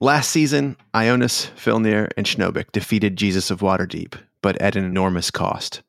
[0.00, 5.82] Last season, Ionis, Filnir, and Schnobik defeated Jesus of Waterdeep, but at an enormous cost.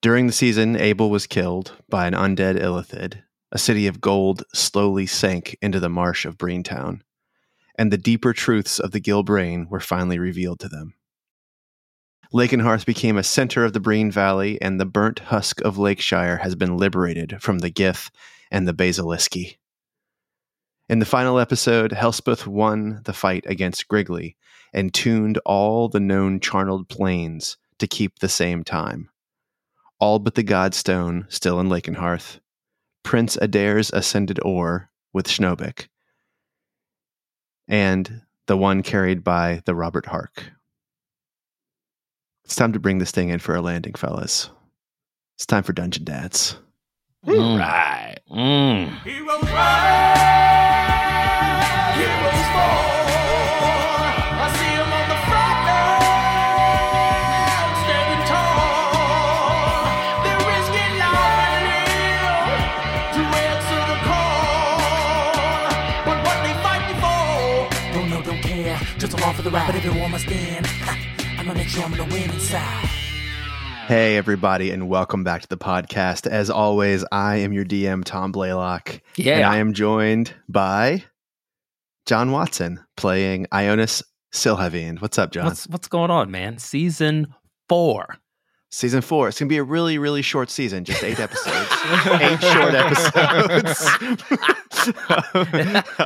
[0.00, 3.22] During the season, Abel was killed by an undead Illithid.
[3.52, 7.02] A city of gold slowly sank into the marsh of Breentown,
[7.78, 10.94] and the deeper truths of the Gilbrain were finally revealed to them.
[12.32, 16.54] Lakenhearth became a center of the Breen Valley, and the burnt husk of Lakeshire has
[16.54, 18.10] been liberated from the Gith
[18.50, 19.58] and the Basiliski.
[20.88, 24.36] In the final episode, Helspeth won the fight against Griggly
[24.72, 29.10] and tuned all the known charneled planes to keep the same time.
[29.98, 32.38] All but the Godstone still in Lakenhearth,
[33.02, 35.88] Prince Adair's ascended ore with Schnobik,
[37.66, 40.52] and the one carried by the Robert Hark.
[42.44, 44.50] It's time to bring this thing in for a landing, fellas.
[45.34, 46.60] It's time for Dungeon Dads.
[47.26, 47.58] Mm.
[47.58, 48.18] Right.
[48.30, 49.02] Mm.
[73.86, 76.26] Hey, everybody, and welcome back to the podcast.
[76.26, 79.00] As always, I am your DM, Tom Blaylock.
[79.14, 79.36] Yeah.
[79.36, 81.04] And I am joined by
[82.06, 85.02] John Watson playing Ionis Silhavian.
[85.02, 85.46] What's up, John?
[85.46, 86.58] What's what's going on, man?
[86.58, 87.34] Season
[87.68, 88.18] four.
[88.70, 89.28] Season four.
[89.28, 91.68] It's going to be a really, really short season, just eight episodes.
[92.20, 93.78] eight short episodes.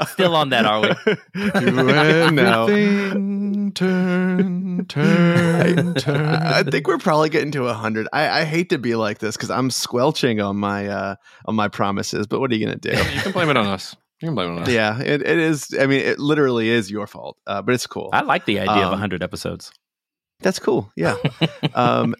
[0.12, 0.88] Still on that, are we?
[1.34, 2.30] we?
[2.30, 2.66] no.
[2.68, 6.26] Everything turn, turn, turn.
[6.26, 8.08] I think we're probably getting to hundred.
[8.12, 11.14] I, I hate to be like this because I'm squelching on my uh,
[11.46, 12.26] on my promises.
[12.26, 12.96] But what are you going to do?
[12.96, 13.96] You can blame it on us.
[14.20, 15.74] You can blame it on yeah, it, it is.
[15.80, 18.10] I mean, it literally is your fault, uh, but it's cool.
[18.12, 19.72] I like the idea of Um, hundred episodes.
[20.40, 20.92] That's cool.
[20.94, 21.16] Yeah.
[21.74, 22.14] um,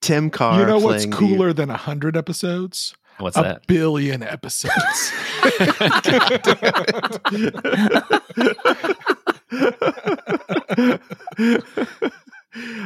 [0.00, 0.60] Tim Carr.
[0.60, 2.94] You know what's playing the- cooler than a hundred episodes?
[3.18, 3.66] What's a that?
[3.66, 5.12] billion episodes.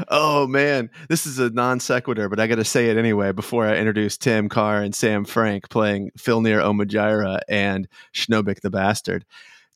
[0.09, 3.67] oh man, this is a non sequitur, but I got to say it anyway before
[3.67, 9.25] I introduce Tim Carr and Sam Frank playing Filnir Omajira and Schnobik the Bastard.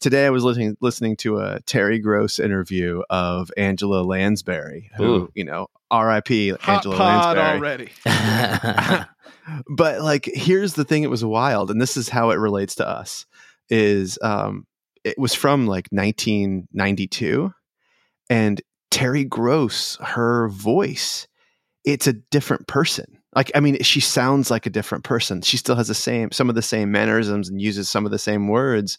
[0.00, 5.32] Today I was listening listening to a Terry Gross interview of Angela Lansbury, who Ooh.
[5.34, 6.50] you know, R.I.P.
[6.50, 7.90] Hot Angela Lansbury.
[8.04, 9.04] already.
[9.68, 12.88] but like here's the thing it was wild and this is how it relates to
[12.88, 13.26] us
[13.68, 14.66] is um
[15.04, 17.52] it was from like 1992
[18.30, 18.62] and
[18.94, 21.26] terry gross her voice
[21.84, 23.18] it's a different person.
[23.34, 25.42] Like i mean she sounds like a different person.
[25.42, 28.20] She still has the same some of the same mannerisms and uses some of the
[28.20, 28.96] same words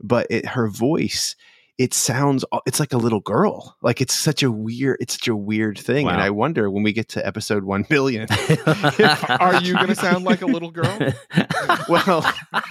[0.00, 1.34] but it, her voice
[1.82, 5.28] it sounds uh, it's like a little girl like it's such a weird it's such
[5.28, 8.26] a weird thing and i wonder when we get to episode 1 billion
[9.28, 10.98] Are you going to sound like a little girl?
[11.88, 12.24] well,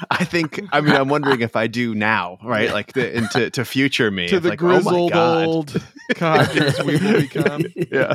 [0.09, 2.71] I think I mean I'm wondering if I do now, right?
[2.71, 5.45] Like the, into to future me, to the like, oh my grizzled God.
[5.45, 5.83] old
[6.15, 7.65] codgers we will become.
[7.91, 8.13] Yeah,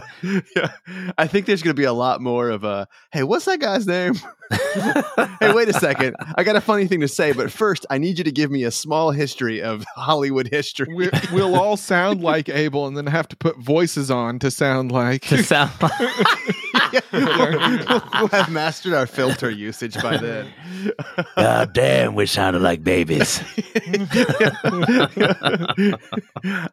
[0.54, 0.72] yeah.
[1.18, 3.86] I think there's going to be a lot more of a hey, what's that guy's
[3.86, 4.14] name?
[5.40, 6.16] hey, wait a second.
[6.36, 8.64] I got a funny thing to say, but first I need you to give me
[8.64, 10.85] a small history of Hollywood history.
[10.88, 14.92] We we'll all sound like Abel and then have to put voices on to sound
[14.92, 15.22] like.
[15.22, 15.92] to sound like.
[17.12, 20.52] we'll have mastered our filter usage by then.
[21.36, 23.40] God damn, we sounded like babies.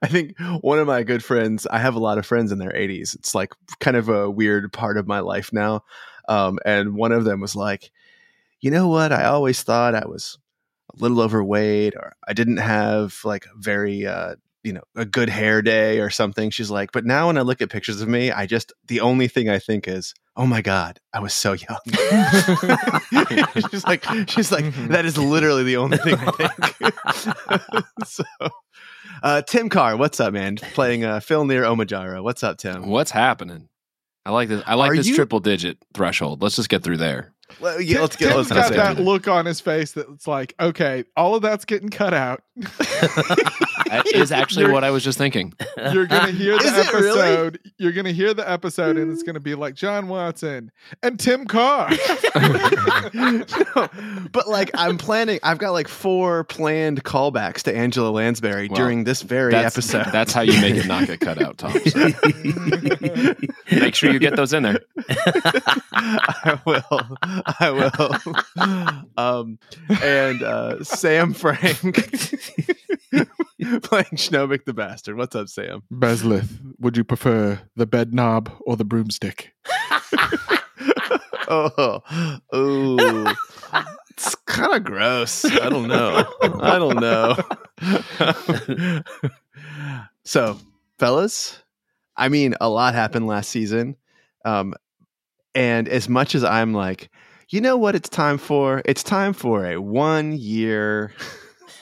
[0.02, 2.72] I think one of my good friends, I have a lot of friends in their
[2.72, 3.16] 80s.
[3.16, 5.84] It's like kind of a weird part of my life now.
[6.30, 7.92] Um, and one of them was like,
[8.62, 9.12] you know what?
[9.12, 10.38] I always thought I was
[10.98, 15.62] a little overweight or I didn't have like very, uh, you know, a good hair
[15.62, 16.50] day or something.
[16.50, 19.28] She's like, but now when I look at pictures of me, I just, the only
[19.28, 21.80] thing I think is, oh my God, I was so young.
[23.72, 26.32] she's like, she's like, that is literally the only thing I
[27.68, 28.08] think.
[28.08, 28.24] so,
[29.22, 30.56] uh, Tim Carr, what's up, man?
[30.58, 32.24] Playing uh, Filnir Omajira.
[32.24, 32.88] What's up, Tim?
[32.88, 33.68] What's happening?
[34.26, 34.64] I like this.
[34.66, 36.42] I like Are this you- triple digit threshold.
[36.42, 37.34] Let's just get through there.
[37.60, 39.04] Well, yeah, let's get Tim's let's got that that.
[39.04, 42.44] look on his face that's like, okay, all of that's getting cut out.
[43.94, 45.54] That is actually You're- what I was just thinking.
[45.92, 47.20] You're gonna hear the Is it really?
[47.22, 47.60] episode.
[47.78, 50.72] You're gonna hear the episode, and it's gonna be like John Watson
[51.04, 51.92] and Tim Carr.
[53.14, 53.46] No,
[54.32, 59.04] but like I'm planning, I've got like four planned callbacks to Angela Lansbury Well, during
[59.04, 60.12] this very That's, episode.
[60.12, 61.74] that's how you make it not get cut out, Tom.
[61.86, 62.12] So
[63.72, 64.80] make sure you get those in there.
[65.94, 67.18] I will.
[67.60, 68.16] I will.
[69.16, 69.60] Um,
[70.02, 71.62] and uh, Sam Frank.
[73.84, 75.18] playing Schnobik the bastard.
[75.18, 75.84] What's up, Sam?
[75.92, 76.50] Bezlith,
[76.80, 79.54] would you prefer the bed knob or the broomstick?
[81.48, 82.02] oh,
[82.52, 83.36] oh,
[84.10, 85.46] it's kind of gross.
[85.46, 86.26] I don't know.
[86.42, 87.36] I don't know.
[90.24, 90.58] so,
[90.98, 91.62] fellas,
[92.18, 93.96] I mean, a lot happened last season,
[94.44, 94.74] um,
[95.54, 97.10] and as much as I'm like,
[97.54, 98.82] you know what, it's time for?
[98.84, 101.14] It's time for a one year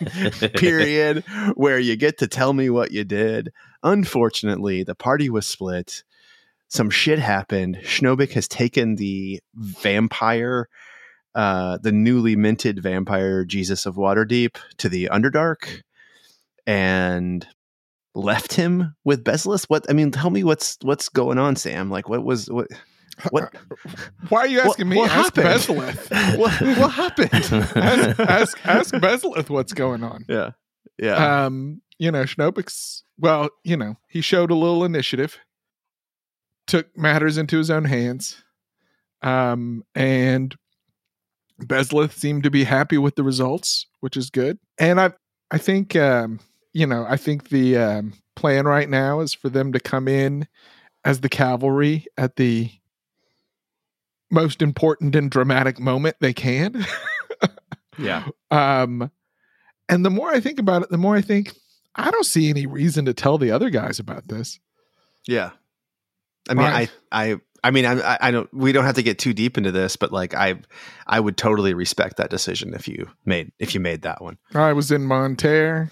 [0.58, 1.24] period
[1.56, 3.54] where you get to tell me what you did.
[3.82, 6.04] Unfortunately, the party was split.
[6.68, 7.78] Some shit happened.
[7.84, 10.68] Schnobik has taken the vampire,
[11.36, 15.84] uh, the newly minted vampire Jesus of Waterdeep to the Underdark
[16.68, 17.48] and
[18.14, 19.64] left him with Bezlith.
[19.70, 21.90] What I mean, tell me what's what's going on, Sam?
[21.90, 22.68] Like what was what
[23.30, 23.54] what
[24.30, 24.98] Why are you What- asking me?
[24.98, 25.62] what ask happened?
[25.62, 26.38] Bezlith.
[26.38, 27.30] what, what happened?
[27.34, 30.26] ask, ask ask Bezlith what's going on.
[30.28, 30.52] yeah.
[30.98, 31.46] Yeah.
[31.46, 35.38] Um, you know, Schnobik's well, you know, he showed a little initiative,
[36.68, 38.44] took matters into his own hands.
[39.22, 40.56] Um, and
[41.62, 44.58] Bezlith seemed to be happy with the results, which is good.
[44.80, 45.12] And I
[45.52, 46.40] I think um,
[46.74, 50.48] you know, I think the um plan right now is for them to come in
[51.06, 52.72] as the cavalry at the
[54.32, 56.86] most important and dramatic moment they can.
[57.98, 58.28] yeah.
[58.50, 59.12] Um,
[59.90, 61.54] and the more I think about it, the more I think
[61.96, 64.60] I don't see any reason to tell the other guys about this.
[65.28, 65.52] Yeah.
[66.50, 66.66] I mean.
[66.66, 68.52] I, I, I mean, I, I don't.
[68.52, 70.56] We don't have to get too deep into this, but like, I,
[71.06, 74.40] I would totally respect that decision if you made if you made that one.
[74.56, 75.92] I was in Monterre,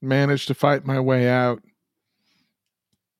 [0.00, 1.62] managed to fight my way out,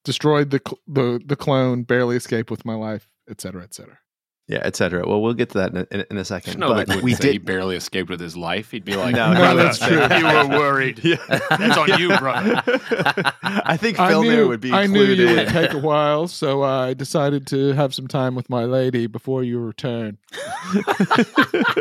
[0.05, 3.99] destroyed the the the clone, barely escaped with my life, et cetera, et cetera.
[4.49, 5.05] Yeah, etc.
[5.09, 6.61] Well, we'll get to that in a, in, a- in a second.
[6.61, 7.33] Schnobik but we did.
[7.33, 8.71] he barely escaped with his life.
[8.71, 10.01] He'd be like, No, no, that's true.
[10.01, 11.01] You were worried.
[11.03, 11.17] Yeah.
[11.51, 12.63] That's on you, brother.
[13.43, 15.19] I think I Phil knew would be I knew included.
[15.31, 19.09] you would take a while, so I decided to have some time with my lady
[19.09, 20.17] before you return.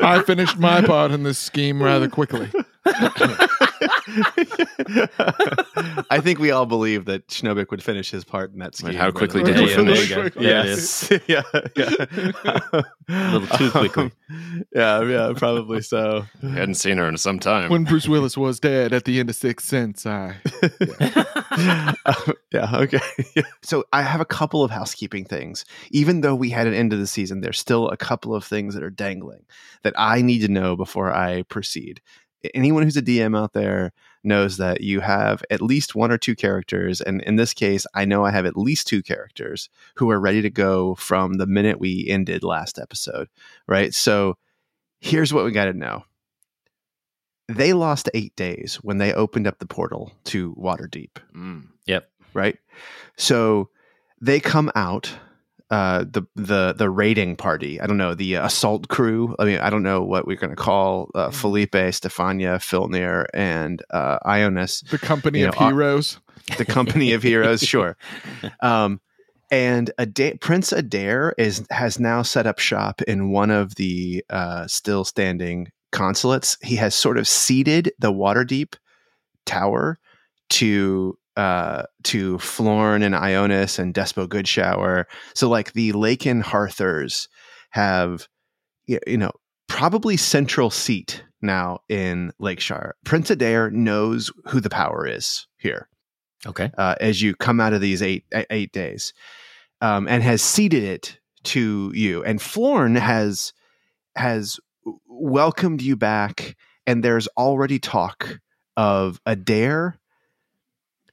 [0.02, 2.50] I finished my part in this scheme rather quickly.
[6.10, 8.94] I think we all believe that Schnobik would finish his part in that scheme.
[8.94, 10.10] how quickly did than- you finish?
[10.10, 10.42] there you go.
[10.42, 11.12] Yeah, Yeah, it Yes.
[11.28, 11.42] yeah.
[11.76, 11.90] Yeah.
[13.08, 14.12] A little too quickly.
[14.76, 15.02] yeah.
[15.04, 15.34] Yeah.
[15.36, 16.26] Probably so.
[16.44, 17.70] I hadn't seen her in some time.
[17.70, 20.36] When Bruce Willis was dead at the end of Sixth Sense, I
[22.06, 22.76] um, yeah.
[22.76, 23.00] Okay.
[23.62, 25.66] So I have a couple of housekeeping things.
[25.92, 28.74] Even though we had an end of the season, there's still a couple of things
[28.74, 29.46] that are dangling
[29.84, 32.02] that I need to know before I proceed.
[32.54, 33.92] Anyone who's a DM out there
[34.24, 37.00] knows that you have at least one or two characters.
[37.02, 40.42] And in this case, I know I have at least two characters who are ready
[40.42, 43.30] to go from the minute we ended last episode.
[43.68, 43.94] Right.
[43.94, 44.38] So
[45.00, 46.04] here's what we got to know.
[47.48, 51.68] They lost eight days when they opened up the portal to Waterdeep Mm.
[52.34, 52.58] right?
[53.18, 53.70] So
[54.20, 55.12] they come out
[55.72, 57.82] uh the the the raiding party.
[57.82, 59.36] I don't know the assault crew.
[59.40, 63.82] I mean i don't know what we're going to call uh, felipe stefania filnir and
[63.90, 66.20] uh ionis the company You of know, heroes.
[66.58, 67.98] the company of heroes sure.
[68.62, 69.02] Um
[69.52, 74.68] and Ada- prince adair is has now set up shop in one of the uh
[74.68, 76.58] still standing consulates.
[76.62, 78.76] He has sort of ceded the waterdeep
[79.46, 79.98] tower
[80.50, 85.06] to uh to Florn and Ionis and Despo Goodshower.
[85.34, 87.28] So like the Laken Harthers
[87.72, 88.28] have
[88.88, 89.32] you know
[89.68, 92.96] probably central seat now in Lakeshire.
[93.04, 95.90] Prince Adair knows who the power is here
[96.46, 96.72] Okay.
[96.78, 99.14] uh, as you come out of these eight eight days,
[99.82, 102.24] um, and has ceded it to you.
[102.24, 103.54] And Florn has
[104.16, 104.60] has
[105.08, 106.56] welcomed you back,
[106.88, 108.40] and there's already talk
[108.78, 109.98] of Adair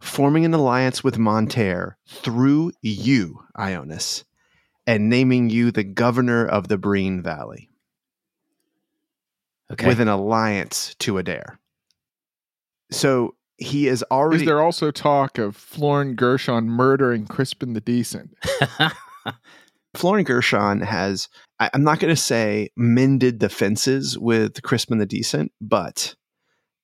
[0.02, 4.24] forming an alliance with Monterre through you, Ionis,
[4.86, 7.70] and naming you the governor of the Breen Valley
[9.70, 9.86] Okay.
[9.86, 11.58] with an alliance to Adair.
[12.90, 18.36] So he is already Is there also talk of Florin Gershon murdering Crispin the Decent?
[19.94, 21.28] Florin Gershon has,
[21.60, 26.14] I, I'm not going to say mended the fences with Crispin the Decent, but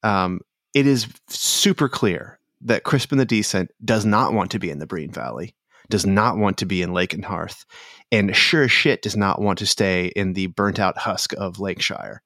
[0.02, 0.40] um,
[0.72, 4.86] it is super clear that Crispin the Decent does not want to be in the
[4.86, 5.54] Breen Valley,
[5.88, 7.64] does not want to be in Lakenhearth,
[8.10, 11.60] and sure as shit does not want to stay in the burnt out husk of
[11.60, 12.22] Lakeshire.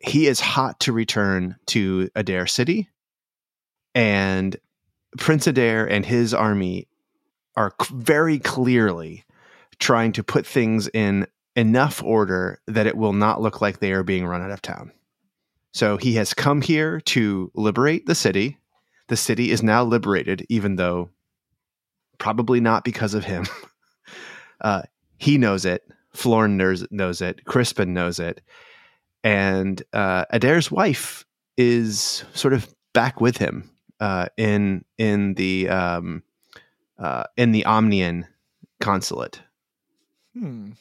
[0.00, 2.88] He is hot to return to Adair City,
[3.94, 4.56] and
[5.18, 6.88] Prince Adair and his army
[7.56, 9.24] are very clearly
[9.78, 14.02] trying to put things in enough order that it will not look like they are
[14.02, 14.90] being run out of town.
[15.74, 18.58] So he has come here to liberate the city
[19.08, 21.10] the city is now liberated, even though
[22.18, 23.46] probably not because of him.
[24.60, 24.82] uh,
[25.18, 25.82] he knows it.
[26.14, 27.44] Florin knows, knows it.
[27.44, 28.42] Crispin knows it.
[29.24, 31.24] And uh, Adair's wife
[31.56, 36.22] is sort of back with him uh, in in the um,
[36.98, 38.26] uh, in the Omnian
[38.80, 39.40] consulate.
[40.34, 40.72] Hmm.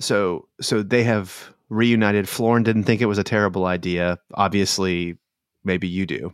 [0.00, 2.28] So so they have reunited.
[2.28, 4.18] Florin didn't think it was a terrible idea.
[4.34, 5.18] Obviously,
[5.64, 6.32] maybe you do.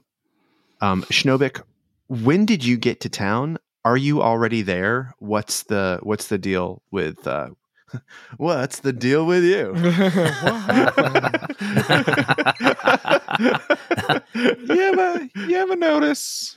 [0.82, 1.62] Um, Schnobik,
[2.08, 3.56] when did you get to town?
[3.84, 5.14] Are you already there?
[5.20, 7.50] What's the what's the deal with uh,
[8.36, 9.72] what's the deal with you?
[14.74, 16.56] you ever you ever notice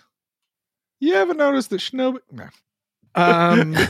[1.00, 2.48] you ever notice that Shinobi no.
[3.14, 3.76] Um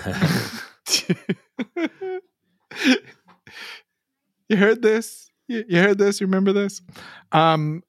[4.48, 5.30] You heard this?
[5.48, 6.22] You, you heard this?
[6.22, 6.82] You remember this?
[7.32, 7.84] Um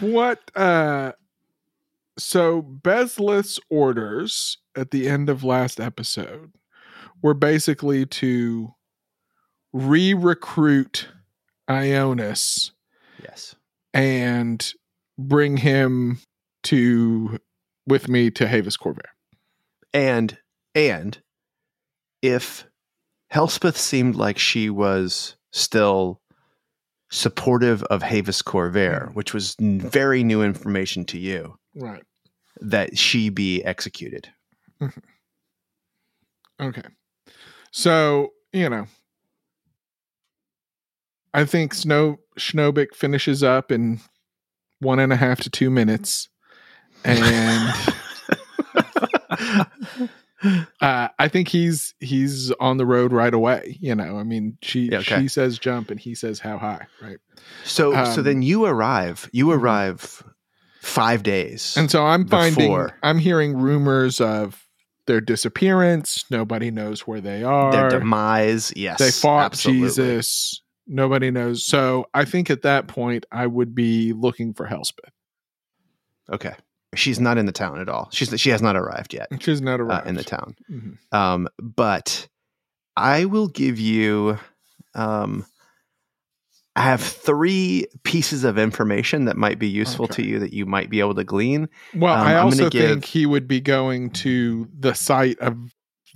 [0.00, 1.12] what uh
[2.16, 6.52] so Bezlith's orders at the end of last episode
[7.22, 8.74] were basically to
[9.72, 11.08] re-recruit
[11.68, 12.70] Ionis
[13.22, 13.56] yes.
[13.92, 14.72] and
[15.18, 16.20] bring him
[16.64, 17.38] to
[17.86, 19.10] with me to Havis Corvair.
[19.92, 20.38] And
[20.74, 21.20] and
[22.22, 22.66] if
[23.32, 26.20] Helspeth seemed like she was still
[27.14, 29.14] supportive of Havis Corvair, mm.
[29.14, 32.02] which was very new information to you, Right.
[32.60, 34.28] that she be executed.
[34.80, 35.00] Mm-hmm.
[36.66, 36.82] Okay.
[37.70, 38.86] So, you know,
[41.32, 44.00] I think Snow Schnobik finishes up in
[44.80, 46.28] one and a half to two minutes.
[47.04, 47.74] And
[50.80, 53.76] uh, I think he's he's on the road right away.
[53.80, 55.20] You know, I mean, she Yeah, okay.
[55.20, 57.18] she says jump and he says how high, right?
[57.64, 59.28] So so Um, then you arrive.
[59.32, 59.58] You mhm.
[59.58, 60.22] arrive
[60.80, 61.76] five days.
[61.76, 62.98] And so I'm finding Before.
[63.02, 64.60] I'm hearing rumors of
[65.06, 66.24] their disappearance.
[66.30, 67.72] Nobody knows where they are.
[67.72, 68.72] their demise.
[68.76, 68.98] Yes.
[68.98, 69.88] they fought absolutely.
[69.88, 70.60] Jesus.
[70.86, 71.64] Nobody knows.
[71.66, 75.10] So I think at that point I would be looking for Helspeth.
[76.30, 76.54] Okay.
[76.94, 78.08] She's not in the town at all.
[78.12, 80.56] She's she has not arrived yet She's not uh, arrived in the town.
[80.70, 80.98] Mhm.
[81.12, 82.28] Um, but
[82.96, 84.38] I will give you.
[84.94, 85.44] Um,
[86.76, 90.22] I have three pieces of information that might be useful Okay.
[90.24, 91.68] to you that you might be able to glean.
[91.94, 95.56] Well, Um, I I'm also give- think he would be going to the site of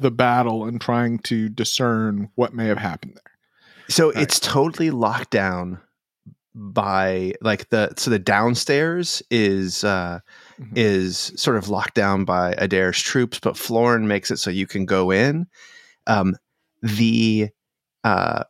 [0.01, 3.33] the battle and trying to discern what may have happened there.
[3.89, 4.23] So Right.
[4.23, 5.79] it's totally locked down
[6.55, 10.19] by like the so the downstairs is uh
[10.61, 10.73] Mhm.
[10.77, 14.85] is sort of locked down by Adair's troops, but Florin makes it so you can
[14.87, 15.47] go in.
[16.07, 16.35] Um
[16.83, 17.49] the
[18.05, 18.45] uh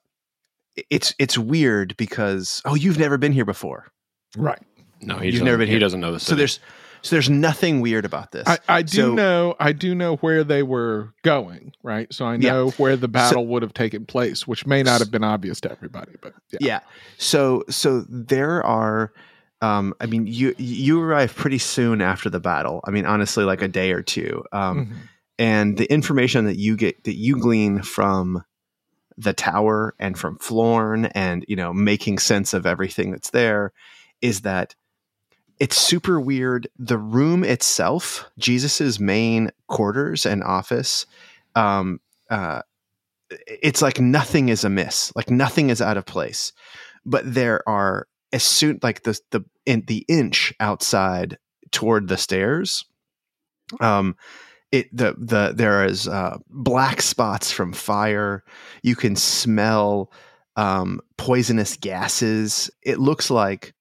[0.91, 3.87] it's it's weird because oh you've never been here before.
[4.37, 4.61] Right.
[5.01, 6.61] No, he You've doesn't, never been he doesn't know the So there's
[7.03, 8.47] so there's nothing weird about this.
[8.49, 12.13] I, I do So- know I do know where they were going, right?
[12.13, 12.53] So I Yeah.
[12.53, 15.71] know where the battle would have taken place, which may not have been obvious to
[15.71, 16.59] everybody, but yeah.
[16.61, 16.81] yeah.
[17.19, 19.13] So so there are
[19.61, 22.81] um I mean you you arrive pretty soon after the battle.
[22.85, 24.45] I mean honestly like a day or two.
[24.53, 24.97] Um Mhm.
[25.39, 28.45] and the information that you get that you glean from
[29.17, 33.73] the tower and from Florn and you know making sense of everything that's there
[34.23, 34.75] is that
[35.59, 41.05] it's super weird the room itself jesus's main quarters and office
[41.57, 41.99] um
[42.31, 42.63] uh
[43.47, 46.53] it's like nothing is amiss like nothing is out of place
[47.05, 51.39] but there are as soon like the the in the inch outside
[51.71, 52.85] toward the stairs
[53.81, 54.17] um
[54.71, 58.45] it the the there is uh, black spots from fire.
[58.83, 60.13] You can smell
[60.57, 62.71] um, poisonous gases.
[62.83, 63.73] It looks like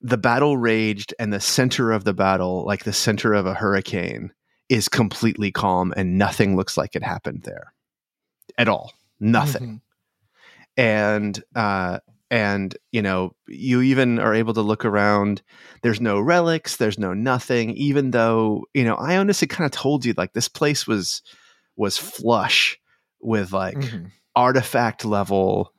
[0.00, 4.32] the battle raged, and the center of the battle, like the center of a hurricane,
[4.70, 7.74] is completely calm, and nothing looks like it happened there
[8.56, 8.94] at all.
[9.20, 9.82] Nothing
[10.78, 10.82] Mhm.
[10.82, 11.98] and uh
[12.30, 15.42] and you know you even are able to look around
[15.82, 20.04] there's no relics there's no nothing even though you know ionis had kind of told
[20.04, 21.22] you like this place was
[21.76, 22.78] was flush
[23.20, 24.10] with like Mhm.
[24.36, 25.72] artifact level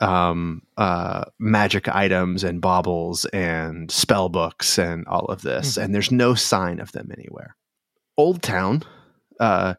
[0.00, 5.84] um uh magic items and baubles and spell books and all of this Mhm.
[5.84, 7.56] and there's no sign of them anywhere
[8.16, 8.82] old town
[9.40, 9.74] uh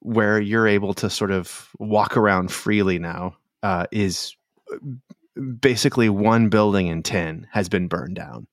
[0.00, 4.36] where you're able to sort of walk around freely now uh is
[5.60, 8.46] basically one building in 10 has been burned down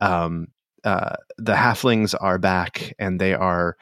[0.00, 0.48] um
[0.84, 3.76] uh the halflings are back and they are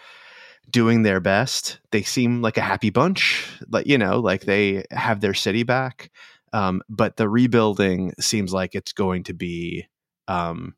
[0.71, 5.21] doing their best they seem like a happy bunch like you know like they have
[5.21, 6.11] their city back
[6.55, 9.89] um, but the rebuilding seems like it's going to be
[10.29, 10.77] um,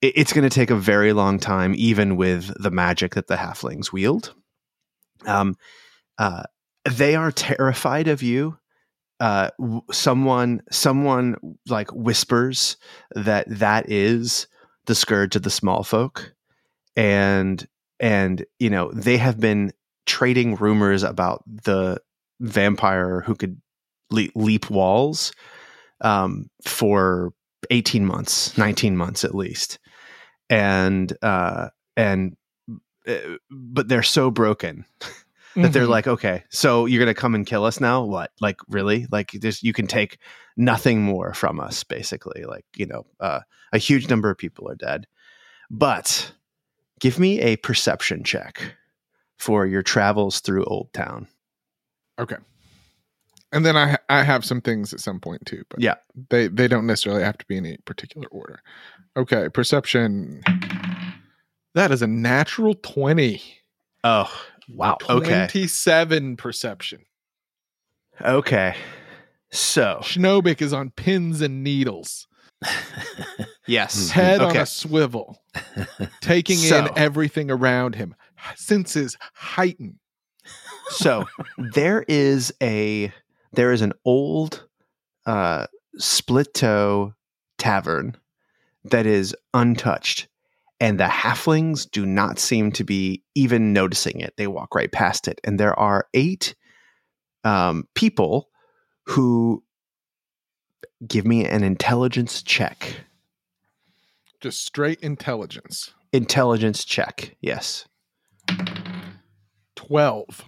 [0.00, 3.36] it, it's going to take a very long time, even with the magic that the
[3.36, 4.34] halflings wield.
[5.26, 5.56] Um,
[6.18, 6.44] uh,
[6.90, 8.58] they are terrified of you.
[9.22, 9.50] Uh,
[9.92, 11.36] someone, someone
[11.68, 12.76] like whispers
[13.14, 14.48] that that is
[14.86, 16.34] the scourge of the small folk,
[16.96, 17.68] and
[18.00, 19.72] and you know they have been
[20.06, 22.00] trading rumors about the
[22.40, 23.60] vampire who could
[24.10, 25.32] le- leap walls
[26.00, 27.32] um, for
[27.70, 29.78] 18 months 19 months at least.
[30.50, 32.36] And uh and
[33.06, 34.84] uh, but they're so broken
[35.56, 35.88] that they're Mhm.
[35.90, 39.62] like okay so you're gonna come and kill us now what like really like this
[39.62, 40.18] you can take
[40.56, 43.40] nothing more from us basically like you know uh,
[43.72, 45.06] a huge number of people are dead
[45.70, 46.32] but
[47.00, 48.74] give me a perception check
[49.38, 51.26] for your travels through old town
[52.18, 52.36] okay.
[53.54, 55.96] And then I I have some things at some point too, but Yeah.
[56.30, 58.62] they they don't necessarily have to be in any particular order.
[59.14, 60.42] Okay, perception.
[61.74, 63.42] That is a natural twenty.
[64.04, 64.32] oh
[64.68, 64.98] wow.
[65.08, 65.28] Okay.
[65.28, 67.04] Twenty-seven perception.
[68.20, 68.74] okay.
[69.50, 70.00] So.
[70.02, 72.26] Schnobik is on pins and needles,
[73.66, 74.08] yes.
[74.10, 75.42] Head on a swivel,
[76.20, 78.14] taking So- in everything around him.
[78.56, 79.96] Senses heightened.
[80.88, 81.26] so
[81.56, 83.12] there is a
[83.52, 84.66] there is an old
[85.26, 85.66] uh
[85.96, 87.14] split toe
[87.58, 88.16] tavern
[88.84, 90.26] that is untouched
[90.82, 95.28] and the halflings do not seem to be even noticing it they walk right past
[95.28, 96.54] it and there are eight
[97.44, 98.48] um, people
[99.06, 99.62] who
[101.06, 102.94] give me an intelligence check
[104.40, 105.92] Just straight intelligence.
[106.12, 107.86] intelligence check yes
[109.76, 110.44] 12.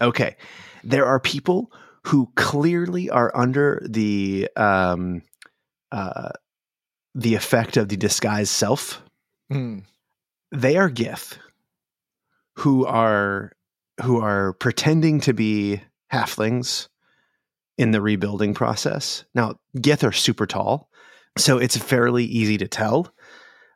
[0.00, 0.36] Okay.
[0.82, 1.70] There are people
[2.04, 5.22] who clearly are under the um
[5.92, 6.30] uh
[7.14, 9.02] the effect of the disguised self.
[9.52, 9.78] Hmm.
[10.50, 11.38] They are Gith
[12.56, 13.52] who are
[14.02, 15.80] who are pretending to be
[16.12, 16.88] halflings
[17.78, 19.24] in the rebuilding process.
[19.34, 20.88] Now, Gith are super tall,
[21.38, 23.12] so it's fairly easy to tell.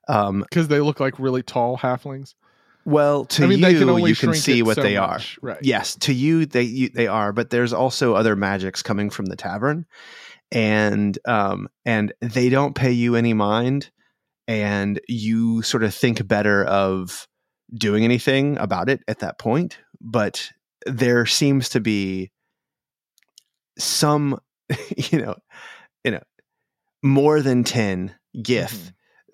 [0.08, 2.34] Um, Because they look like really tall halflings.
[2.84, 5.20] well, to I mean, you, they can only you can see what so they are.
[5.42, 5.58] Right.
[5.62, 9.36] Yes, to you they you, they are, but there's also other magics coming from the
[9.36, 9.86] tavern,
[10.52, 13.90] and um and they don't pay you any mind,
[14.48, 17.26] and you sort of think better of
[17.74, 19.78] doing anything about it at that point.
[20.00, 20.50] But
[20.86, 22.30] there seems to be
[23.78, 24.38] some,
[24.96, 25.36] you know,
[26.04, 26.22] you know,
[27.02, 28.92] more than ten Gith Mhm.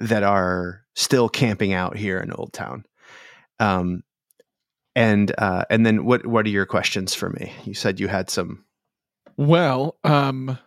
[0.08, 2.84] that are still camping out here in Old Town.
[3.60, 4.02] Um,
[4.94, 7.52] and uh, and then what what are your questions for me?
[7.64, 8.64] You said you had some.
[9.36, 10.58] Well, um,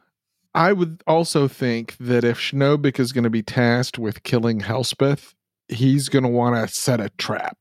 [0.56, 5.34] I would also think that if Schnobik is going to be tasked with killing Helspeth,
[5.68, 7.58] he's going to want to set a trap.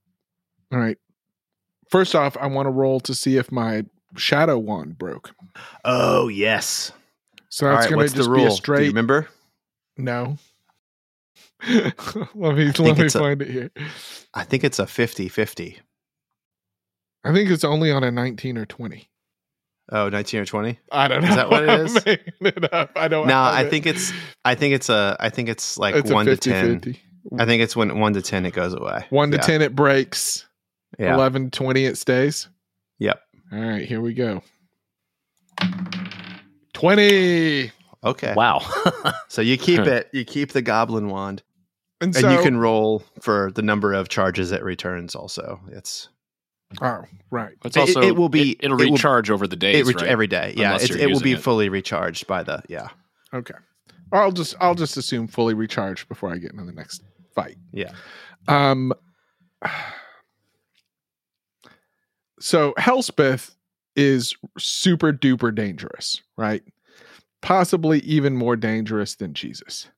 [0.73, 0.97] All right.
[1.91, 3.85] First off, I want to roll to see if my
[4.17, 5.35] shadow wand broke.
[5.85, 6.93] Oh yes.
[7.49, 7.95] So that's right.
[7.95, 9.29] going to just be a Do you straight remember?
[9.97, 10.39] no.
[11.69, 13.71] let me let me it's a- find it here.
[14.35, 15.79] I think it's a 50-50.
[17.25, 19.09] I think it's only on a 19 or 20.
[19.93, 20.79] Oh, 19 or 20?
[20.91, 21.29] I don't know.
[21.29, 21.97] Is that what it is?
[21.97, 22.03] I'm
[22.41, 22.93] making it up.
[22.97, 23.71] I don't No, have I it.
[23.71, 24.13] think it's
[24.45, 26.81] I think it's a I think it's like it's a 1 to 10.
[26.81, 26.99] 50-50.
[27.39, 29.05] I think it's when 1 to 10 it goes away.
[29.11, 29.43] 1 to Yeah.
[29.43, 30.47] 10 it breaks.
[30.99, 31.15] Yeah.
[31.15, 32.49] 11 20 it stays.
[32.99, 33.21] Yep.
[33.53, 34.43] All right, here we go.
[36.73, 37.71] 20.
[38.05, 38.35] Okay.
[38.35, 38.61] Wow.
[39.29, 41.43] So you keep it you keep the goblin wand
[42.01, 45.61] And, and so you can roll for the number of charges it returns also.
[45.73, 46.09] It's
[46.83, 47.55] Oh, right.
[47.65, 49.87] It's It- also it will be- It, will it will- recharge over the days, it
[49.87, 50.11] re- right?
[50.11, 50.55] every day.
[50.57, 51.41] Yeah, it's, it will be it.
[51.41, 52.89] fully recharged by the yeah.
[53.33, 53.55] Okay.
[54.13, 57.03] I'll just I'll just assume fully recharged before I get into the next
[57.35, 57.57] fight.
[57.73, 57.93] Yeah.
[58.47, 58.93] Um
[62.41, 63.55] so Helspeth
[63.97, 66.63] is super duper dangerous, right?
[67.43, 69.89] Possibly even more dangerous than Jesus.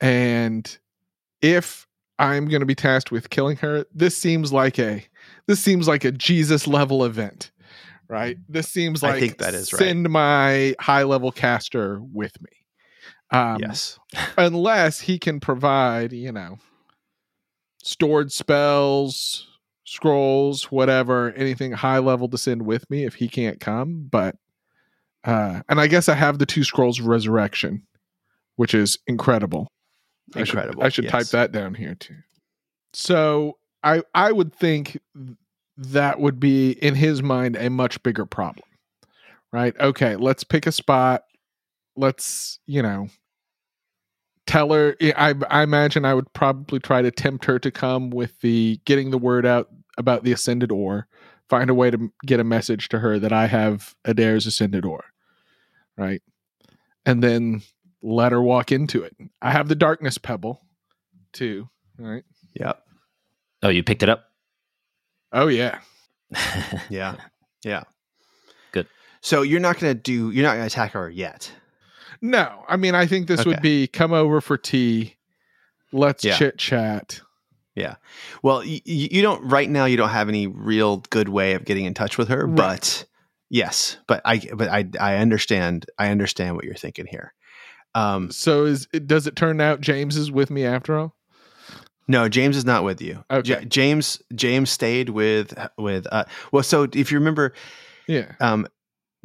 [0.00, 0.76] And
[1.42, 1.86] if
[2.18, 5.04] I'm going to be tasked with killing her, this seems like a
[5.48, 7.50] this seems like a Jesus level event,
[8.06, 8.36] right?
[8.48, 9.78] This seems I like think that is right.
[9.78, 12.50] send my high level caster with me.
[13.30, 13.98] Um, yes.
[14.38, 16.58] unless he can provide, you know,
[17.82, 19.48] stored spells,
[19.84, 24.06] scrolls, whatever, anything high level to send with me if he can't come.
[24.08, 24.36] But
[25.24, 27.86] uh and I guess I have the two scrolls of resurrection,
[28.56, 29.72] which is incredible.
[30.36, 30.82] Incredible.
[30.82, 32.16] I should, I should type that down here too.
[32.92, 35.00] So I I would think
[35.76, 38.66] that would be in his mind a much bigger problem.
[39.52, 39.74] Right?
[39.80, 41.22] Okay, let's pick a spot.
[41.96, 43.08] Let's, you know,
[44.46, 44.94] tell her.
[45.00, 48.80] Eh, I, I imagine I would probably try to tempt her to come with the
[48.84, 51.06] getting the word out about the ascended ore.
[51.48, 55.06] Find a way to get a message to her that I have Adair's ascended ore,
[55.96, 56.20] right?
[57.06, 57.62] And then
[58.02, 59.16] let her walk into it.
[59.40, 60.60] I have the darkness pebble,
[61.32, 61.70] too.
[61.96, 62.24] Right?
[62.52, 62.82] Yep.
[63.62, 64.24] Oh, you picked it up?
[65.32, 65.80] Oh yeah.
[66.90, 67.16] Yeah.
[67.64, 67.84] Yeah.
[68.72, 68.86] Good.
[69.20, 71.50] So you're not going to do, you're not going to attack her yet.
[72.20, 75.16] No, I mean I think this would be come over for tea.
[75.92, 76.36] Let's Yeah.
[76.36, 77.20] chit chat.
[77.74, 77.94] Yeah.
[78.42, 81.64] Well, y- y- you don't, right now, you don't have any real good way of
[81.64, 82.56] getting in touch with her, Right.
[82.56, 83.04] but
[83.50, 87.32] yes, but I, but I, I understand, I understand what you're thinking here.
[87.94, 91.14] Um, So is does it turn out James is with me after all?
[92.08, 93.22] No, James is not with you.
[93.30, 93.48] Okay.
[93.50, 97.52] Ja- James, James stayed with, with, uh, well, so if you remember,
[98.06, 98.32] Yeah.
[98.40, 98.66] um,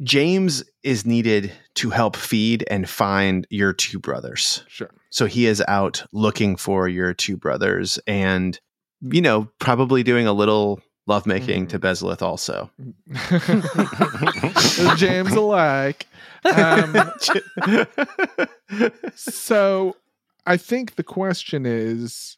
[0.02, 4.62] James is needed to help feed and find your two brothers.
[4.68, 4.90] Sure.
[5.10, 8.58] So he is out looking for your two brothers and,
[9.00, 11.68] you know, probably doing a little lovemaking Mhm.
[11.70, 12.70] to Bezaleth also.
[14.96, 16.06] James alike.
[16.44, 17.12] Um,
[19.14, 19.96] so
[20.46, 22.36] I think the question is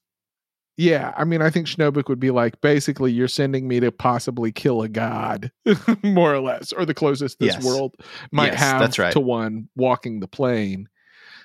[0.76, 4.52] yeah, I mean, I think Schnobik would be like, basically, you're sending me to possibly
[4.52, 5.50] kill a god,
[6.02, 7.64] more or less, or the closest this Yes.
[7.64, 7.94] world
[8.32, 9.12] might Yes, have that's right.
[9.12, 10.88] to one walking the plane.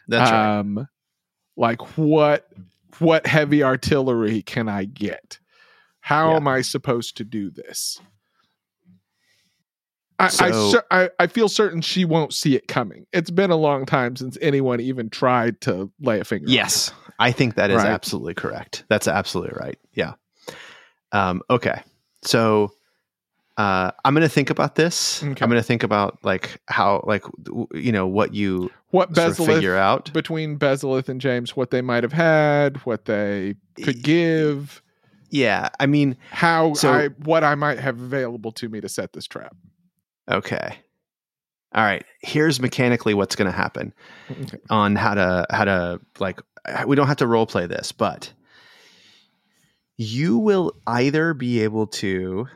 [0.07, 0.59] That's right.
[0.59, 0.87] um,
[1.55, 2.47] Like, what
[2.99, 5.39] what heavy artillery can I get?
[6.01, 6.35] How Yeah.
[6.37, 7.99] am I supposed to do this?
[10.21, 13.05] I, I, So- I I feel certain she won't see it coming.
[13.11, 16.45] It's been a long time since anyone even tried to lay a finger.
[16.47, 17.87] on Yes, I think that is Right.
[17.87, 18.83] absolutely correct.
[18.87, 19.79] That's absolutely right.
[19.93, 20.13] Yeah.
[21.11, 21.81] Um, okay.
[22.23, 22.71] So
[23.57, 25.21] uh, I'm going to think about this.
[25.21, 25.43] Okay.
[25.43, 27.23] I'm going to think about like how, like,
[27.73, 30.11] you know, what you what sort of figure out.
[30.13, 34.81] between Bezaleth and James, what they might have had, what they could give,
[35.29, 35.69] Yeah.
[35.79, 39.25] I mean, how So- I what I might have available to me to set this
[39.27, 39.55] trap.
[40.29, 40.77] Okay.
[41.73, 42.03] All right.
[42.21, 43.93] Here's mechanically what's going to happen.
[44.29, 44.57] Okay.
[44.69, 46.41] on how to how to like
[46.85, 48.31] we don't have to role play this but
[49.97, 52.47] you will either be able to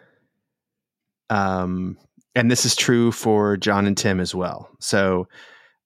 [1.30, 1.98] um
[2.36, 5.28] and this is true for John and Tim as well so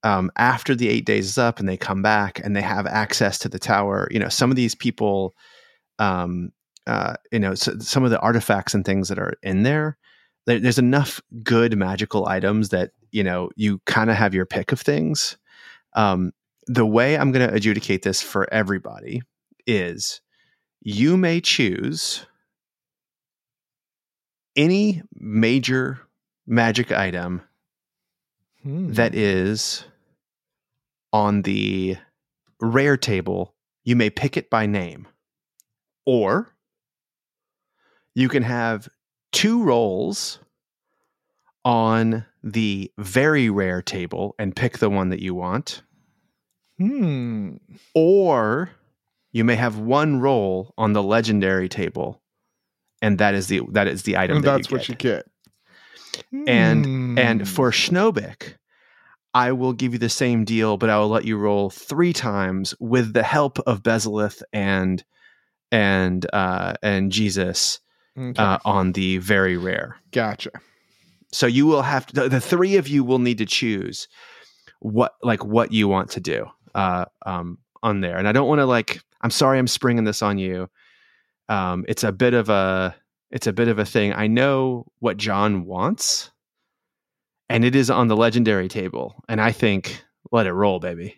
[0.04, 3.40] um after the 8 days is up and they come back and they have access
[3.40, 5.34] to the tower you know some of these people
[5.98, 6.52] um
[6.88, 9.98] uh you know so some of the artifacts and things that are in there
[10.50, 14.72] there- there's enough good magical items that you know you kind of have your pick
[14.72, 15.38] of things
[15.94, 16.32] um,
[16.68, 19.22] the way I'm going to adjudicate this for everybody
[19.66, 20.22] is
[20.82, 22.26] you may choose
[24.56, 26.00] any major
[26.46, 27.42] magic item
[28.64, 28.92] Hmm.
[28.94, 29.86] that is
[31.14, 31.96] on the
[32.60, 33.56] rare table.
[33.86, 35.08] You may pick it by name,
[36.06, 36.54] or
[38.16, 38.90] you can have
[39.32, 40.40] two rolls
[41.66, 45.84] on the very rare table and pick the one that you want
[46.78, 47.58] Hmm.
[47.94, 48.70] or
[49.34, 52.22] you may have one roll on the legendary table
[53.02, 55.26] and that is the that is the item And that that's you what you get.
[56.48, 57.18] And- Hmm.
[57.18, 58.56] and for Schnobik
[59.34, 62.74] I will give you the same deal but I will let you roll 3 times
[62.80, 65.04] with the help of Bezaleth and
[65.72, 67.80] and uh and Jesus
[68.18, 70.52] Okay, uh, on the very rare gotcha.
[71.32, 74.08] so you will have to, the, the three of you will need to choose
[74.80, 76.46] what like what you want to do
[76.76, 80.22] uh um on there and i don't want to like i'm sorry i'm springing this
[80.22, 80.70] on you
[81.50, 82.96] um it's a bit of a
[83.32, 86.32] it's a bit of a thing i know what john wants
[87.50, 91.16] and it is on the legendary table and i think let it roll baby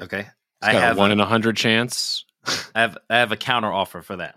[0.00, 0.20] Okay.
[0.20, 0.28] It's
[0.62, 2.24] I got have a one a, in a hundred chance.
[2.74, 4.36] I have I have a counter offer for that.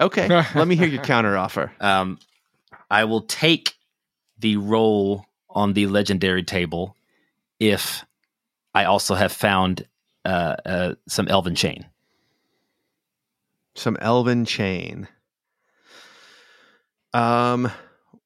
[0.00, 2.18] Okay let me hear your counter offer Um,
[2.90, 3.74] I will take
[4.38, 6.94] the roll on the legendary table
[7.58, 8.04] if
[8.74, 9.86] I also have found
[10.24, 11.86] uh, uh, some elven chain.
[13.74, 15.08] some elven chain.
[17.14, 17.70] Um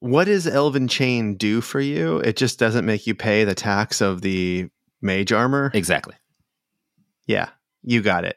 [0.00, 2.18] what does elven chain do for you?
[2.18, 4.68] It just doesn't make you pay the tax of the
[5.02, 5.70] mage armor?
[5.74, 6.14] Exactly.
[7.26, 7.50] yeah
[7.82, 8.36] you got it.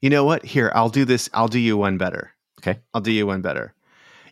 [0.00, 0.44] You know what?
[0.44, 1.28] Here i'll do this.
[1.34, 2.32] I'll do you one better
[2.68, 2.80] Okay.
[2.94, 3.74] i'll do you one better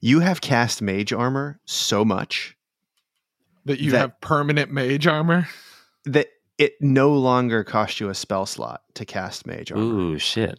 [0.00, 2.56] you have cast mage armor so much
[3.64, 5.48] That you That- have permanent mage armor.
[6.04, 10.58] that it no longer costs you a spell slot to cast mage armor Ooh, shit.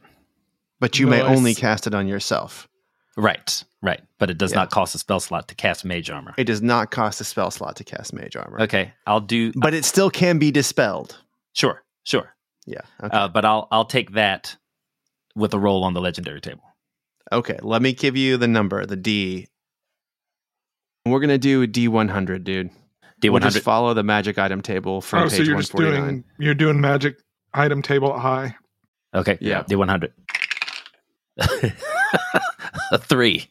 [0.79, 1.37] but you may Nice.
[1.37, 2.67] only cast it on yourself
[3.19, 4.01] Right, right.
[4.19, 4.57] But it does Yeah.
[4.59, 6.35] not cost a spell slot to cast mage armor.
[6.37, 9.51] it does not cost a spell slot to cast mage armor Okay, I'll do.
[9.55, 11.17] but it still can be dispelled
[11.53, 12.35] Sure, sure.
[12.67, 12.81] Yeah.
[13.01, 13.17] Okay.
[13.17, 14.55] Uh, but I'll I'll take that
[15.35, 16.61] with a roll on the legendary table.
[17.31, 17.59] Okay.
[17.61, 19.47] Let me give you the number, the D.
[21.05, 22.69] We're gonna do D one hundred, dude.
[23.19, 23.63] D We'll one just hundred.
[23.63, 27.17] follow the magic item table from oh, so you're just doing you're doing magic
[27.53, 28.55] item table high.
[29.13, 29.37] Okay.
[29.41, 29.63] Yeah.
[29.67, 30.13] D one hundred.
[32.91, 33.49] A three.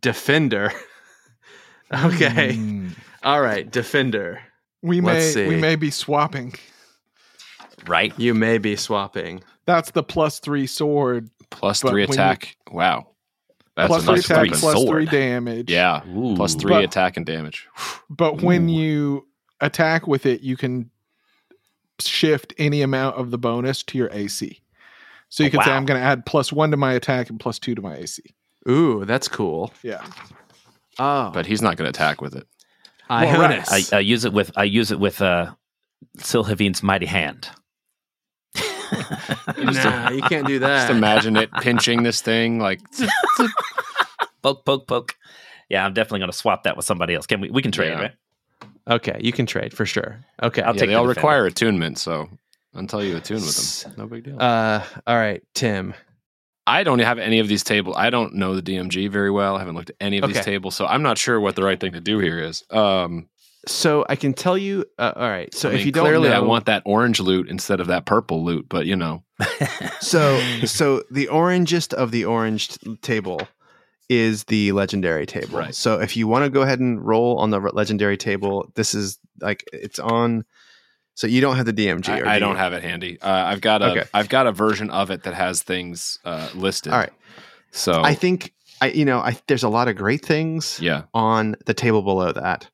[0.00, 0.72] Defender.
[2.04, 2.54] okay.
[2.54, 2.88] Hmm.
[3.22, 3.70] All right.
[3.70, 4.40] Defender.
[4.82, 6.54] We Let's may we may be swapping.
[7.86, 8.12] Right.
[8.18, 9.42] You may be swapping.
[9.74, 11.30] That's the plus three sword.
[11.50, 12.56] Plus But three when you- attack.
[12.70, 13.08] Wow.
[13.76, 14.58] That's plus a three attack, weapon.
[14.58, 14.88] plus sword.
[14.88, 15.70] three damage.
[15.70, 16.02] Yeah.
[16.08, 16.34] Ooh.
[16.36, 17.66] Plus three But- attack and damage.
[18.08, 19.26] But when you
[19.60, 20.90] attack with it, you can
[22.00, 24.60] shift any amount of the bonus to your AC.
[25.28, 25.70] So you Oh, can say.
[25.72, 28.22] I'm going to add plus one to my attack and plus two to my AC.
[28.68, 29.72] Ooh, that's cool.
[29.82, 30.04] Yeah.
[30.98, 32.46] Oh, But he's not going to attack with it.
[33.08, 33.64] Well, right.
[33.70, 35.52] I, I use it with I use it with uh,
[36.18, 37.48] Silhavian's mighty hand.
[39.58, 40.88] nah, you can't do that.
[40.88, 42.80] Just imagine it pinching this thing like
[44.42, 45.16] poke, poke, poke.
[45.68, 47.26] Yeah, I'm definitely going to swap that with somebody else.
[47.26, 47.50] Can we?
[47.50, 48.00] We can trade, Yeah.
[48.00, 48.12] right?
[48.88, 50.20] Okay, you can trade for sure.
[50.42, 50.62] Okay.
[50.62, 51.20] I'll yeah, take they the all defender.
[51.20, 52.28] require attunement, so
[52.74, 54.36] until you attune with them, no big deal.
[54.40, 55.94] Uh, all right, Tim.
[56.66, 57.96] I don't have any of these tables.
[57.98, 59.56] I don't know the DMG very well.
[59.56, 61.80] I haven't looked at any of these tables, so I'm not sure what the right
[61.80, 62.62] thing to do here is.
[62.70, 63.28] Um,
[63.66, 64.84] So I can tell you.
[64.98, 65.52] Uh, all right.
[65.54, 67.88] So I if mean, you don't clearly, know, I want that orange loot instead of
[67.88, 69.22] that purple loot, but you know,
[70.00, 73.40] So so the orangest of the orange t- table
[74.08, 75.58] is the legendary table.
[75.58, 75.74] Right.
[75.74, 78.94] So if you want to go ahead and roll on the re- legendary table, this
[78.94, 80.44] is like it's on.
[81.14, 82.08] So you don't have the DMG.
[82.22, 82.56] or I, I do don't you?
[82.58, 83.20] have it handy.
[83.20, 84.04] Uh, I've got a, Okay.
[84.14, 86.92] have got a version of it that has things uh, listed.
[86.92, 87.12] All right.
[87.72, 91.56] so I think I you know I there's a lot of great things yeah, on
[91.66, 92.70] the table below that.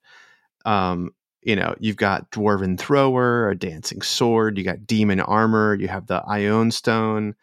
[0.67, 5.87] Um, you know, you've got dwarven thrower, a dancing sword, you got demon armor, you
[5.87, 7.37] have the Ioun stone,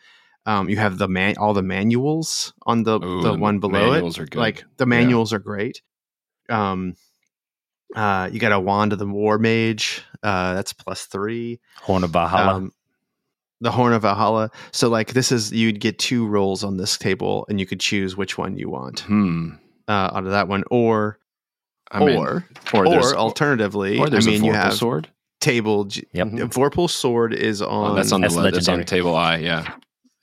[0.45, 4.35] um, you have the man all the manuals on the Ooh, the one below it.
[4.35, 5.81] Like the manuals are great.
[6.49, 6.95] Um,
[7.95, 11.61] uh, you got a wand of the war mage, uh, that's plus three.
[11.81, 12.55] Horn of Valhalla.
[12.55, 12.73] Um,
[13.61, 14.51] the horn of Valhalla.
[14.73, 18.17] So like this is you'd get two rolls on this table, and you could choose
[18.17, 19.51] which one you want hmm.
[19.87, 21.19] uh, out of that one, or
[21.93, 25.07] I mean, or or or alternatively, or there's I mean, a you Vorpal have sword.
[25.39, 25.85] table.
[25.85, 26.27] G- Yep.
[26.51, 27.91] Vorpal sword is on.
[27.91, 28.85] Oh, that's on the That's le- that's on legendary.
[28.85, 29.37] table I.
[29.37, 29.73] Yeah,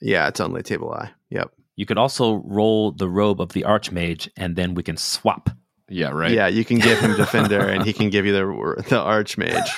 [0.01, 1.11] Yeah, it's on the table I.
[1.29, 1.51] Yep.
[1.77, 5.49] you could also roll the robe of the Archmage, and then we can swap.
[5.89, 6.31] yeah, right.
[6.31, 8.45] Yeah, you can give him defender, and he can give you the
[8.89, 9.69] the archmage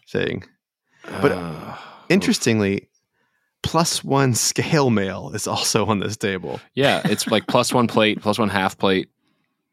[0.08, 0.44] thing.
[1.22, 1.76] but- Uh,
[2.08, 2.88] Interestingly,
[3.62, 6.58] plus one scale mail is also on this table.
[6.74, 9.08] yeah, it's like plus one plate, plus one half plate.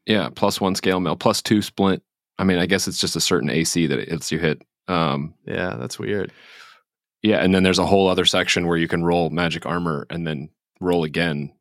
[0.07, 2.01] Yeah, plus one scale mail, plus two splint.
[2.39, 4.61] I mean, I guess it's just a certain AC that it lets you hit.
[4.87, 6.31] Um, Yeah, that's weird.
[7.21, 10.25] yeah, and then there's a whole other section where you can roll magic armor and
[10.25, 11.51] then roll again.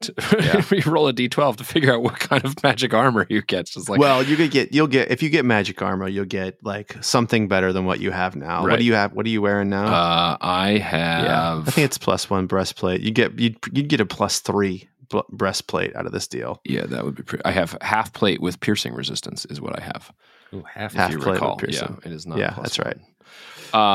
[0.00, 0.64] To, Yeah.
[0.84, 3.66] you roll a d12 to figure out what kind of magic armor you get.
[3.66, 6.58] Just like, well, you could get you'll get if you get magic armor, you'll get
[6.64, 8.62] like something better than what you have now.
[8.66, 9.12] What do you have?
[9.12, 9.84] What are you wearing now?
[9.86, 11.24] uh, I have.
[11.24, 13.02] yeah, I think it's plus one breastplate.
[13.02, 14.88] You get you'd, you'd get a plus three
[15.30, 16.60] breastplate out of this deal.
[16.64, 17.22] yeah, that would be.
[17.22, 20.12] Pretty, I have half plate with piercing resistance is what I have.
[20.54, 20.94] Ooh, half.
[20.94, 21.98] Half if you plate with piercing.
[22.02, 22.38] yeah, it is not.
[22.38, 22.98] Yeah, plus that's right.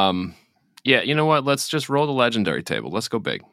[0.08, 0.36] Um,
[0.84, 1.44] yeah, you know what?
[1.46, 2.90] Let's just roll the legendary table.
[2.92, 3.44] Let's go big.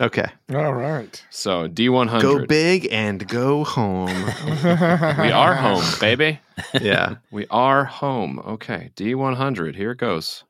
[0.00, 1.22] Okay, All right.
[1.28, 2.22] So D one hundred.
[2.22, 4.08] go big and go home.
[4.64, 6.40] We are home, baby.
[6.80, 8.38] yeah, We are home.
[8.38, 9.76] Okay, D one hundred.
[9.76, 10.44] Here it goes.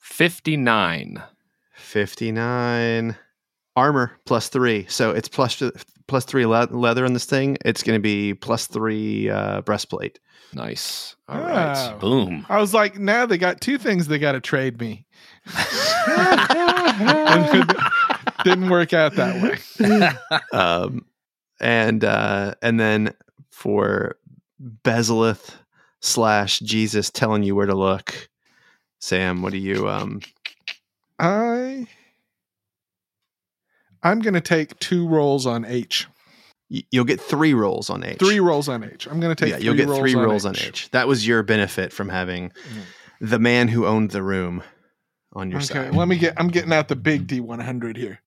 [0.00, 1.22] Fifty nine.
[1.74, 3.16] fifty nine
[3.78, 4.86] armor plus three.
[4.88, 5.62] So it's plus
[6.08, 7.56] plus three le- leather in this thing.
[7.64, 10.18] It's going to be plus three uh, breastplate.
[10.52, 11.14] Nice.
[11.28, 11.92] All right.
[11.94, 11.98] Oh.
[11.98, 12.46] Boom.
[12.48, 15.06] I was like, now they got two things they got to trade me.
[18.44, 19.58] Didn't work out that way.
[20.58, 21.04] um,
[21.60, 23.14] and uh, and then
[23.50, 24.16] for
[24.84, 25.54] Bezalith
[26.00, 28.28] slash Jesus telling you where to look,
[29.00, 29.88] Sam, what do you?
[29.88, 30.20] Um,
[31.18, 31.88] I
[34.02, 36.06] I'm gonna take two rolls on H.
[36.68, 38.18] you'll get three rolls on H.
[38.18, 39.06] Three rolls on H.
[39.10, 39.50] I'm gonna take.
[39.50, 40.90] yeah, three you'll get rolls three on rolls on H.
[40.90, 42.52] That was your benefit from having
[43.20, 44.62] the man who owned the room
[45.32, 45.86] on your Okay, side.
[45.88, 46.34] Okay, let me get.
[46.36, 48.20] I'm getting out the big D100 here.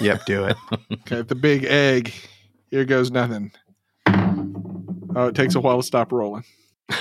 [0.00, 0.56] Yep, do it.
[0.92, 2.12] Okay, the big egg.
[2.70, 3.50] Here goes nothing.
[5.16, 6.44] Oh, it takes a while to stop rolling.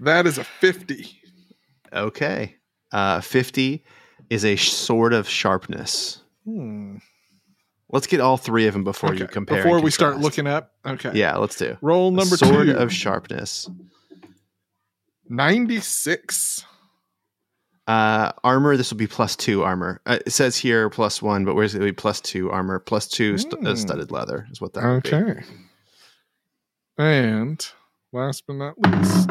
[0.00, 1.06] That is a 50.
[1.92, 2.56] Okay.
[2.92, 3.84] Uh, 50
[4.30, 6.19] is a sword of sharpness.
[6.50, 6.96] Hmm.
[7.92, 9.58] Let's get all three of them before you Okay, compare.
[9.58, 10.72] and Before we start looking up.
[10.86, 11.10] Okay.
[11.14, 11.76] Yeah, let's do.
[11.80, 12.72] Roll number sword two.
[12.76, 13.68] of sharpness.
[15.28, 16.64] 96.
[17.86, 18.76] Uh, armor.
[18.76, 20.00] This will be plus two armor.
[20.06, 21.80] Uh, it says here plus one, but where's it?
[21.80, 23.74] Be plus two armor, plus two st- uh, Hmm.
[23.76, 24.84] studded leather is what that.
[24.84, 25.42] Okay.
[26.98, 27.66] And
[28.12, 29.30] last but not least,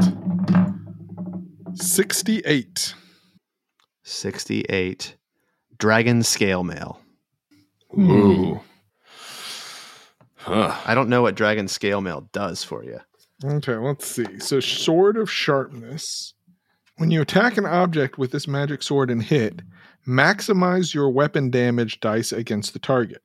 [1.75, 2.95] 68.
[4.03, 5.15] Sixty-eight.
[5.77, 6.99] Dragon scale mail.
[7.91, 8.11] Hmm.
[8.11, 8.61] Ooh.
[10.35, 10.75] Huh.
[10.85, 12.99] I don't know what dragon scale mail does for you.
[13.43, 14.39] Okay, let's see.
[14.39, 16.33] So, Sword of Sharpness.
[16.97, 19.61] When you attack an object with this magic sword and hit,
[20.05, 23.21] maximize your weapon damage dice against the target.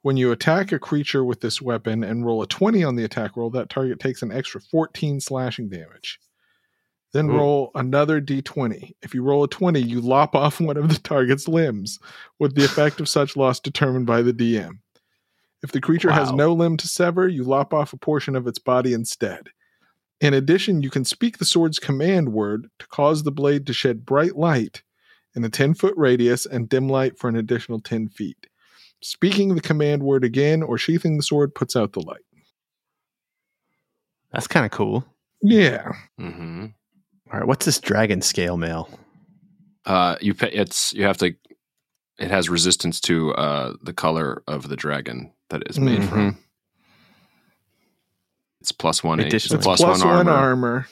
[0.00, 3.36] When you attack a creature with this weapon and roll a 20 on the attack
[3.36, 6.18] roll, that target takes an extra 14 slashing damage.
[7.12, 7.36] Then Ooh.
[7.36, 8.92] roll another d20.
[9.02, 11.98] If you roll a 20, you lop off one of the target's limbs,
[12.38, 14.78] with the effect of such loss determined by the DM.
[15.62, 18.58] If the creature has no limb to sever, you lop off a portion of its
[18.58, 19.48] body instead.
[20.20, 24.06] In addition, you can speak the sword's command word to cause the blade to shed
[24.06, 24.82] bright light
[25.34, 28.46] in a 10 foot radius and dim light for an additional 10 feet.
[29.02, 32.24] Speaking the command word again or sheathing the sword puts out the light.
[34.32, 35.04] That's kind of cool.
[35.42, 35.92] Yeah.
[36.18, 36.66] hmm
[37.32, 38.88] All right, what's this dragon scale mail?
[39.84, 41.34] Uh, you pay, it's you have to.
[42.18, 46.08] It has resistance to uh, the color of the dragon that it is made Mhm.
[46.08, 46.38] from.
[48.60, 49.20] It's plus one.
[49.20, 49.58] It's Additionally.
[49.58, 50.32] It's plus, plus one, one armor.
[50.32, 50.86] armor.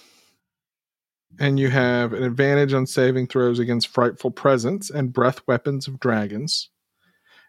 [1.40, 5.99] And you have an advantage on saving throws against frightful presence and breath weapons of
[5.99, 6.68] dragons.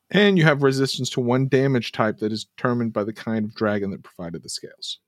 [0.10, 3.54] And you have resistance to one damage type that is determined by the kind of
[3.56, 5.00] dragon that provided the scales.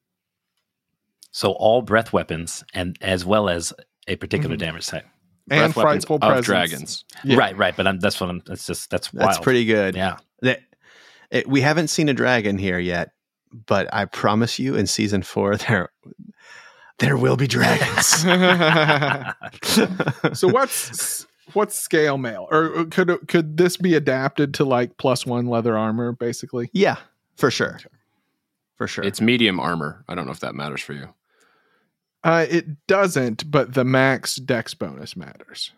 [1.31, 3.73] So all breath weapons, and as well as
[4.07, 4.59] a particular Mhm.
[4.59, 5.05] damage type.
[5.49, 6.45] and Breath weapons frightful of presence.
[6.45, 7.05] dragons.
[7.23, 7.37] Yeah.
[7.37, 7.75] Right, right.
[7.75, 8.41] But I'm, that's what I'm.
[8.45, 9.29] That's just that's wild.
[9.29, 9.95] That's pretty good.
[9.95, 10.17] Yeah.
[10.41, 10.59] That
[11.31, 13.11] it, we haven't seen a dragon here yet,
[13.65, 15.89] but I promise you, in season four, there
[16.99, 18.07] there will be dragons.
[20.33, 25.47] so what's what's scale mail, or could could this be adapted to like plus one
[25.47, 26.69] leather armor, basically?
[26.73, 26.97] yeah,
[27.35, 27.79] for sure,
[28.77, 29.03] for sure.
[29.03, 30.03] It's medium armor.
[30.07, 31.13] I don't know if that matters for you.
[32.23, 35.71] Uh, it doesn't, but the max dex bonus matters,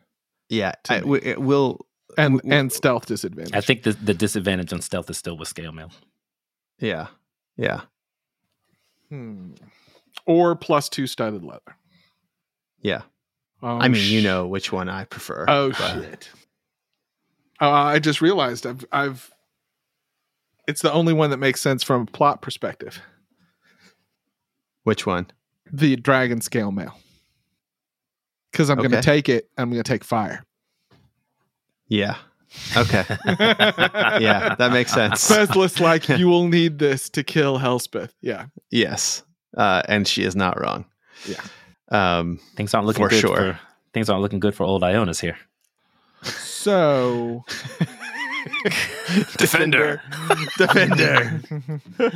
[0.48, 0.74] yeah.
[0.88, 1.86] I, we, it will.
[2.18, 3.54] and W- and stealth disadvantage.
[3.54, 5.92] I think the, the disadvantage on stealth is still with scale mail.
[6.80, 7.08] Yeah,
[7.58, 7.82] yeah,
[9.10, 9.52] Hmm.
[10.26, 11.76] Or plus two studded leather.
[12.82, 13.02] yeah.
[13.62, 15.44] Oh, I mean, you know which one I prefer.
[15.48, 16.30] Oh but- shit!
[17.60, 19.30] Uh, I just realized I've I've.
[20.70, 23.02] It's the only one that makes sense from a plot perspective.
[24.84, 25.28] Which one?
[25.72, 26.96] The dragon scale mail.
[28.52, 29.50] Because I'm going to take it.
[29.58, 30.46] I'm going to take fire.
[31.88, 32.16] Yeah.
[32.78, 33.04] Okay.
[33.26, 35.30] yeah, that makes sense.
[35.30, 38.12] Bezlith like you will need this to kill Helspeth.
[38.22, 38.46] Yeah.
[38.72, 39.24] Yes,
[39.58, 40.86] uh, and she is not wrong.
[41.28, 41.42] Yeah.
[41.92, 43.36] Um, Things aren't looking For good sure.
[43.36, 43.60] for
[43.94, 45.38] things aren't looking good for old Ionis here.
[46.24, 47.44] So
[49.38, 50.02] Defender.
[50.58, 51.42] defender.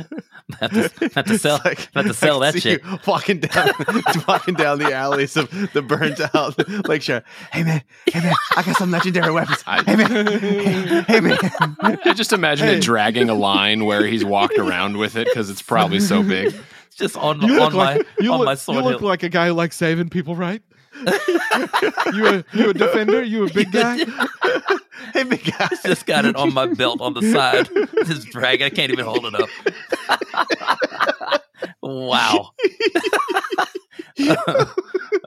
[0.60, 2.84] Have to, have to sell, It's like- have to sell I that see shit.
[2.84, 3.70] you Walking down,
[4.28, 7.22] walking down the alleys of the burnt out lakeshore.
[7.50, 9.62] Hey man, hey man, I got some legendary weapons.
[9.62, 11.38] Hey man, hey, hey, man.
[11.80, 12.76] I just imagine Hey.
[12.76, 16.54] it dragging a line where he's walked around with it because it's probably so big.
[16.88, 19.08] It's just on you look on my like you on look, my you look hill.
[19.08, 20.62] like a guy who likes saving people, right?
[22.14, 23.22] you a you a defender?
[23.22, 23.96] You a big guy?
[25.12, 25.68] hey big guy.
[25.84, 27.68] just got it on my belt on the side.
[28.06, 29.48] This dragon, I can't even hold it up.
[31.82, 32.50] wow.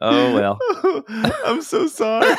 [0.01, 0.59] oh well.
[1.45, 2.33] I'm so sorry.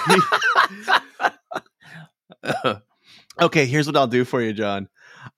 [3.40, 4.88] okay, here's what I'll do for you, John.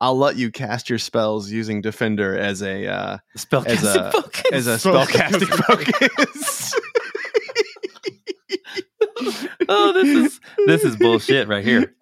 [0.01, 4.43] I'll let you cast your spells using Defender as a uh, Spellcasting As a- focus.
[4.53, 6.75] as a Spell- spellcasting focus.
[9.71, 11.95] Oh, this is this is bullshit right here.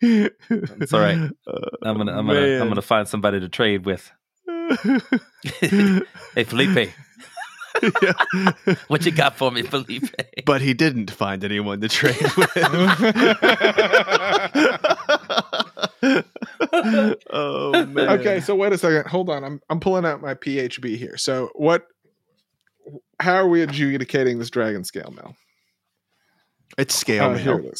[0.00, 1.18] It's all right.
[1.46, 4.10] Uh, I'm gonna I'm gonna I'm gonna find somebody to trade with.
[6.34, 6.90] Hey Felipe,
[8.88, 10.04] what you got for me, Felipe?
[10.44, 12.52] but he didn't find anyone to trade with.
[17.30, 18.08] oh man.
[18.20, 19.06] okay, so wait a second.
[19.10, 19.44] Hold on.
[19.44, 21.16] I'm I'm pulling out my PHB here.
[21.16, 21.86] So what
[23.20, 25.34] how are we adjudicating this dragon scale mail?
[26.78, 27.70] It's scale mail,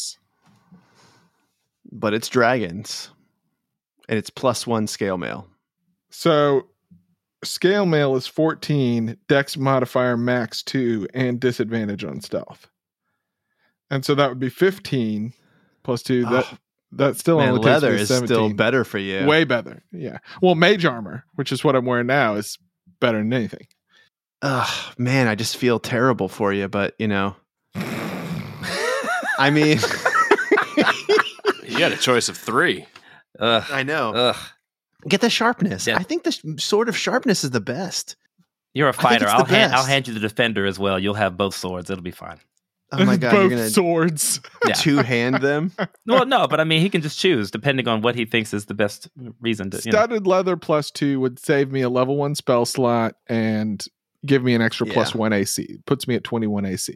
[1.91, 3.11] but it's dragons,
[4.09, 5.49] and it's plus one scale mail.
[6.11, 6.69] So
[7.45, 12.69] scale mail is 14, dex modifier max 2, and disadvantage on stealth.
[13.91, 15.33] And so that would be 15
[15.83, 16.23] plus 2.
[16.25, 16.59] That ah,
[16.93, 18.27] Oh, that still man, only takes leather is 17.
[18.27, 19.27] still better for you.
[19.27, 19.83] Way better.
[19.93, 20.19] Yeah.
[20.41, 22.59] Well, mage armor, which is what I'm wearing now, is
[23.01, 23.67] better than anything.
[24.43, 27.35] Ugh, man, I just feel terrible for you, but you know,
[29.39, 29.79] I mean,
[31.77, 32.87] You had a choice of three.
[33.39, 33.65] Ugh.
[33.71, 34.13] I know.
[34.13, 34.37] Ugh.
[35.09, 35.87] Get the sharpness.
[35.87, 35.97] Yeah.
[35.99, 38.17] I think the sh- sword of sharpness is the best.
[38.73, 39.27] You're a fighter.
[39.29, 40.99] I'll the hand, I'll hand you the defender as well.
[40.99, 41.91] You'll have both swords.
[41.91, 42.39] It'll be fine.
[42.93, 44.41] Oh my god, Both you're gonna swords.
[44.67, 44.73] Yeah.
[44.77, 45.73] two hand them.
[46.07, 48.67] well, no, but I mean, he can just choose depending on what he thinks is
[48.67, 49.09] the best
[49.41, 49.79] reason to.
[49.79, 49.99] You know.
[49.99, 53.85] Studded leather plus two would save me a level one spell slot and
[54.27, 55.09] give me an extra Yeah.
[55.15, 55.79] one AC.
[55.87, 56.95] Puts me at 21 AC.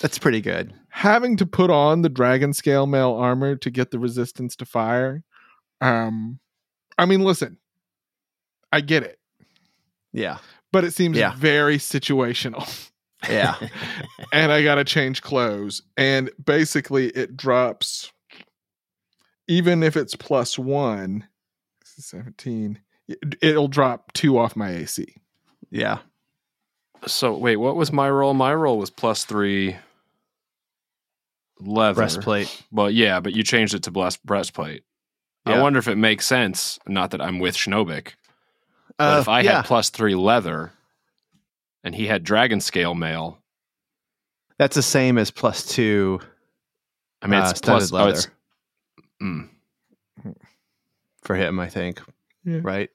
[0.00, 0.72] That's pretty good.
[0.88, 5.22] Having to put on the dragon scale mail armor to get the resistance to fire.
[5.80, 6.38] Um,
[6.98, 7.58] I mean, listen,
[8.72, 9.18] I get it,
[10.12, 10.38] Yeah,
[10.72, 11.34] but it seems Yeah.
[11.36, 12.90] very situational.
[13.28, 13.56] yeah.
[14.32, 15.82] and I got to change clothes.
[15.96, 18.12] And basically, it drops,
[19.48, 21.26] even if it's plus one,
[21.84, 22.80] 17,
[23.40, 25.14] it'll drop two off my AC.
[25.70, 25.98] yeah.
[27.06, 28.34] So wait, what was my roll?
[28.34, 29.76] My roll was plus three
[31.60, 31.96] leather.
[31.96, 32.62] Breastplate.
[32.70, 34.84] Well, yeah, but you changed it to blessed breastplate.
[35.44, 36.78] I wonder if it makes sense.
[36.86, 38.12] Not that I'm with Schnobik,
[38.96, 40.72] but Uh, if I yeah, had plus three leather
[41.82, 43.38] and he had dragon scale mail,
[44.56, 46.20] that's the same as plus two.
[47.20, 47.92] I mean, uh, it's studded plus.
[47.92, 48.28] Oh, leather it's,
[49.20, 49.48] mm.
[51.22, 51.58] for him.
[51.58, 52.00] I think.
[52.44, 52.60] Yeah.
[52.62, 52.90] Right.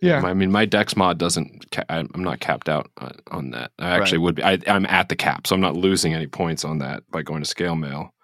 [0.00, 0.22] Yeah.
[0.24, 1.70] I mean, my Dex mod doesn't.
[1.72, 3.72] Ca- I'm not capped out on, on that.
[3.78, 4.22] I actually Right.
[4.24, 4.42] would be.
[4.42, 7.42] I, I'm at the cap, so I'm not losing any points on that by going
[7.42, 8.14] to scale mail.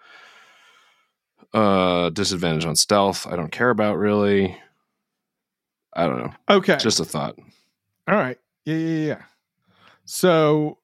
[1.52, 3.26] Uh, disadvantage on stealth.
[3.26, 4.56] I don't care about really.
[5.94, 6.32] I don't know.
[6.50, 6.76] Okay.
[6.76, 7.36] Just a thought.
[8.08, 8.38] All right.
[8.64, 9.22] Yeah, yeah, yeah.
[10.04, 10.78] So,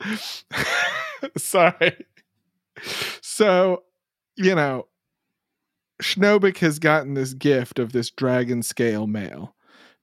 [1.36, 2.06] sorry.
[3.22, 3.84] So,
[4.36, 4.86] you know,
[6.02, 9.54] Schnobik has gotten this gift of this dragon scale mail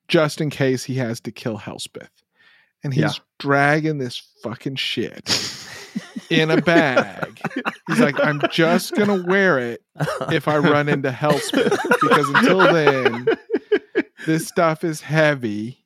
[0.08, 2.10] just in case he has to kill Helspeth.
[2.84, 3.24] And he's Yeah.
[3.40, 5.30] dragging this fucking shit
[6.30, 7.40] in a bag.
[7.88, 9.82] He's like, I'm just going to wear it
[10.32, 13.28] if I run into Helspeth because until then,
[14.26, 15.80] this stuff is heavy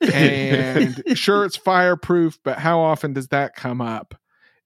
[0.12, 4.14] and sure it's fireproof but how often does that come up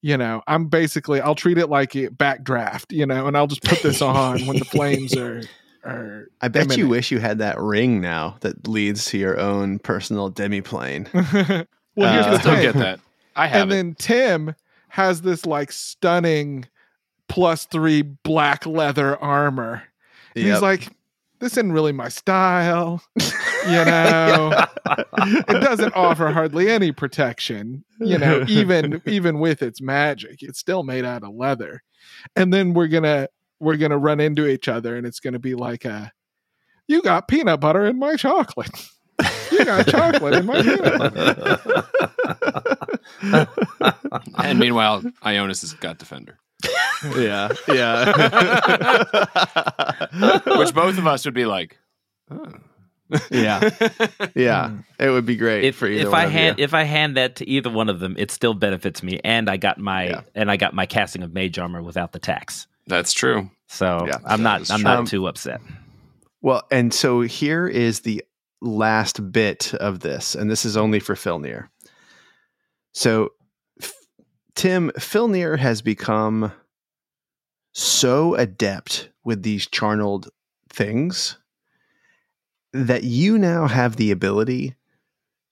[0.03, 3.63] you know i'm basically i'll treat it like a backdraft you know and i'll just
[3.65, 5.43] put this on when the flames are
[5.85, 9.79] are I bet you wish you had that ring now that leads to your own
[9.79, 11.07] personal demiplane.
[11.95, 13.01] well here's Uh, the Still thing get that.
[13.37, 13.75] I have and it.
[13.75, 14.55] then tim
[14.89, 16.67] has this like stunning
[17.29, 19.83] plus three black leather armor
[20.35, 20.89] And he's like
[21.41, 23.03] this isn't really my style
[23.67, 24.53] you know?
[25.19, 30.43] It doesn't offer hardly any protection you know even even with its magic.
[30.43, 31.83] It's still made out of leather.
[32.37, 33.29] And then we're gonna
[33.61, 36.13] we're gonna run into each other and it's gonna be like a
[36.87, 38.71] you got peanut butter in my chocolate.
[39.51, 41.87] You got chocolate in my peanut butter.
[44.39, 46.39] And meanwhile, Ionis has got defender,
[47.17, 48.13] yeah, yeah,
[50.59, 51.79] which both of us would be like.
[52.31, 52.45] Oh.
[53.31, 53.61] yeah,
[54.35, 54.69] yeah.
[54.71, 54.85] Mm.
[54.99, 56.65] It would be great if for either if one I of hand you.
[56.65, 59.57] if I hand that to either one of them, it still benefits me, and I
[59.57, 60.21] got my Yeah.
[60.35, 62.67] and I got my casting of mage armor without the tax.
[62.87, 63.51] That's true.
[63.69, 64.85] So Yeah, I'm not I'm true.
[64.85, 65.61] not too upset.
[66.43, 68.23] Well, and so here is the
[68.61, 71.69] last bit of this, and this is only for Filnir.
[72.93, 73.31] So, F-
[74.59, 76.51] Tim, Filnir has become
[77.73, 80.31] so adept with these charneled
[80.69, 81.39] things
[82.73, 84.75] that you now have the ability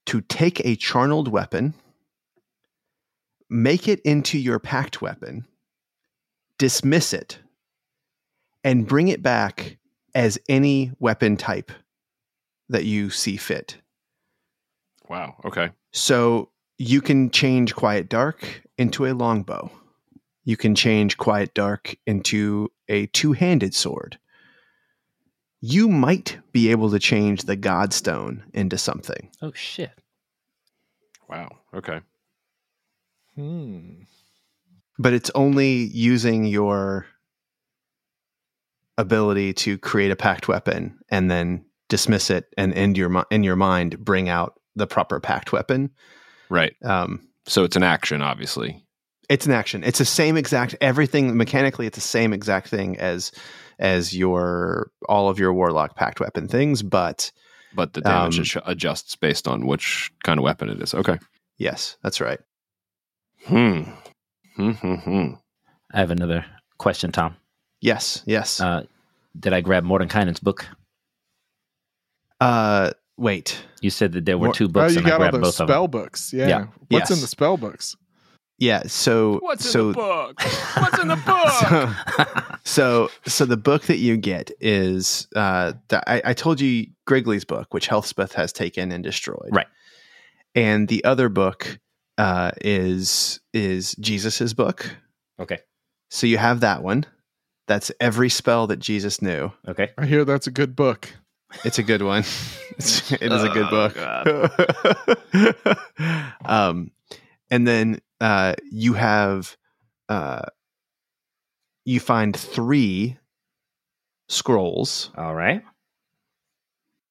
[0.07, 1.73] to take a charneled weapon,
[3.49, 5.47] make it into your pact weapon,
[6.57, 7.39] dismiss it,
[8.65, 9.77] and bring it back
[10.15, 11.71] as any weapon type
[12.67, 13.77] that you see fit.
[15.07, 15.35] Wow.
[15.45, 15.69] Okay.
[15.93, 19.71] So you can change Quiet Dark into a longbow.
[20.43, 24.17] You can change Quiet Dark into a two handed sword.
[25.59, 29.29] You might be able to change the Godstone into something.
[29.41, 29.91] Oh shit!
[31.29, 31.49] Wow.
[31.73, 31.99] Okay.
[33.35, 34.01] Hmm.
[34.97, 37.05] but it's only using your
[38.97, 43.55] ability to create a pact weapon and then dismiss it and in your in your
[43.55, 45.91] mind bring out the proper pact weapon.
[46.49, 46.73] Right.
[46.83, 48.83] Um, So it's an action, obviously.
[49.29, 49.83] it's an action.
[49.83, 51.87] It's the same exact everything mechanically.
[51.87, 53.31] It's the same exact thing as
[53.79, 57.31] as your all of your warlock pact weapon things, but
[57.75, 60.93] But the damage Um, adjusts based on which kind of weapon it is.
[60.93, 61.19] Okay.
[61.57, 62.39] yes, that's right.
[63.45, 63.83] Hmm.
[64.55, 64.71] Hmm.
[64.71, 64.95] Hmm.
[64.95, 65.27] hmm.
[65.93, 66.45] I have another
[66.79, 67.35] question, Tom.
[67.81, 68.59] Yes, yes.
[68.59, 68.83] Uh,
[69.39, 70.65] did I grab Mordenkainen's book?
[72.41, 73.61] Uh, wait.
[73.81, 74.91] You said that there were two books.
[74.91, 75.67] Oh, you and I got all grabbed those both of them.
[75.67, 76.33] spell books.
[76.33, 76.47] Yeah.
[76.47, 76.67] Yeah.
[76.89, 77.95] What's in the spell books?
[78.59, 78.83] yeah.
[78.87, 80.41] So What's in the book?
[80.77, 81.15] What's in the
[82.27, 82.59] book?
[82.65, 86.87] so, so so the book that you get is uh the, I, I told you
[87.05, 89.49] Griggly's book, which Helspeth has taken and destroyed.
[89.51, 89.67] Right.
[90.55, 91.79] And the other book
[92.17, 94.89] uh is is Jesus's book.
[95.39, 95.59] Okay.
[96.09, 97.05] So you have that one.
[97.67, 99.51] That's every spell that Jesus knew.
[99.67, 99.91] Okay.
[99.97, 101.09] I hear that's a good book.
[101.63, 102.23] It's a good one.
[102.77, 103.89] It's, it is a good Oh,
[105.33, 105.67] book.
[106.45, 106.91] um,
[107.49, 109.57] and then uh, you have
[110.09, 110.43] uh,
[111.85, 113.17] you find three
[114.29, 115.09] scrolls.
[115.17, 115.63] All right.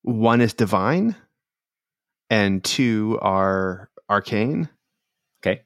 [0.03, 1.17] One is divine,
[2.31, 4.69] and two are arcane.
[5.45, 5.63] Okay.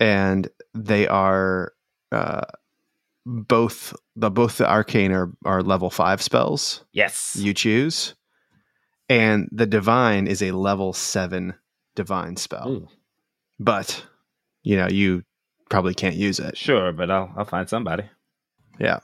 [0.00, 1.72] and they are
[2.10, 2.42] uh,
[3.26, 6.84] both the both the arcane are are level five spells.
[6.92, 7.36] Yes.
[7.36, 8.14] you choose.
[9.08, 11.54] And the divine is a level seven
[11.94, 12.68] divine spell.
[12.68, 12.88] Ooh.
[13.60, 14.02] But,
[14.62, 15.22] you know, you
[15.68, 16.56] probably can't use it.
[16.56, 18.04] Sure, but I'll I'll find somebody.
[18.78, 19.00] Yeah.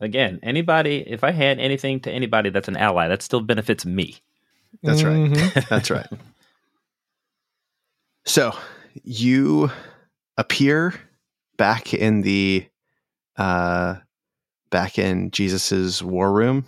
[0.00, 1.04] Again, anybody.
[1.06, 4.16] If I hand anything to anybody that's an ally, that still benefits me.
[4.82, 5.30] That's right.
[5.30, 5.68] Mhm.
[5.68, 6.08] That's right.
[8.24, 8.52] So
[9.04, 9.70] you
[10.36, 10.94] appear
[11.56, 12.66] back in the
[13.36, 13.96] uh
[14.70, 16.66] back in Jesus's war room.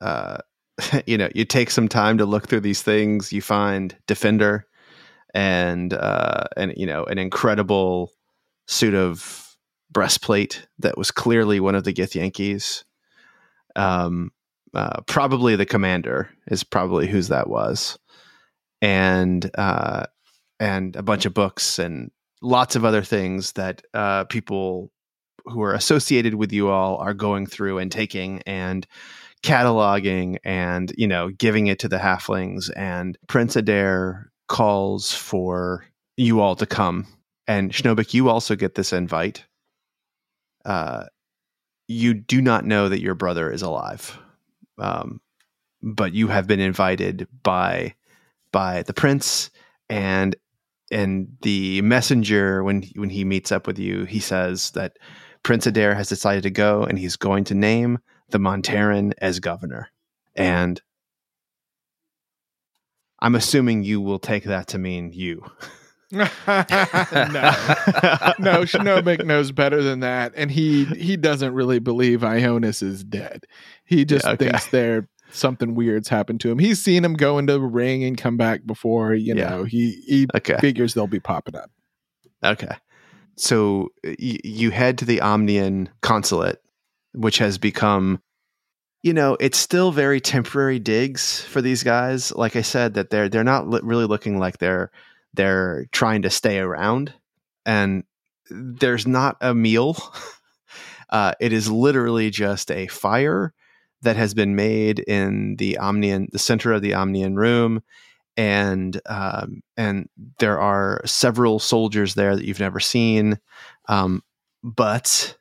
[0.00, 0.38] Uh
[1.06, 4.66] you know, you take some time to look through these things, you find Defender
[5.34, 8.12] and uh and you know, an incredible
[8.66, 9.56] suit of
[9.90, 12.84] breastplate that was clearly one of the Githyankis.
[13.76, 14.32] Um
[14.74, 17.98] uh, probably the commander is probably whose that was,
[18.82, 20.04] and uh,
[20.60, 22.10] and a bunch of books and
[22.42, 24.90] lots of other things that uh, people
[25.50, 28.86] who are associated with you all are going through and taking and
[29.42, 35.84] cataloging and you know giving it to the halflings and Prince Adair calls for
[36.16, 37.06] you all to come.
[37.46, 39.44] And Schnobik you also get this invite.
[40.64, 41.04] Uh
[41.88, 44.18] you do not know that your brother is alive
[44.78, 45.20] um,
[45.82, 47.94] but you have been invited by
[48.52, 49.50] by the prince
[49.88, 50.36] and
[50.90, 54.98] and the messenger when when he meets up with you he says that
[55.48, 59.88] prince adair has decided to go and he's going to name the montaran as governor
[60.36, 60.82] and
[63.20, 65.42] i'm assuming you will take that to mean you
[66.10, 66.28] no, no,
[68.64, 73.44] Schnobik knows better than that, and he he doesn't really believe Ionis is dead.
[73.84, 74.46] He just Yeah, okay.
[74.46, 76.58] thinks there something weird's happened to him.
[76.58, 79.12] He's seen him go into the ring and come back before.
[79.12, 79.50] You Yeah.
[79.50, 81.70] know, he he okay figures they'll be popping up.
[82.42, 82.74] Okay.
[83.38, 86.60] So y- you head to the Omnian consulate,
[87.14, 88.20] which has become,
[89.02, 92.32] you know, it's still very temporary digs for these guys.
[92.34, 94.90] Like I said, that they're they're not li- really looking like they're
[95.34, 97.12] they're trying to stay around,
[97.64, 98.04] and
[98.50, 99.96] there's not a meal.
[101.10, 103.54] Uh, it is literally just a fire
[104.02, 107.82] that has been made in the Omnian, the center of the Omnian room,
[108.38, 110.08] and um, and
[110.38, 113.38] there are several soldiers there that you've never seen,
[113.88, 114.22] um,
[114.62, 115.36] but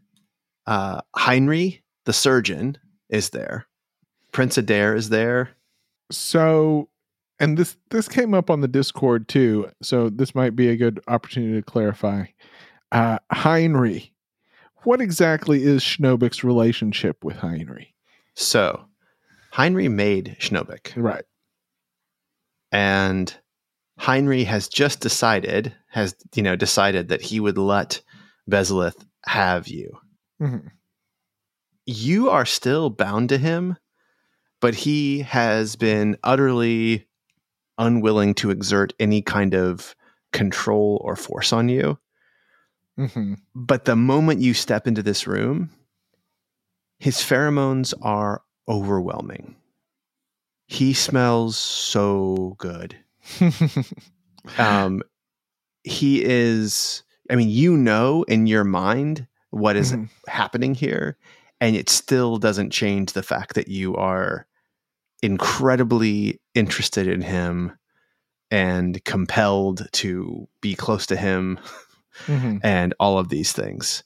[0.66, 2.78] uh, Heinrich, the surgeon,
[3.10, 3.68] is there.
[4.32, 5.52] Prince Adair is there.
[6.12, 6.90] So,
[7.40, 9.70] and this this came up on the Discord too.
[9.84, 12.26] So this might be a good opportunity to clarify.
[12.92, 14.12] Uh, Heinrich,
[14.84, 17.94] what exactly is Schnobik's relationship with Heinrich?
[18.34, 18.86] So
[19.52, 21.26] Heinrich made Schnobik, Right.
[22.72, 23.34] And
[23.98, 28.02] Heinrich has just decided has you know decided that he would let
[28.50, 29.92] Bezalith have you.
[30.42, 30.72] Mhm.
[31.86, 33.78] you are still bound to him,
[34.62, 37.08] but he has been utterly
[37.78, 39.96] unwilling to exert any kind of
[40.34, 41.98] control or force on you.
[43.00, 43.38] Mhm.
[43.56, 45.70] But the moment you step into this room,
[47.00, 49.56] his pheromones are overwhelming.
[50.68, 52.96] He smells so good.
[54.58, 55.02] Um,
[55.84, 60.10] he is, I mean, you know in your mind what is Mhm.
[60.28, 61.18] happening here,
[61.60, 64.48] and it still doesn't change the fact that you are
[65.22, 67.74] incredibly interested in him
[68.50, 71.60] and compelled to be close to him
[72.28, 72.62] Mhm.
[72.64, 74.04] and all of these things.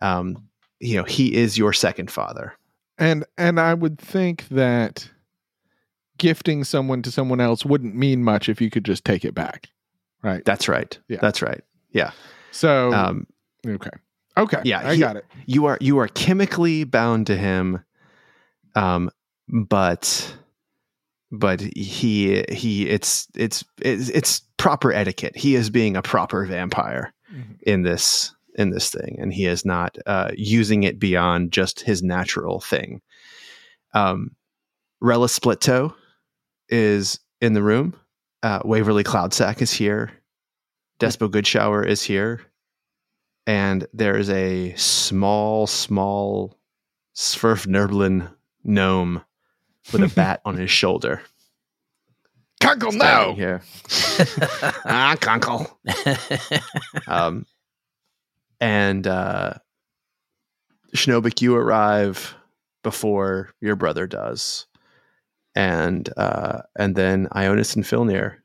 [0.00, 0.48] Um,
[0.78, 2.54] you know, he is your second father.
[2.96, 5.10] And and I would think that
[6.20, 9.68] gifting someone to someone else wouldn't mean much if you could just take it back.
[10.22, 10.44] Right.
[10.44, 10.96] That's right.
[11.08, 11.18] Yeah.
[11.20, 11.62] That's right.
[11.90, 12.12] Yeah.
[12.52, 13.26] So Um,
[13.66, 13.90] okay.
[14.36, 14.60] Okay.
[14.64, 15.24] yeah, I he- got it.
[15.46, 17.82] you are you are chemically bound to him
[18.76, 19.10] um
[19.48, 20.36] but
[21.32, 27.12] but he he it's it's it's, it's proper etiquette he is being a proper vampire
[27.34, 27.60] Mhm.
[27.62, 32.02] in this in this thing, and he is not uh, using it beyond just his
[32.02, 33.00] natural thing.
[33.94, 34.32] Um,
[35.00, 35.94] Rella Splittoe
[36.70, 37.94] is in the room.
[38.42, 40.12] Uh, Waverly Cloudsack is here.
[40.98, 42.40] Despo Goodshower is here.
[43.46, 46.56] And there is a small, small
[47.14, 48.30] Svirfneblin
[48.64, 49.22] gnome
[49.92, 51.22] with a bat on his shoulder.
[52.62, 53.34] Conkle, no!
[53.34, 53.62] Here.
[54.84, 55.70] ah, Conkle.
[57.08, 57.46] Um,
[58.60, 59.54] and uh,
[60.94, 62.34] Schnobik, you arrive
[62.82, 64.66] before your brother does,
[65.60, 68.36] and uh, and then Ionis and Filnir,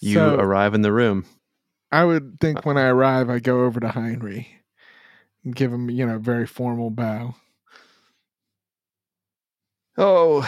[0.00, 1.24] you So- arrive in the room.
[1.90, 4.46] I would think when I arrive, I go over to Heinrich
[5.44, 7.34] and give him, you know, a very formal bow.
[9.98, 10.40] Oh,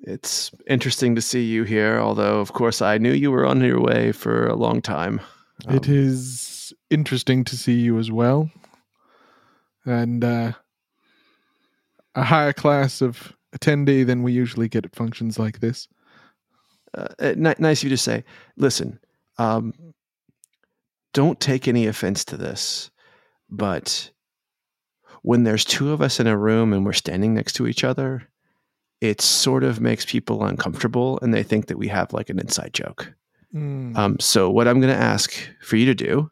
[0.00, 1.98] it's interesting to see you here.
[1.98, 5.20] Although, of course, I knew you were on your way for a long time.
[5.68, 8.50] it Um, is interesting to see you as well.
[9.84, 10.52] And uh,
[12.14, 15.88] a higher class of attendee than we usually get at functions like this.
[16.94, 18.24] uh, uh, ni- nice of you to say.
[18.56, 18.98] Listen,
[19.38, 19.72] um,
[21.14, 22.90] don't take any offense to this,
[23.48, 24.10] but
[25.22, 28.28] when there's two of us in a room and we're standing next to each other,
[29.00, 32.72] it sort of makes people uncomfortable and they think that we have like an inside
[32.72, 33.12] joke.
[33.54, 33.96] Mm.
[33.96, 36.30] Um, so, what I'm going to ask for you to do,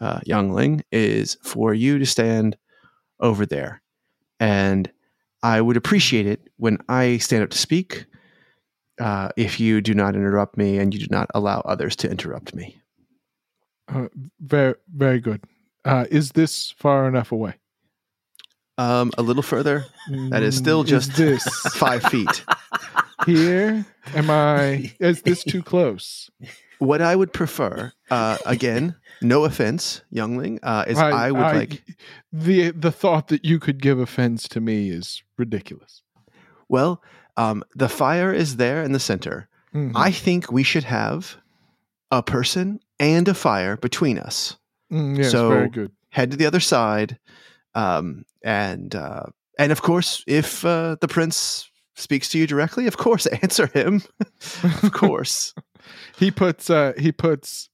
[0.00, 2.56] uh, youngling, is for you to stand
[3.20, 3.82] over there.
[4.40, 4.90] And
[5.42, 8.06] I would appreciate it when I stand up to speak
[9.00, 12.54] uh, if you do not interrupt me and you do not allow others to interrupt
[12.54, 12.78] me.
[13.88, 14.08] Uh,
[14.40, 15.42] very, very good.
[15.84, 17.54] Uh, is this far enough away?
[18.78, 19.86] Um, a little further,
[20.30, 21.42] That is still Mm, just- this
[21.74, 22.44] five feet.
[23.24, 23.86] here.
[24.14, 24.92] Am I?
[25.00, 26.30] Is this too close?
[26.78, 31.82] What I would prefer, uh, again, no offense, youngling, uh, is I, would like.
[32.32, 36.02] the the thought that you could give offense to me is ridiculous.
[36.68, 37.02] Well,
[37.36, 39.48] um, the fire is there in the center.
[39.74, 39.92] Mhm.
[39.94, 41.36] I think we should have
[42.10, 44.56] a person and a fire between us.
[44.92, 45.92] Mm, yes, so- very good.
[46.10, 47.18] Head to the other side,
[47.74, 49.24] um, and uh,
[49.58, 54.02] and of course, if uh, the prince speaks to you directly, of course, answer him.
[54.82, 55.54] of course.
[56.18, 57.68] He puts uh he puts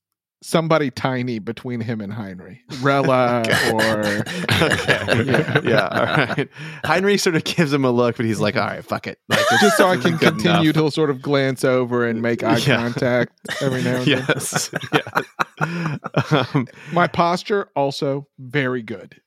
[0.44, 3.42] somebody tiny between him and Heinrich, Rella
[3.72, 3.92] or
[4.60, 5.24] okay.
[5.24, 5.86] Yeah, yeah.
[5.88, 6.04] All
[6.34, 6.48] right.
[6.84, 9.38] Heinrich sort of gives him a look, but he's like, "All right, fuck it." Like,
[9.60, 10.74] just so I can continue enough.
[10.86, 12.76] to sort of glance over and make eye Yeah.
[12.76, 14.24] contact every now and then.
[14.26, 14.70] Yes.
[14.92, 16.44] yes.
[16.54, 19.20] um, My posture also very good.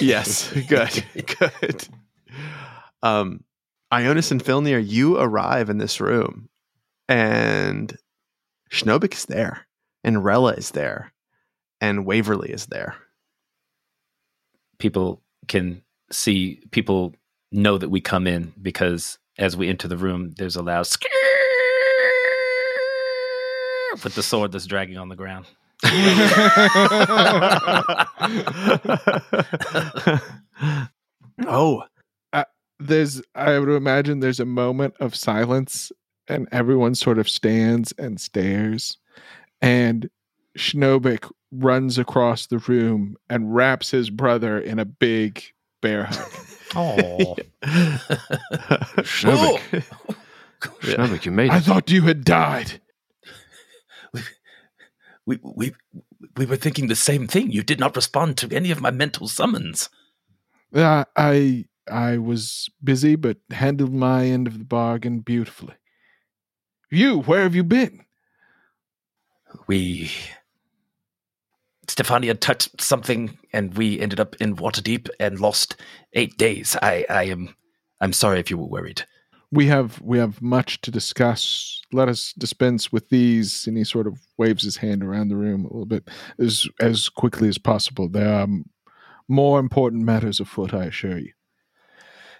[0.00, 0.52] yes.
[0.68, 1.04] Good.
[1.38, 1.88] Good.
[3.02, 3.44] Um,
[3.92, 6.48] Ionis and Filnir, you arrive in this room,
[7.08, 7.96] and
[8.70, 9.66] Schnobik is there,
[10.04, 11.12] and Rella is there,
[11.80, 12.94] and Waverly is there.
[14.78, 17.14] people can see people
[17.52, 21.08] know that we come in because as we enter the room there's a loud skirr
[24.04, 25.46] with the sword that's dragging on the ground
[31.46, 31.82] oh,
[32.80, 35.92] there's I would imagine there's a moment of silence
[36.28, 38.96] and everyone sort of stands and stares
[39.60, 40.08] and
[40.56, 45.42] Schnobik runs across the room and wraps his brother in a big
[45.82, 46.32] bear hug.
[46.76, 47.36] oh
[49.02, 49.84] Schnobik,
[50.60, 51.52] Schnobik, you made it.
[51.52, 52.80] I thought you had died.
[55.26, 55.72] we, we
[56.36, 59.28] we were thinking the same thing you did not respond to any of my mental
[59.28, 59.90] summons
[60.72, 65.74] Uh, I I was busy but handled my end of the bargain beautifully.
[66.90, 68.04] You, where have you been?
[69.66, 70.10] we
[71.86, 75.76] Stefania touched something and we ended up in Waterdeep and lost
[76.12, 76.76] eight days.
[76.82, 77.54] I, I am
[78.00, 79.04] I'm sorry if you were worried.
[79.50, 81.82] we have we have much to discuss.
[81.92, 83.66] Let us dispense with these.
[83.66, 87.08] And he sort of waves his hand around the room a little bit as as
[87.08, 88.08] quickly as possible.
[88.08, 88.48] There are
[89.28, 91.32] more important matters afoot, I assure you.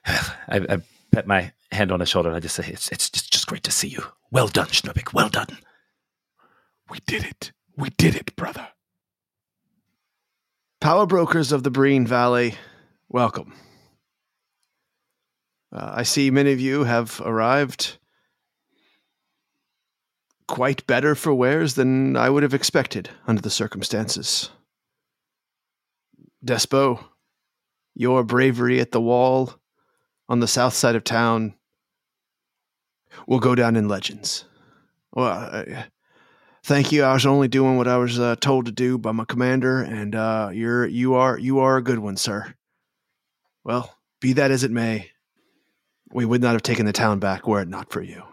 [0.06, 0.78] I, I
[1.12, 3.62] pat my hand on his shoulder and I just say, it's, it's just, just great
[3.64, 4.02] to see you.
[4.30, 5.12] Well done, Schnobik.
[5.12, 5.58] Well done.
[6.88, 7.52] We did it.
[7.76, 8.68] We did it, brother.
[10.80, 12.54] Power brokers of the Breen Valley,
[13.08, 13.54] welcome.
[15.72, 17.98] Uh, I see many of you have arrived
[20.48, 24.50] quite better for wares than I would have expected under the circumstances.
[26.44, 27.04] Despo,
[27.94, 29.54] your bravery at the wall
[30.30, 31.52] on the south side of town
[33.26, 34.46] will go down in legends.
[35.12, 35.82] Well, uh,
[36.62, 37.04] Thank you.
[37.04, 40.14] I was only doing what I was uh, told to do by my commander, and
[40.14, 42.54] uh, you're you are you are a good one, sir.
[43.64, 45.10] Well, be that as it may,
[46.12, 48.24] we would not have taken the town back were it not for you.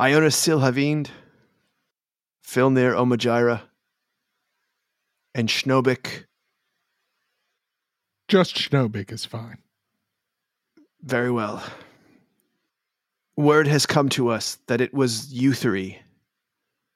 [0.00, 1.08] Iona Silhavian,
[2.44, 3.60] Filnir Omajira,
[5.34, 6.24] and Schnobik.
[8.28, 9.58] Just Schnobik is fine.
[11.02, 11.62] Very well.
[13.36, 15.98] Word has come to us that it was you three,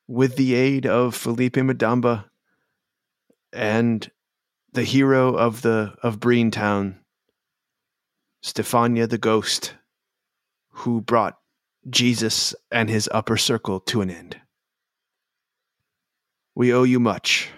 [0.06, 2.26] with the aid of Felipe Madamba
[3.52, 4.10] and
[4.72, 6.96] the hero of the of Breentown,
[8.42, 9.74] Stefania the Ghost,
[10.70, 11.38] who brought
[11.88, 14.40] Jesus and his upper circle to an end.
[16.54, 17.50] We owe you much.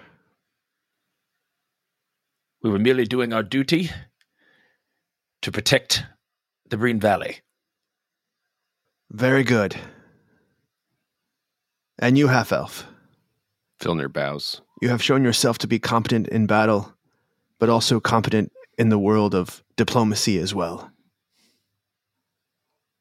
[2.63, 3.91] We were merely doing our duty
[5.43, 6.05] to protect
[6.69, 7.39] the Breen Valley.
[9.11, 9.77] Very good.
[11.99, 12.87] And you, half elf,
[13.81, 14.61] Filnir bows.
[14.83, 16.93] you have shown yourself to be competent in battle,
[17.59, 20.91] but also competent in the world of diplomacy as well.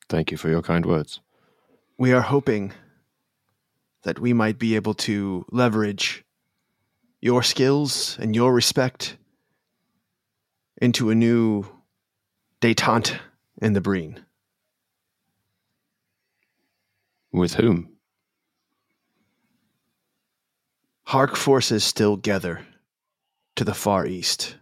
[0.09, 1.19] Thank you for your kind words.
[1.97, 2.73] We are hoping
[4.03, 6.23] that we might be able to leverage
[7.19, 9.17] your skills and your respect
[10.77, 11.65] into a new
[12.61, 13.19] detente
[13.61, 14.23] in the Breen.
[17.31, 17.89] With whom?
[21.05, 22.65] Hark forces still gather
[23.55, 24.57] to the far east.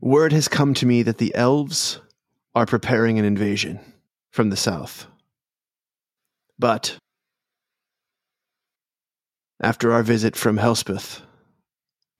[0.00, 2.00] Word has come to me that the elves
[2.54, 3.80] are preparing an invasion
[4.30, 5.06] from the south.
[6.58, 6.96] But
[9.60, 11.22] after our visit from Helspeth,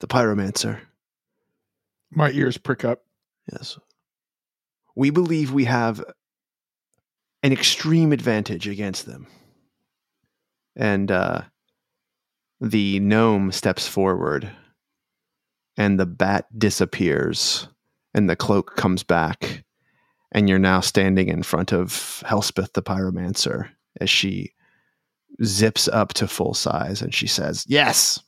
[0.00, 0.80] the pyromancer,
[2.10, 3.04] My ears prick up.
[3.52, 3.78] yes,
[4.94, 6.02] we believe we have
[7.42, 9.26] an extreme advantage against them.
[10.76, 11.42] And uh,
[12.60, 14.50] the gnome steps forward,
[15.76, 17.68] and the bat disappears,
[18.14, 19.64] and the cloak comes back,
[20.32, 23.68] and you're now standing in front of Helspeth the pyromancer
[24.00, 24.52] as she
[25.44, 28.20] zips up to full size, and she says, "Yes."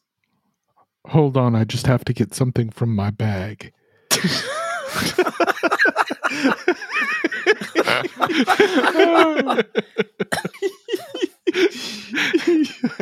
[1.09, 3.73] Hold on, I just have to get something from my bag.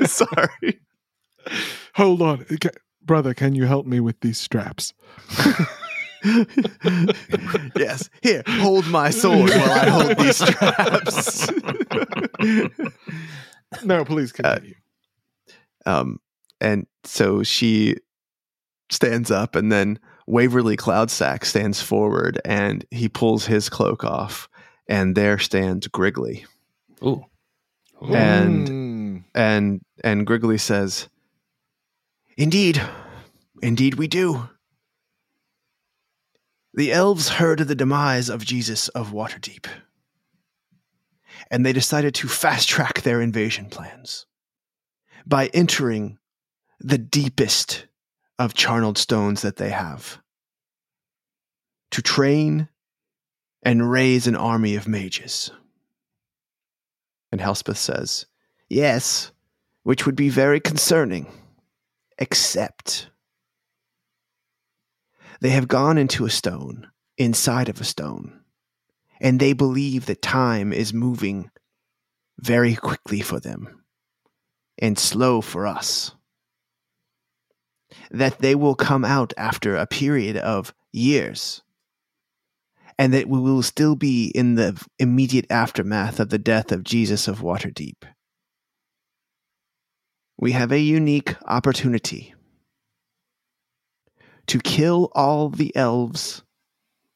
[0.07, 0.81] Sorry.
[1.95, 2.45] Hold on.
[2.61, 2.71] Ca-
[3.03, 4.95] Brother, can you help me with these straps?
[7.77, 8.09] yes.
[8.23, 11.51] Here, hold my sword while I hold these straps.
[13.83, 14.75] No, please continue.
[15.85, 16.21] um,
[16.61, 17.97] and so she
[18.91, 24.49] stands up, and then Waverly Cloudsack stands forward, and he pulls his cloak off,
[24.89, 26.45] and there stands Griggly,
[27.03, 27.25] Ooh.
[28.03, 29.25] and- Mm.
[29.35, 31.09] and and Griggly says,
[32.37, 32.81] "Indeed,
[33.63, 34.49] indeed, we do."
[36.75, 39.67] The elves heard of the demise of Jesus of Waterdeep,
[41.51, 44.27] and they decided to fast track their invasion plans
[45.27, 46.19] by entering
[46.85, 47.87] the deepest
[48.39, 50.21] of charneled stones that they have
[51.91, 52.69] to train
[53.63, 55.51] and raise an army of mages.
[57.33, 58.27] And Helspeth says,
[58.69, 59.33] Yes,
[59.83, 61.27] which would be very concerning,
[62.19, 63.09] except
[65.41, 68.41] they have gone into a stone, inside of a stone,
[69.21, 71.51] and they believe that time is moving
[72.39, 73.85] very quickly for them
[74.77, 76.13] and slow for us.
[78.11, 81.63] That they will come out after a period of years,
[82.99, 87.27] and that we will still be in the immediate aftermath of the death of Jesus
[87.29, 88.05] of Waterdeep.
[90.37, 92.35] We have a unique opportunity
[94.47, 96.43] to kill all the elves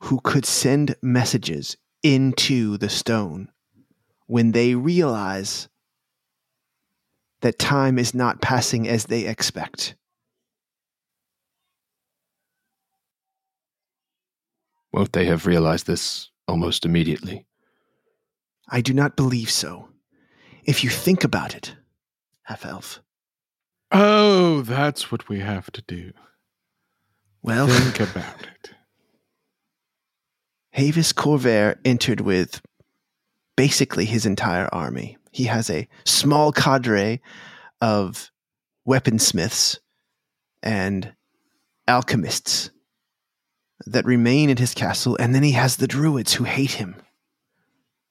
[0.04, 3.48] who could send messages into the stone
[4.26, 5.68] when they realize
[7.40, 9.94] that time is not passing as they expect.
[14.92, 17.46] Won't they have realized this almost immediately?
[18.68, 19.88] I do not believe so.
[20.64, 21.74] If you think about it,
[22.42, 23.00] half elf.
[23.90, 26.12] Oh, that's what we have to do.
[27.42, 28.70] Well, Think about it.
[30.76, 32.60] Havis Corvair entered with
[33.56, 35.16] basically his entire army.
[35.32, 37.20] He has a small cadre
[37.80, 38.30] of
[38.86, 39.78] weaponsmiths
[40.62, 41.14] and
[41.86, 42.70] alchemists
[43.86, 46.96] that remain in his castle, and then he has the druids who hate him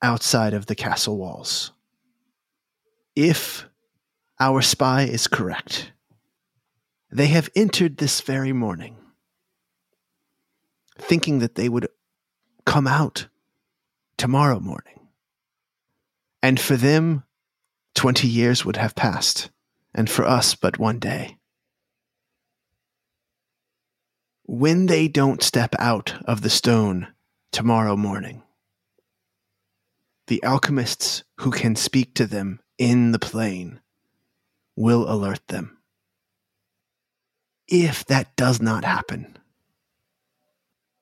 [0.02, 1.72] outside of the castle walls.
[3.16, 3.66] if
[4.40, 5.90] our spy is correct,
[7.10, 8.96] they have entered this very morning,
[10.96, 11.88] thinking that they would
[12.64, 13.26] come out
[14.16, 15.08] tomorrow morning.
[16.42, 17.24] And for them,
[17.94, 19.50] 20 years would have passed,
[19.92, 21.37] and for us, but one day.
[24.50, 27.08] When they don't step out of the stone
[27.52, 28.42] tomorrow morning,
[30.28, 33.80] the alchemists who can speak to them in the plane
[34.74, 35.76] will alert them.
[37.68, 39.36] If that does not happen,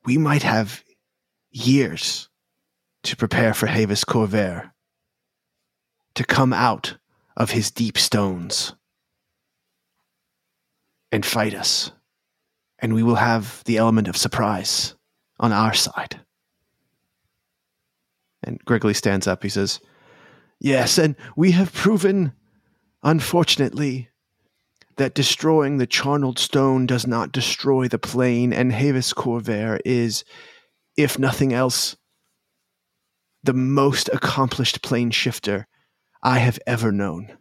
[0.05, 0.83] we might have
[1.53, 2.29] years
[3.05, 4.73] to prepare for Havis Corvair
[6.17, 6.97] to come out
[7.37, 8.75] of his deep stones
[11.13, 11.93] and fight us.
[12.79, 14.95] And we will have the element of surprise
[15.41, 16.21] on our side.
[18.43, 19.43] And Griggly stands up.
[19.43, 19.81] He says,
[20.61, 22.33] Yes, and we have proven,
[23.03, 24.09] unfortunately,
[24.97, 30.25] that destroying the charneled stone does not destroy the plane, and Havis Corvair is,
[30.97, 31.97] if nothing else,
[33.43, 35.67] the most accomplished plane shifter
[36.23, 37.37] I have ever known.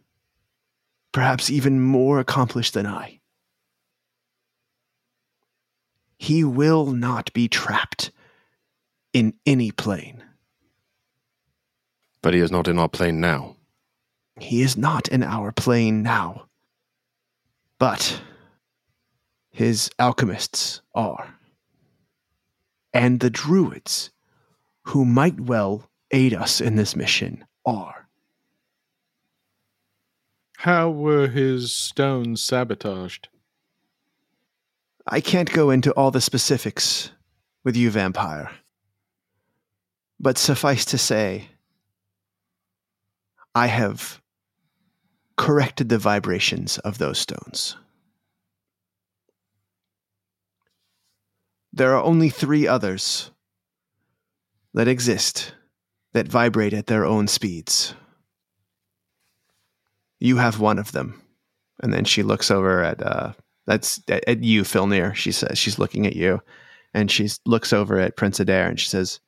[1.12, 3.20] Perhaps even more accomplished than I.
[6.18, 8.10] He will not be trapped
[9.12, 10.22] in any plane.
[12.22, 13.56] But he is not in our plane now.
[14.38, 16.46] He is not in our plane now.
[17.78, 18.20] But
[19.50, 21.34] his alchemists are.
[22.92, 24.10] And the druids,
[24.82, 28.08] who might well aid us in this mission, are.
[30.58, 33.28] How were his stones sabotaged?
[35.06, 37.10] I can't go into all the specifics
[37.64, 38.50] with you, vampire.
[40.18, 41.48] But suffice to say,
[43.54, 44.20] I have
[45.36, 47.76] corrected the vibrations of those stones.
[51.72, 53.30] There are only three others
[54.72, 55.52] that exist
[56.14, 57.94] that vibrate at their own speeds.
[60.18, 61.22] You have one of them.
[61.82, 63.32] And then she looks over at uh,
[63.66, 65.14] that's at, you, Filnir.
[65.14, 66.40] She says she's looking at you,
[66.94, 69.20] and she looks over at Prince Adair, and she says,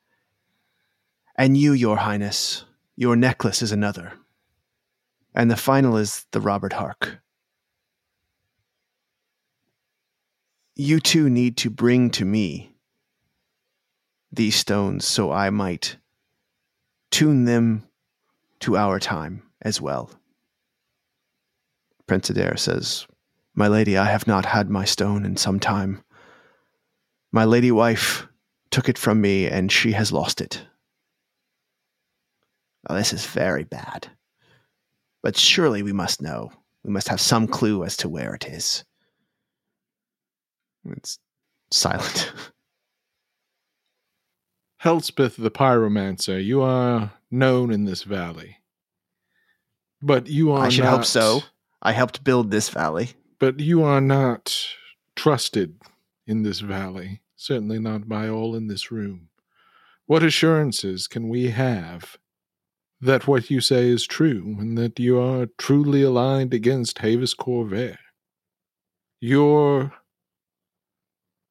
[1.35, 2.65] "And you, Your Highness,
[2.95, 4.13] your necklace is another,
[5.35, 7.19] and the final is the Robert Hark.
[10.75, 12.77] You two need to bring to me
[14.31, 15.97] these stones, so I might
[17.11, 17.87] tune them
[18.61, 20.11] to our time as well."
[22.07, 23.05] Prince Adair says,
[23.59, 26.01] my lady, I have not had my stone in some time.
[27.33, 28.25] My lady wife
[28.71, 30.65] took it from me, and she has lost it.
[32.89, 34.07] Oh, this is very bad.
[35.21, 36.53] But surely we must know.
[36.85, 38.85] We must have some clue as to where it is.
[40.85, 41.19] It's
[41.69, 42.31] silent.
[44.81, 48.59] Helspeth the Pyromancer, you are known in this valley.
[50.01, 51.41] But you are I should not, hope so.
[51.81, 53.09] I helped build this valley.
[53.39, 54.55] But you are not
[55.15, 55.79] trusted
[56.27, 59.29] in this valley, certainly not by all in this room.
[60.05, 62.17] What assurances can we have
[62.99, 67.97] that what you say is true and that you are truly aligned against Havis Corvair?
[69.21, 69.93] Your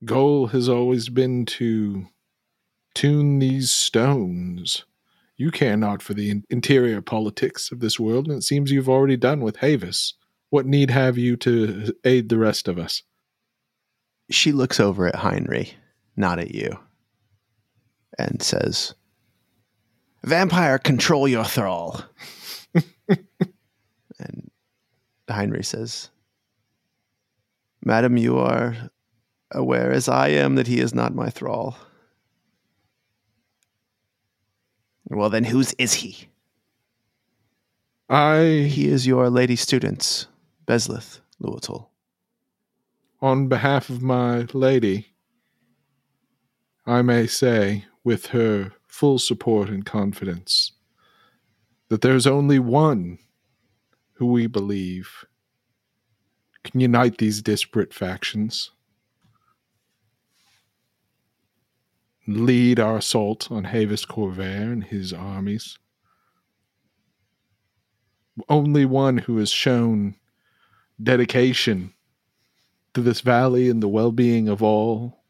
[0.04, 2.06] goal has always been to
[2.94, 4.84] tune these stones.
[5.36, 9.16] You care not for the interior politics of this world, and it seems you've already
[9.16, 10.14] done with Havis.
[10.50, 13.02] What need have you to aid the rest of us?
[14.30, 15.76] She looks over at Heinrich,
[16.16, 16.78] not at you,
[18.18, 18.94] and says,
[20.24, 22.02] Vampire, control your thrall.
[23.08, 24.50] and
[25.28, 26.10] Heinrich says,
[27.84, 28.76] Madam, you are
[29.52, 31.76] aware as I am that he is not my thrall.
[35.10, 36.28] Well, then whose is he?
[38.10, 40.26] I, He is your lady student's,
[40.68, 41.86] Bezlith Luatul.
[43.22, 45.06] on behalf of my lady,
[46.86, 50.72] I may say, with her full support and confidence,
[51.88, 53.18] that there's only one
[54.16, 55.24] who we believe
[56.64, 58.70] can unite these disparate factions,
[62.26, 65.78] lead our assault on Havis Corvair and his armies.
[68.50, 70.16] Only one who has shown
[71.02, 71.92] dedication
[72.94, 75.22] to this valley and the well being of all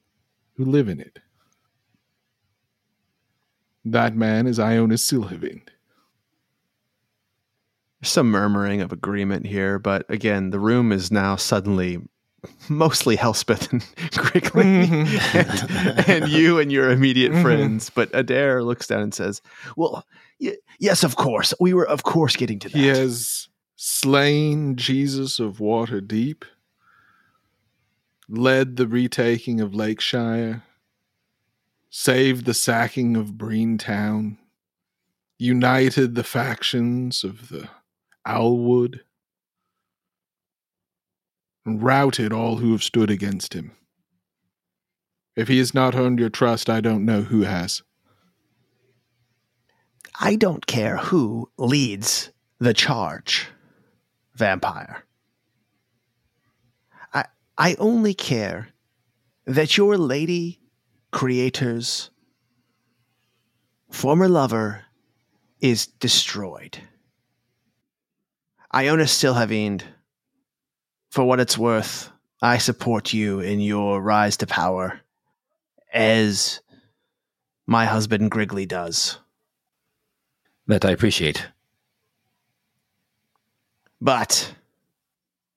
[0.55, 1.19] who live in it.
[3.85, 5.63] That man is Ionis Silhavian.
[8.03, 11.99] some murmuring of agreement here, but again, the room is now suddenly
[12.69, 14.85] mostly Helspeth and Griggly
[15.35, 17.43] and, and you and your immediate Mhm.
[17.43, 17.91] friends.
[17.91, 19.43] But Adair looks down and says,
[19.77, 20.07] Well,
[20.41, 21.53] y- yes, of course.
[21.59, 22.79] We were, of course, getting to that.
[22.79, 23.49] He has
[23.81, 26.43] slain Jesus of Waterdeep,
[28.29, 30.65] led the retaking of Lakeshire,
[31.89, 34.37] saved the sacking of Breentown,
[35.39, 37.69] united the factions of the
[38.27, 38.99] Owlwood,
[41.65, 43.77] and routed all who have stood against him.
[45.37, 47.83] If he has not earned your trust, I don't know who has.
[50.19, 53.47] I don't care who leads the charge,
[54.39, 55.05] vampire.
[57.13, 57.25] I
[57.59, 58.69] I only care
[59.47, 60.61] that your lady
[61.11, 62.11] creator's
[63.91, 64.85] former lover
[65.61, 66.79] is destroyed.
[68.75, 69.83] Iona Silhavian,
[71.11, 72.11] for what it's worth,
[72.41, 75.01] I support you in your rise to power,
[75.93, 76.61] as
[77.67, 79.19] my husband Griggly does.
[80.67, 81.49] That I appreciate.
[84.01, 84.55] But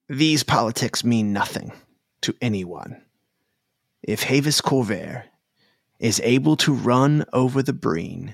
[0.10, 1.72] these politics mean nothing
[2.22, 3.02] to anyone.
[4.04, 5.24] If Havis Corvair
[6.00, 8.34] is able to run over the Breen,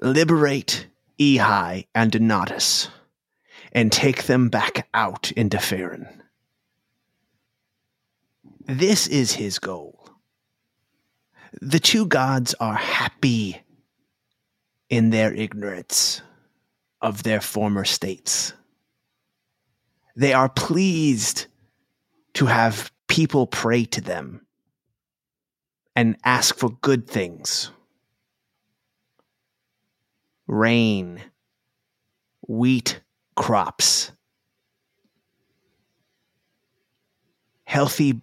[0.00, 0.86] liberate
[1.18, 2.88] Ehi and Donatus,
[3.72, 6.22] and take them back out into Farron.
[8.66, 10.08] This is his goal.
[11.60, 13.62] The two gods are happy
[14.90, 16.20] in their ignorance
[17.04, 18.54] of their former states.
[20.16, 21.46] They are pleased
[22.32, 24.46] to have people pray to them
[25.94, 27.70] and ask for good things
[30.46, 31.20] rain,
[32.48, 33.00] wheat
[33.36, 34.10] crops,
[37.64, 38.22] healthy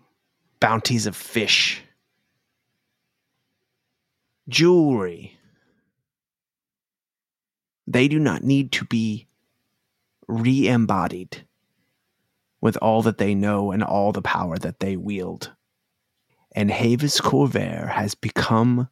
[0.59, 1.83] bounties of fish,
[4.49, 5.37] jewelry.
[7.91, 9.27] They do not need to be
[10.25, 11.45] re embodied
[12.61, 15.51] with all that they know and all the power that they wield.
[16.55, 18.87] And Havis Corvair has become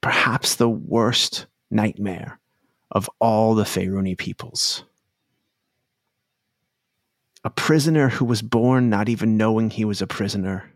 [0.00, 2.38] perhaps the worst nightmare
[2.88, 4.84] of all the Faeruni peoples.
[7.42, 10.70] A prisoner who was born not even knowing he was a prisoner,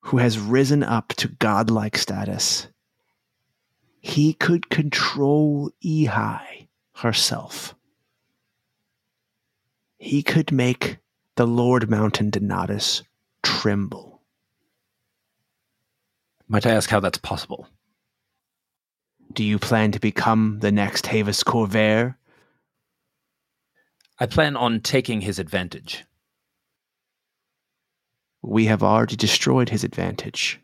[0.00, 2.66] who has risen up to godlike status.
[4.04, 7.74] He could control Ehi herself.
[9.96, 10.98] He could make
[11.36, 13.02] the Lord Mountain Donatus
[13.42, 14.20] tremble.
[16.46, 17.66] Might I ask how that's possible?
[19.32, 22.16] Do you plan to become the next Havis Corvair?
[24.20, 26.04] I plan on taking his advantage.
[28.42, 30.60] We have already destroyed his advantage.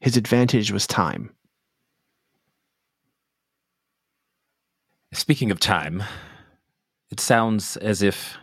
[0.00, 1.35] His advantage was time.
[5.12, 6.02] Speaking of time,
[7.10, 8.36] it sounds as if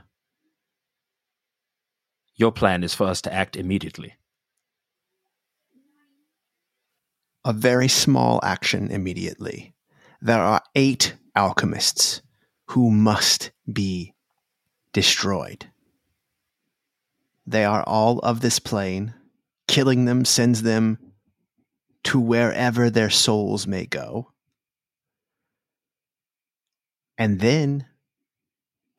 [2.35, 4.15] your plan is for us to act immediately.
[7.45, 9.75] A very small action immediately.
[10.21, 12.21] There are eight alchemists
[12.67, 14.13] who must be
[14.93, 15.69] destroyed.
[17.45, 19.13] They are all of this plane.
[19.67, 20.97] Killing them sends them
[22.05, 24.32] to wherever their souls may go.
[27.17, 27.85] And then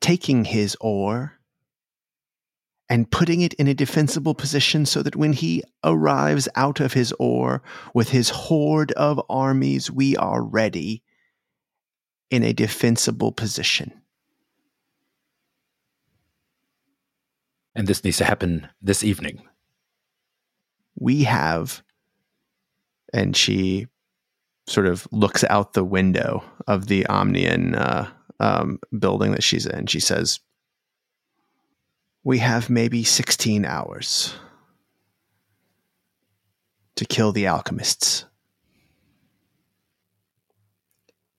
[0.01, 1.33] taking his oar
[2.87, 7.11] and putting it in a defensible position so that when he arrives out of his
[7.19, 7.63] oar
[7.93, 11.01] with his horde of armies, we are ready
[12.29, 14.01] in a defensible position.
[17.73, 19.41] And this needs to happen this evening.
[20.97, 21.83] We have,
[23.11, 23.87] and she
[24.67, 28.07] sort of looks out the window of the Omnian uh,
[28.39, 29.85] um, building that she's in.
[29.87, 30.39] She says,
[32.23, 34.33] We have maybe 16 hours
[36.95, 38.25] to kill the alchemists.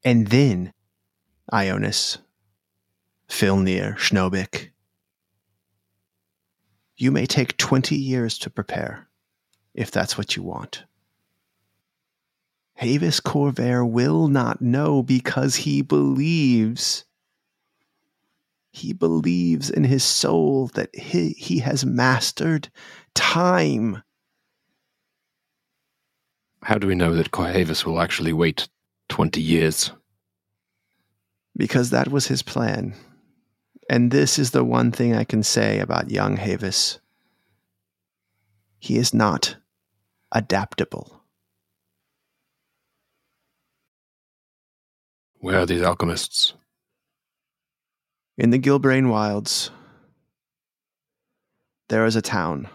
[0.05, 0.73] And then,
[1.53, 2.19] Ionis,
[3.29, 4.71] Filnir, Schnobik,
[6.97, 9.09] you may take 20 years to prepare,
[9.75, 10.85] if that's what you want.
[12.81, 17.05] Havis Corvair will not know because he believes.
[18.71, 22.69] He believes in his soul that he, he has mastered
[23.15, 24.03] time.
[26.63, 28.69] How do we know that Cohavis will actually wait
[29.09, 29.93] 20 years.
[31.57, 32.95] because that was his plan.
[33.89, 36.99] And this is the one thing I can say about young Havis.
[38.79, 39.57] He is not
[40.33, 41.16] adaptable.
[45.41, 46.55] Where are these alchemists?
[48.39, 49.71] In the Gilbrain wilds,
[51.89, 52.69] there is a town.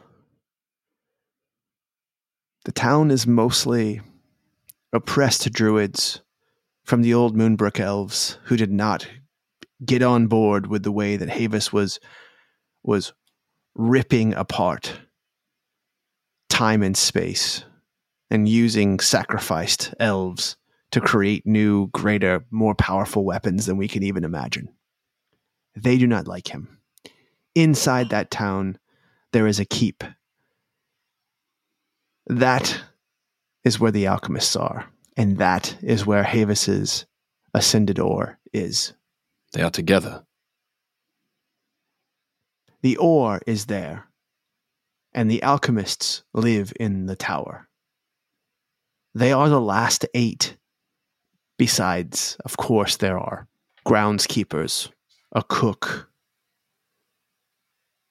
[2.66, 4.02] The town is mostly
[4.94, 6.22] oppressed druids
[6.84, 9.08] from the old Moonbrook elves who did not
[9.84, 12.00] get on board with the way that Havis was
[12.84, 13.14] was
[13.76, 15.00] ripping apart
[16.50, 17.64] time and space
[18.30, 20.58] and using sacrificed elves
[20.92, 24.70] to create new, greater, more powerful weapons than we can even imagine.
[25.76, 26.80] They do not like him.
[27.56, 28.78] Inside that town,
[29.32, 30.04] there is a keep.
[32.28, 32.82] That
[33.64, 37.06] is where the alchemists are, and that is where Havis's
[37.54, 38.94] ascended ore is.
[39.54, 40.26] They are together.
[42.82, 44.08] The ore is there,
[45.14, 47.68] and the alchemists live in the tower.
[49.14, 50.58] They are the last eight.
[51.62, 53.48] Besides, of course, there are
[53.86, 54.90] groundskeepers,
[55.32, 56.10] a cook.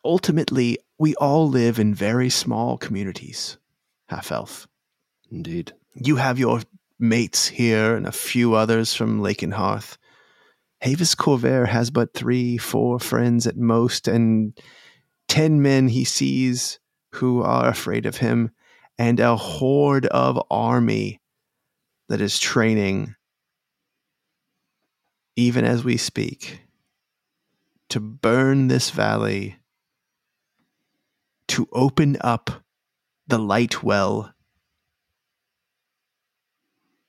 [0.05, 3.59] Ultimately, we all live in very small communities,
[4.09, 4.69] half elf.
[5.33, 5.73] Indeed.
[5.97, 6.61] You have your
[7.01, 9.99] mates here and a few others from Lakenhearth.
[10.85, 14.57] Havis Corvair has but three, four friends at most, and
[15.27, 16.79] ten men he sees
[17.15, 18.53] who are afraid of him,
[18.97, 21.21] and a horde of army
[22.09, 23.17] that is training,
[25.41, 26.61] even as we speak,
[27.89, 29.57] to burn this valley,
[31.49, 32.63] to open up
[33.27, 34.35] the light well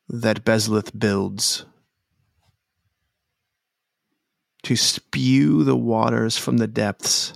[0.07, 1.65] that Bezlith builds
[4.63, 7.33] to spew the waters from the depths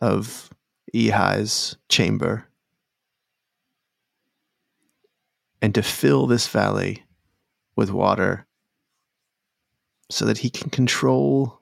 [0.00, 0.50] of
[0.94, 2.46] Ehi's chamber
[5.60, 7.02] and to fill this valley
[7.74, 8.46] with water
[10.10, 11.60] so that he can control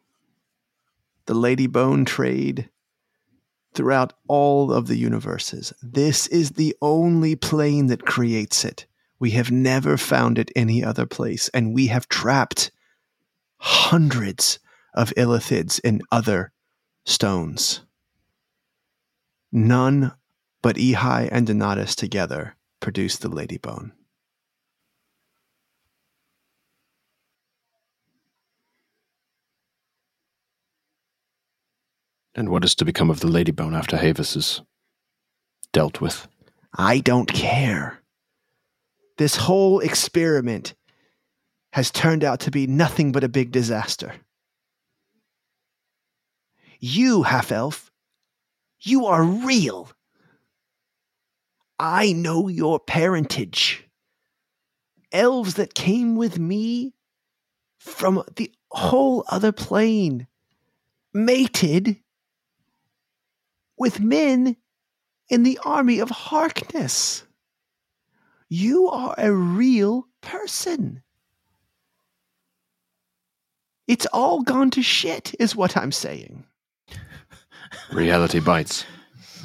[1.26, 2.68] the Lady Bone trade
[3.74, 5.72] throughout all of the universes.
[5.82, 8.86] This is the only plane that creates it.
[9.18, 12.70] We have never found it any other place, and we have trapped
[13.58, 14.58] hundreds
[14.94, 16.52] of illithids in other
[17.04, 17.82] stones.
[19.52, 20.12] None
[20.60, 23.92] but Ehi and Donatus together produce the Ladybone.
[32.34, 34.62] And what is to become of the Ladybone after Havis is
[35.72, 36.28] dealt with?
[36.76, 38.00] I don't care.
[39.18, 40.74] This whole experiment
[41.72, 44.14] has turned out to be nothing but a big disaster.
[46.80, 47.92] You, half elf,
[48.80, 49.90] you are real.
[51.78, 53.88] I know your parentage.
[55.12, 56.94] Elves that came with me
[57.78, 60.26] from the whole other plane,
[61.12, 62.01] mated
[63.78, 64.56] with men
[65.28, 67.24] in the army of Harkness.
[68.48, 71.02] You are a real person.
[73.88, 76.44] It's all gone to shit, is what I'm saying.
[77.92, 78.84] Reality bites.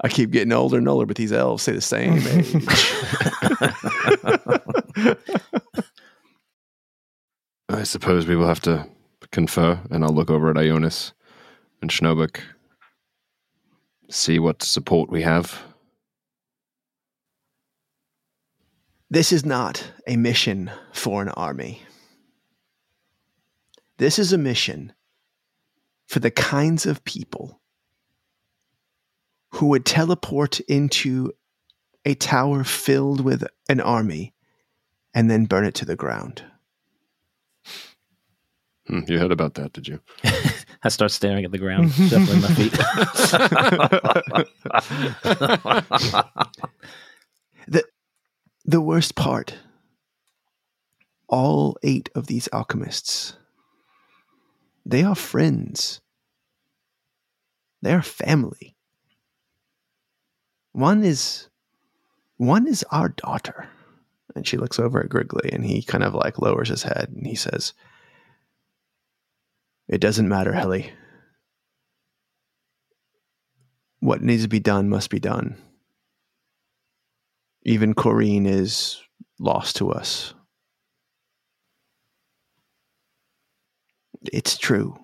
[0.00, 2.54] I keep getting older and older, but these elves say the same age.
[7.68, 8.88] I suppose we will have to
[9.30, 11.12] confer, and I'll look over at Ionis
[11.82, 12.40] and Schnobik,
[14.08, 15.60] see what support we have.
[19.10, 21.82] this is not a mission for an army.
[23.96, 24.92] This is a mission
[26.06, 27.60] for the kinds of people
[29.52, 31.32] who would teleport into
[32.04, 34.34] a tower filled with an army
[35.14, 36.44] and then burn it to the ground.
[38.88, 40.00] Hmm, you heard about that, did you?
[40.82, 42.74] I start staring at the ground, shuffling my feet.
[47.70, 47.84] The
[48.64, 49.58] the worst part
[51.28, 53.36] all eight of these alchemists,
[54.86, 56.00] they are friends.
[57.82, 58.74] They are family.
[60.72, 61.48] One is
[62.38, 63.68] one is our daughter.
[64.34, 67.26] And she looks over at Griggly and he kind of like lowers his head and
[67.26, 67.72] he says,
[69.88, 70.92] It doesn't matter, Helly.
[74.00, 75.56] What needs to be done must be done.
[77.68, 79.02] even Corrine is
[79.38, 80.32] lost to us.
[84.32, 84.98] It's true.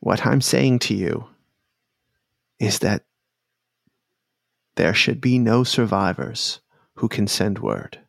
[0.00, 1.26] What I'm saying to you
[2.58, 3.04] is that
[4.76, 6.60] there should be no survivors
[6.94, 8.00] who can send word.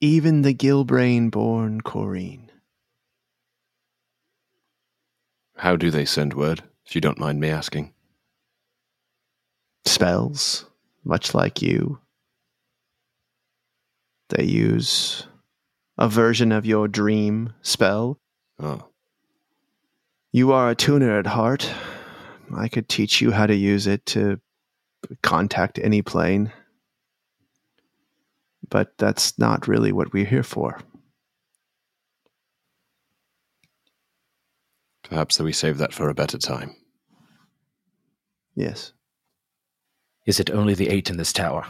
[0.00, 2.49] Even the Gilbrain born Corrine.
[5.60, 7.92] How do they send word, if you don't mind me asking?
[9.84, 10.64] Spells,
[11.04, 11.98] much like you.
[14.30, 15.26] They use
[15.98, 18.18] a version of your dream spell.
[18.58, 18.86] Oh,
[20.32, 21.70] You are a tuner at heart.
[22.56, 24.40] I could teach you how to use it to
[25.22, 26.54] contact any plane.
[28.66, 30.80] But that's not really what we're here for.
[35.10, 36.74] Perhaps we save that for a better time.
[38.54, 38.92] Yes.
[40.24, 41.66] Is it only the eight in this tower?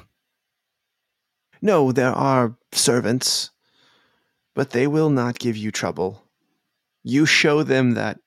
[1.62, 3.50] No, there are servants,
[4.54, 6.22] but they will not give you trouble.
[7.02, 8.18] You show them that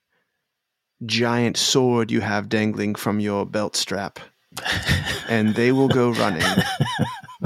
[1.05, 4.19] giant sword you have dangling from your belt strap,
[5.29, 6.41] and they will go running.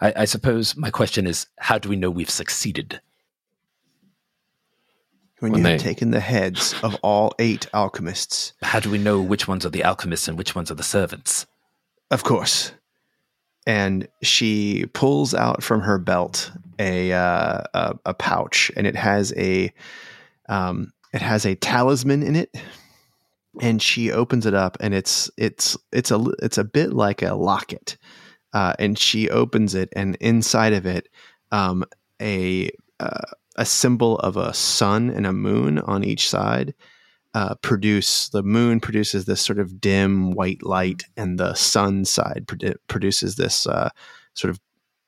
[0.00, 3.00] I, I suppose my question is how do we know we've succeeded?
[5.40, 9.20] When, When you have taken the heads of all eight alchemists, How do we know
[9.20, 11.46] which ones are the alchemists and which ones are the servants?
[12.10, 12.72] of course.
[13.66, 19.34] And she pulls out from her belt a uh, a, a pouch, and it has
[19.36, 19.72] a
[20.48, 22.54] um, it has a talisman in it.
[23.60, 27.34] And she opens it up, and it's it's it's a it's a bit like a
[27.34, 27.98] locket.
[28.54, 31.08] Uh, and she opens it, and inside of it,
[31.52, 31.84] um,
[32.22, 32.70] a
[33.00, 33.20] uh,
[33.58, 36.74] a symbol of a sun and a moon on each side
[37.34, 42.44] uh, produce the moon produces this sort of dim white light, and the sun side
[42.46, 43.90] produ- produces this uh,
[44.34, 44.60] sort of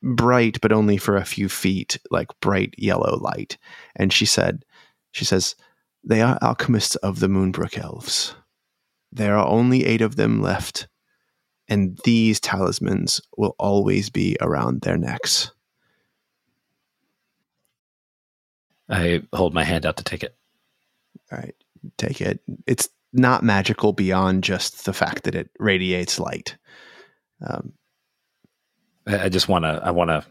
[0.02, 3.56] bright, but only for a few feet, like bright yellow light.
[3.96, 4.64] And she said,
[5.12, 5.54] she says,
[6.04, 8.34] they are alchemists of the Moonbrook elves.
[9.12, 10.88] There are only eight of them left,
[11.68, 15.52] and these talismans will always be around their necks.
[18.90, 20.36] I hold my hand out to take it.
[21.32, 21.54] All right,
[21.96, 22.40] take it.
[22.66, 26.56] It's not magical beyond just the fact that it radiates light.
[27.46, 27.72] Um,
[29.06, 29.80] I, I just want to.
[29.82, 30.24] I want to.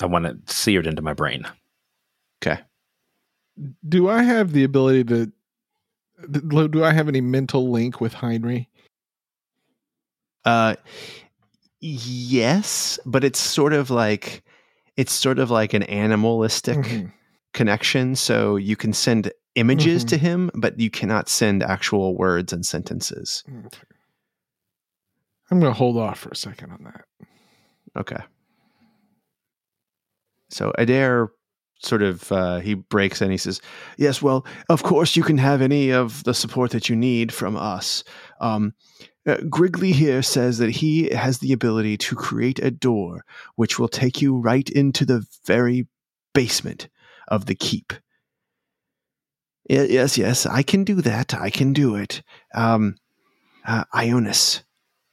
[0.00, 1.44] I want to sear it into my brain.
[2.42, 2.60] okay.
[3.88, 5.32] Do I have the ability to?
[6.30, 8.66] Do do I have any mental link with Heinrich?
[10.44, 10.76] Uh,
[11.80, 14.42] yes, but it's sort of like
[14.98, 17.12] it's sort of like an animalistic Mhm.
[17.54, 18.14] connection.
[18.16, 20.08] So you can send images Mhm.
[20.08, 23.44] to him, but you cannot send actual words and sentences.
[23.48, 23.78] Okay.
[25.50, 27.04] I'm going to hold off for a second on that.
[27.96, 28.22] Okay.
[30.50, 31.30] So Adair
[31.80, 33.30] sort of uh, he breaks in.
[33.30, 33.60] He says,
[33.98, 37.56] "Yes, well, of course you can have any of the support that you need from
[37.56, 38.02] us.
[38.40, 38.74] Um,
[39.28, 43.24] uh, Griggly here says that he has the ability to create a door
[43.56, 45.86] which will take you right into the very
[46.34, 46.88] basement
[47.28, 47.92] of the keep.
[49.68, 51.34] Yes, yes, I can do that.
[51.34, 52.22] I can do it.
[52.54, 52.96] Um,
[53.66, 54.62] uh, Ionis,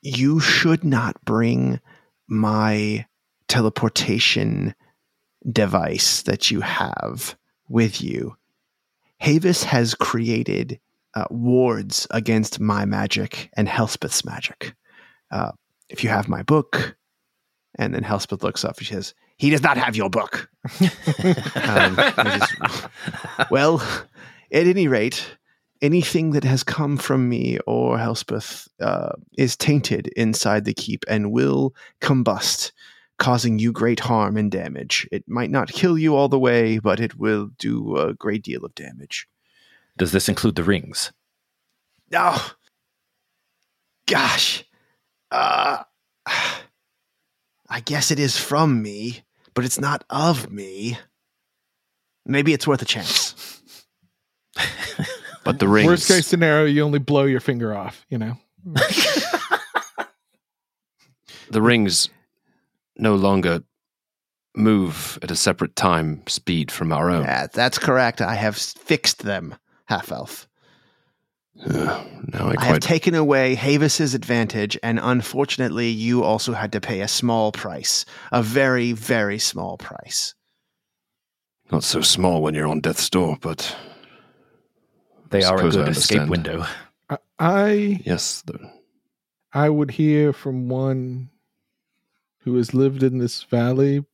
[0.01, 1.81] you should not bring
[2.27, 3.05] my
[3.49, 4.73] teleportation
[5.51, 7.35] device that you have
[7.67, 8.37] with you.
[9.21, 10.79] Havis has created
[11.15, 14.75] uh, wards against my magic and Helspeth's magic.
[15.31, 15.51] Uh,
[15.89, 16.95] if you have my book,
[17.77, 20.49] and then Helspeth looks up and she says, He does not have your book.
[21.55, 22.55] Um, just-
[23.51, 23.79] well,
[24.51, 25.25] at any rate,
[25.81, 31.31] anything that has come from me or Helspeth uh, is tainted inside the keep and
[31.31, 32.71] will combust,
[33.19, 35.07] causing you great harm and damage.
[35.11, 38.63] It might not kill you all the way, but it will do a great deal
[38.65, 39.27] of damage.
[39.97, 41.11] Does this include the rings?
[42.13, 42.51] Oh,
[44.07, 44.63] gosh.
[45.31, 45.84] Uh,
[47.69, 49.23] I guess it is from me,
[49.53, 50.97] but it's not of me.
[52.26, 53.61] Maybe it's worth a chance.
[55.45, 55.88] But the rings.
[55.88, 58.03] Worst case scenario, you only blow your finger off.
[58.09, 58.38] You know.
[61.51, 62.09] the rings
[62.97, 63.63] no longer
[64.55, 67.23] move at a separate time speed from our own.
[67.23, 68.22] Yeah, that's correct.
[68.22, 69.53] I have fixed them,
[69.86, 70.48] half elf.
[71.66, 72.03] Uh,
[72.34, 76.99] now I I have taken away Havis's advantage, and unfortunately, you also had to pay
[77.02, 80.34] a small price, a very, very small price.
[81.72, 83.76] not so small when you're on death's door, but
[85.30, 86.66] They are a good escape window.
[87.10, 88.60] I- I yes, the,
[89.53, 91.30] I would hear from one
[92.40, 94.06] who has lived in this valley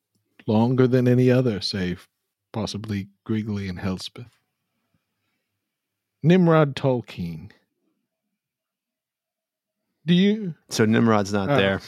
[0.48, 2.07] longer than any other, save
[2.53, 4.30] possibly Griggly and Helspeth.
[6.23, 7.52] Nimrod Tolkien.
[10.06, 10.56] Do you?
[10.69, 11.56] So Nimrod's not Oh.
[11.57, 11.80] there.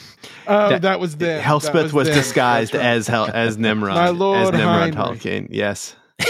[0.47, 1.41] Oh, That- that, was them.
[1.41, 2.15] Helspeth That was, them.
[2.15, 2.85] disguised right.
[2.85, 3.95] as Hel- as Nimrod.
[3.95, 5.21] My Lord as Nimrod Heinrich.
[5.21, 5.47] Tolkien.
[5.49, 5.95] Yes.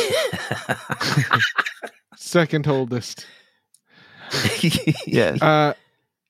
[2.16, 3.26] second oldest.
[5.06, 5.42] Yes.
[5.42, 5.74] Uh,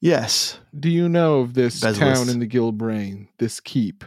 [0.01, 0.59] yes.
[0.77, 1.99] do you know of this Bezos.
[1.99, 3.27] town in the Gilbrain?
[3.37, 4.03] This keep?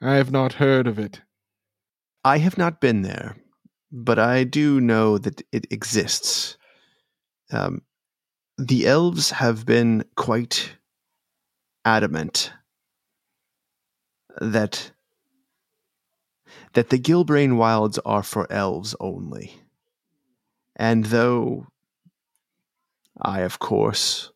[0.00, 1.22] I have not heard of it.
[2.24, 3.36] I have not been there,
[3.90, 6.56] but I do know that it exists.
[7.50, 7.82] Um,
[8.56, 10.72] the elves have been quite
[11.84, 12.52] adamant
[14.40, 14.92] that
[16.74, 19.60] that the Gilbrain wilds are for elves only.
[20.76, 21.66] And though
[23.20, 24.30] I, of course,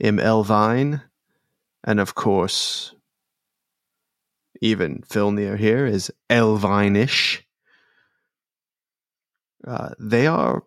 [0.00, 1.02] am elvine,
[1.82, 2.94] and of course
[4.60, 7.42] even Filnir here is Elvinish.
[9.66, 10.64] Uh, they are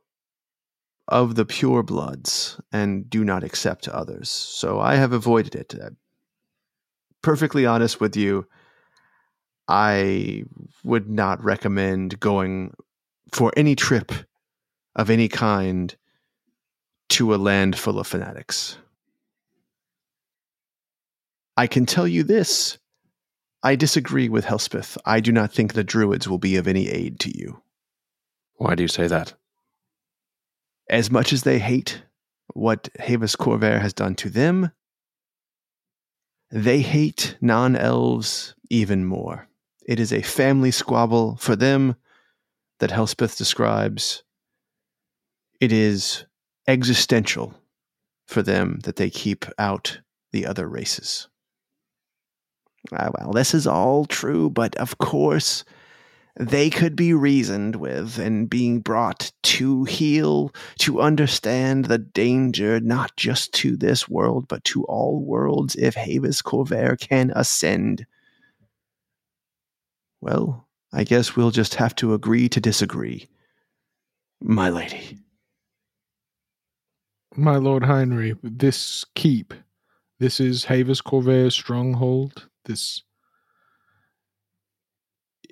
[1.07, 4.29] of the pure bloods and do not accept others.
[4.29, 5.75] So I have avoided it.
[5.79, 5.89] Uh,
[7.21, 8.47] perfectly honest with you,
[9.67, 10.43] I
[10.83, 12.73] would not recommend going
[13.31, 14.11] for any trip
[14.95, 15.95] of any kind
[17.09, 18.77] to a land full of fanatics.
[21.55, 22.77] I can tell you this
[23.65, 24.97] I disagree with Helspeth.
[25.05, 27.62] I do not think the druids will be of any aid to you.
[28.55, 29.33] Why do you say that?
[30.89, 32.03] As much as they hate
[32.53, 34.71] what Havis Corvair has done to them,
[36.51, 39.47] they hate non elves even more.
[39.87, 41.95] It is a family squabble for them
[42.79, 44.23] that Helspeth describes.
[45.59, 46.25] It is
[46.67, 47.53] existential
[48.27, 49.99] for them that they keep out
[50.31, 51.27] the other races.
[52.91, 55.63] Ah, well, this is all true, but of course,
[56.35, 63.15] they could be reasoned with and being brought to heal, to understand the danger not
[63.15, 68.05] just to this world, but to all worlds if Havis Corvair can ascend.
[70.21, 73.27] Well, I guess we'll just have to agree to disagree.
[74.41, 75.19] My lady.
[77.35, 79.53] My Lord Heinrich, this keep,
[80.19, 82.47] this is Havis Corvair's stronghold.
[82.65, 83.03] This,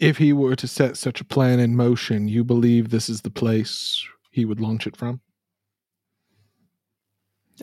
[0.01, 3.29] if he were to set such a plan in motion, you believe this is the
[3.29, 5.21] place he would launch it from?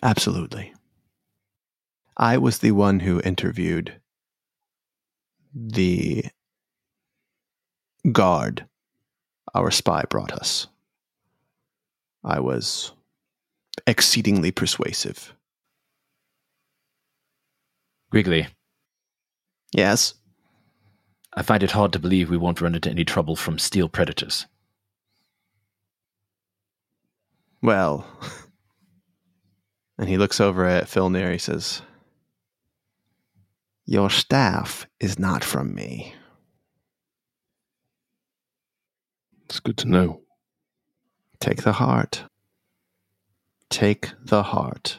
[0.02, 0.73] Absolutely.
[2.16, 4.01] I was the one who interviewed
[5.52, 6.27] the
[8.12, 8.66] guard
[9.55, 10.69] our spy brought us.
[12.23, 12.93] I was
[13.86, 15.35] exceedingly persuasive.
[18.10, 18.47] Griggly,
[19.73, 20.15] Yes?
[21.39, 24.47] I find it hard to believe we won't run into any trouble from steel predators.
[27.62, 28.05] Well,
[29.97, 31.31] and he looks over at Phil Filnir.
[31.31, 31.82] He says,
[33.86, 36.12] Your staff is not from me.
[39.44, 40.23] It's good to know.
[41.39, 42.24] Take the heart.
[43.70, 44.98] Take the heart.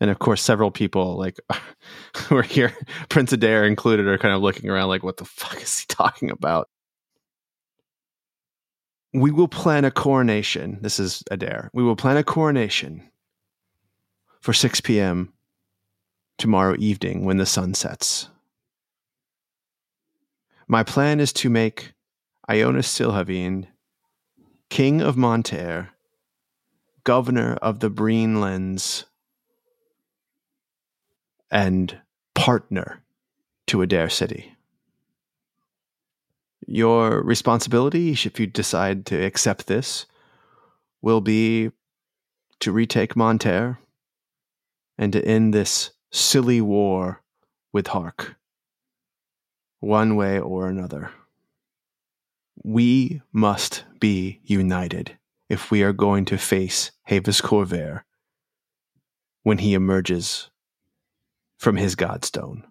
[0.00, 1.38] And of course, several people like
[2.16, 2.72] who are here,
[3.08, 6.30] Prince Adair included, are kind of looking around like, what the fuck is he talking
[6.30, 6.68] about?
[9.14, 10.78] We will plan a coronation.
[10.82, 11.70] This is Adair.
[11.72, 13.02] We will plan a coronation
[14.40, 15.32] for 6 p.m.
[16.36, 18.28] tomorrow evening when the sun sets.
[20.68, 21.92] My plan is to make
[22.50, 23.68] Ionis Silhavian
[24.68, 25.90] King of Monterre,
[27.04, 29.06] Governor of the Breen Lens,
[31.50, 31.98] and
[32.34, 33.02] partner
[33.66, 34.56] to Adair City.
[36.66, 40.06] Your responsibility, if you decide to accept this,
[41.00, 41.70] will be
[42.60, 43.78] to retake Monterre
[44.98, 47.22] and to end this silly war
[47.72, 48.36] with Hark,
[49.80, 51.10] one way or another.
[52.64, 55.18] We must be united
[55.48, 58.02] if we are going to face Havis Corvair
[59.42, 60.50] when he emerges
[61.56, 62.62] from his Godstone.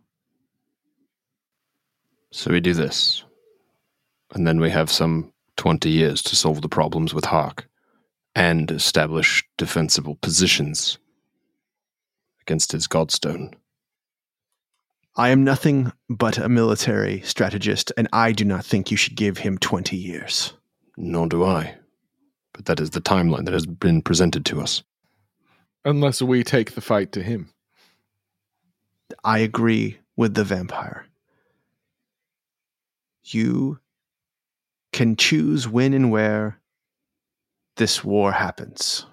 [2.31, 3.23] So we do this.
[4.33, 7.67] And then we have some 20 years to solve the problems with Hark
[8.35, 10.97] and establish defensible positions
[12.41, 13.53] against his Godstone.
[15.15, 19.37] I am nothing but a military strategist, and I do not think you should give
[19.37, 20.53] him 20 years.
[20.97, 21.75] Nor do I.
[22.51, 24.83] But that is the timeline that has been presented to us.
[25.85, 27.49] Unless we take the fight to him.
[29.23, 31.05] I agree with the vampire.
[33.23, 33.79] You
[34.91, 36.59] can choose when and where
[37.75, 39.05] this war happens.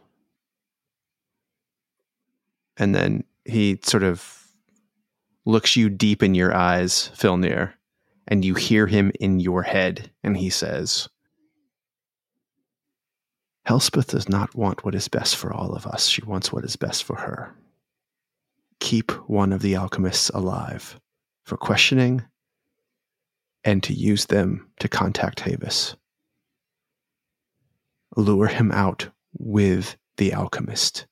[2.77, 4.47] And then he sort of
[5.45, 7.73] looks you deep in your eyes, Filnir,
[8.29, 11.09] and you hear him in your head, and he says,
[13.67, 16.07] Helspeth does not want what is best for all of us.
[16.07, 17.55] She wants what is best for her.
[18.83, 20.99] Keep one of the alchemists alive
[21.45, 22.25] for questioning
[23.63, 25.95] and to use them to contact Havis.
[28.17, 31.07] Lure him out with the alchemist.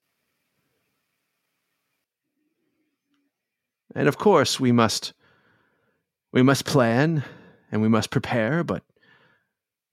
[3.94, 5.14] And of course, we must
[6.32, 7.22] we must plan
[7.70, 8.82] and we must prepare, but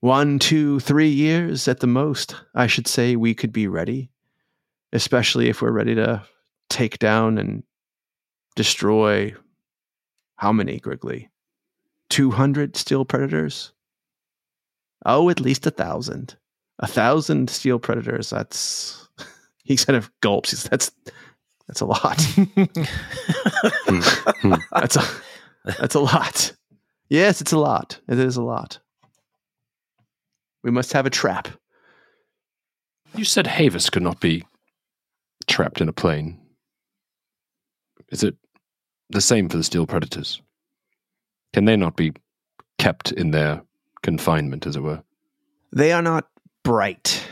[0.00, 4.10] one, two, three years at the most, I should say we could be ready,
[4.92, 6.24] especially if we're ready to
[6.68, 7.62] take down and
[8.58, 9.32] destroy
[10.34, 11.30] how many, Griggly?
[12.10, 13.72] 200 steel predators?
[15.06, 16.36] Oh, at least a thousand.
[16.80, 18.30] A thousand steel predators.
[18.30, 19.08] That's,
[19.64, 20.50] he kind of gulps.
[20.50, 20.90] He's, that's,
[21.68, 22.20] that's a lot.
[24.40, 24.54] Hmm.
[24.72, 25.04] that's a,
[25.64, 26.52] that's a lot.
[27.08, 27.98] Yes, it's a lot.
[28.08, 28.78] It is a lot.
[30.62, 31.48] We must have a trap.
[33.14, 34.44] You said Havis could not be
[35.46, 36.38] trapped in a plane.
[38.10, 38.36] Is it
[39.10, 40.42] the same for the steel predators?
[41.52, 42.12] Can they not be
[42.78, 43.62] kept in their
[44.02, 45.02] confinement, as it were?
[45.72, 46.28] They are not
[46.62, 47.26] bright,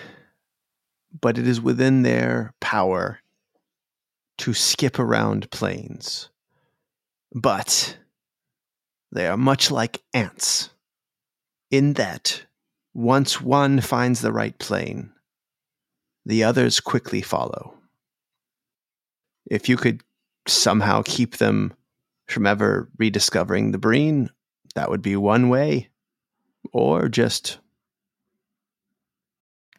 [1.20, 3.20] but it is within their power
[4.38, 6.30] to skip around planes.
[7.34, 7.98] But
[9.12, 10.70] they are much like ants,
[11.70, 12.44] in that
[12.94, 15.12] once one finds the right plane,
[16.24, 17.74] the others quickly follow.
[19.50, 20.02] If you could
[20.46, 21.74] somehow keep them
[22.28, 24.30] from ever rediscovering the Breen,
[24.74, 25.88] that would be one way.
[26.72, 27.58] Or just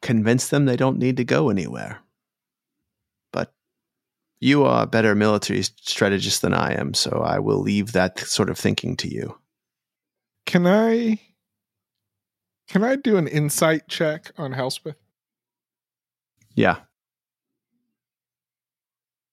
[0.02, 2.00] convince them they don't need to go anywhere.
[3.32, 3.54] But
[4.40, 8.50] you are a better military strategist than I am, so I will leave that sort
[8.50, 9.38] of thinking to you.
[10.46, 11.20] Can I
[12.70, 14.96] can I do an insight check on Helspeth?
[16.56, 16.78] Yeah.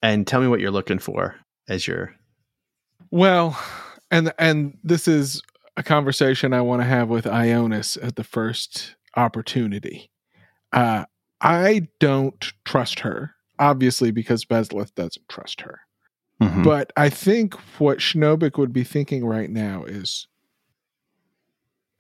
[0.05, 1.35] And tell me what you're looking for
[1.67, 2.15] as you're.
[3.11, 3.59] Well,
[4.11, 5.41] and and this is
[5.79, 10.11] a conversation I want to have with Ionis at the first opportunity.
[10.75, 11.07] Uh,
[11.41, 15.81] I don't trust her, obviously, because Bezlith doesn't trust her.
[16.43, 16.65] Mhm.
[16.65, 20.29] But I think what Schnobik would be thinking right now is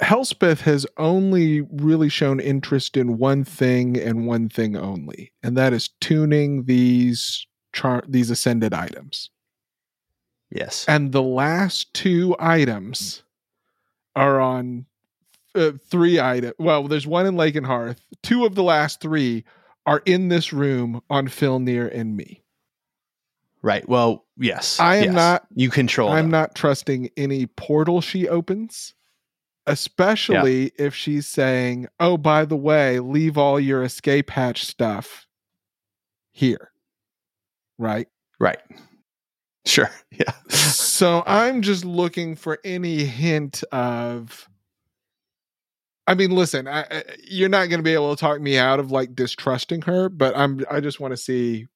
[0.02, 5.72] Helspeth has only really shown interest in one thing and one thing only, and that
[5.72, 9.28] is tuning these char- these ascended items.
[10.50, 10.86] yes.
[10.88, 13.22] And the last two items
[14.16, 14.86] are on
[15.54, 16.54] uh, three items.
[16.58, 17.98] Well, there's one in Lakenhearth.
[18.22, 19.44] Two of the last three
[19.86, 22.42] are in this room on Filnir and me.
[23.62, 23.88] Right.
[23.88, 24.78] Well, yes.
[24.80, 25.14] I am yes.
[25.14, 26.10] not- You control.
[26.10, 26.30] I'm them.
[26.30, 28.94] not trusting any portal she opens,
[29.66, 35.26] especially if she's saying, "Oh, by the way, leave all your escape hatch stuff
[36.30, 36.70] here."
[37.78, 38.08] Right?
[38.38, 38.58] Right.
[39.66, 39.90] Sure.
[40.12, 40.30] Yeah.
[40.50, 44.48] so I'm just looking for any hint of.
[46.06, 48.78] I mean, listen, I, I- you're not going to be able to talk me out
[48.78, 50.60] of like distrusting her, but I'm.
[50.70, 51.66] I just want to see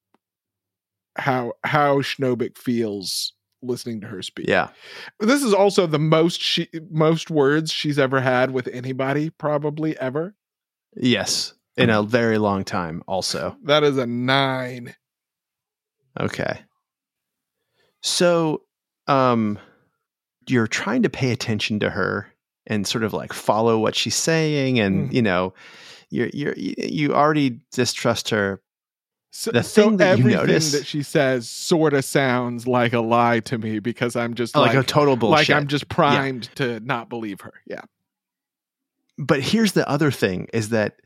[1.17, 4.47] how how Schnobik feels listening to her speak.
[4.47, 4.69] Yeah.
[5.19, 10.37] This is also the most she most words she's ever had with anybody, probably ever.
[10.95, 11.55] Yes.
[11.77, 13.57] In um, a very long time, also.
[13.65, 14.95] That is a nine.
[16.19, 16.61] Okay.
[18.03, 18.63] So,
[19.07, 19.59] um,
[20.49, 22.33] you're trying to pay attention to her
[22.67, 25.13] and sort of like follow what she's saying, and Mhm.
[25.15, 25.55] you know,
[26.11, 28.61] you're you're you already distrust her.
[29.31, 32.93] So, The so thing that you everything notice- that she says sort of sounds like
[32.95, 35.51] a lie to me because I'm just Like, like, a total bullshit.
[35.51, 37.53] like I'm just primed to not believe her.
[37.67, 37.83] Yeah.
[39.21, 41.01] but here's the other thing: is that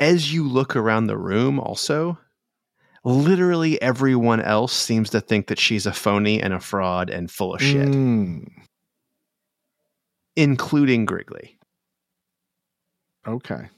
[0.00, 2.18] as you look around the room, also,
[3.06, 7.54] literally everyone else seems to think that she's a phony and a fraud and full
[7.54, 8.48] of shit, Mm,
[10.34, 11.56] including Griggly.
[13.26, 13.68] okay.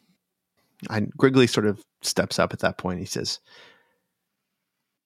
[0.90, 3.00] And Griggly sort of steps up at that point.
[3.00, 3.40] He says,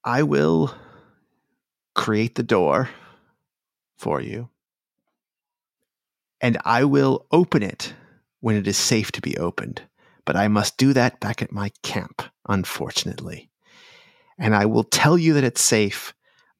[0.04, 0.72] I will
[1.94, 2.90] create the door
[3.98, 4.48] for you,
[6.40, 7.94] and I will open it
[8.40, 9.82] when it is safe to be opened.
[10.24, 13.48] But I must do that back at my camp, unfortunately.
[14.42, 16.12] And I will tell you that it's safe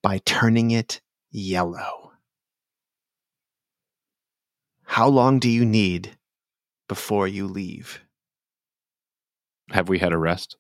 [0.05, 1.01] by turning it
[1.33, 2.13] yellow.
[4.85, 6.17] How long do you need
[6.89, 8.01] before you leave?
[9.71, 10.57] Have we had a rest?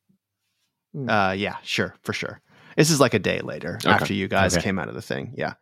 [1.08, 2.40] Uh, yeah, sure, for sure.
[2.76, 4.64] This is like a day later after you guys Okay.
[4.64, 5.32] came out of the thing.
[5.36, 5.54] Yeah.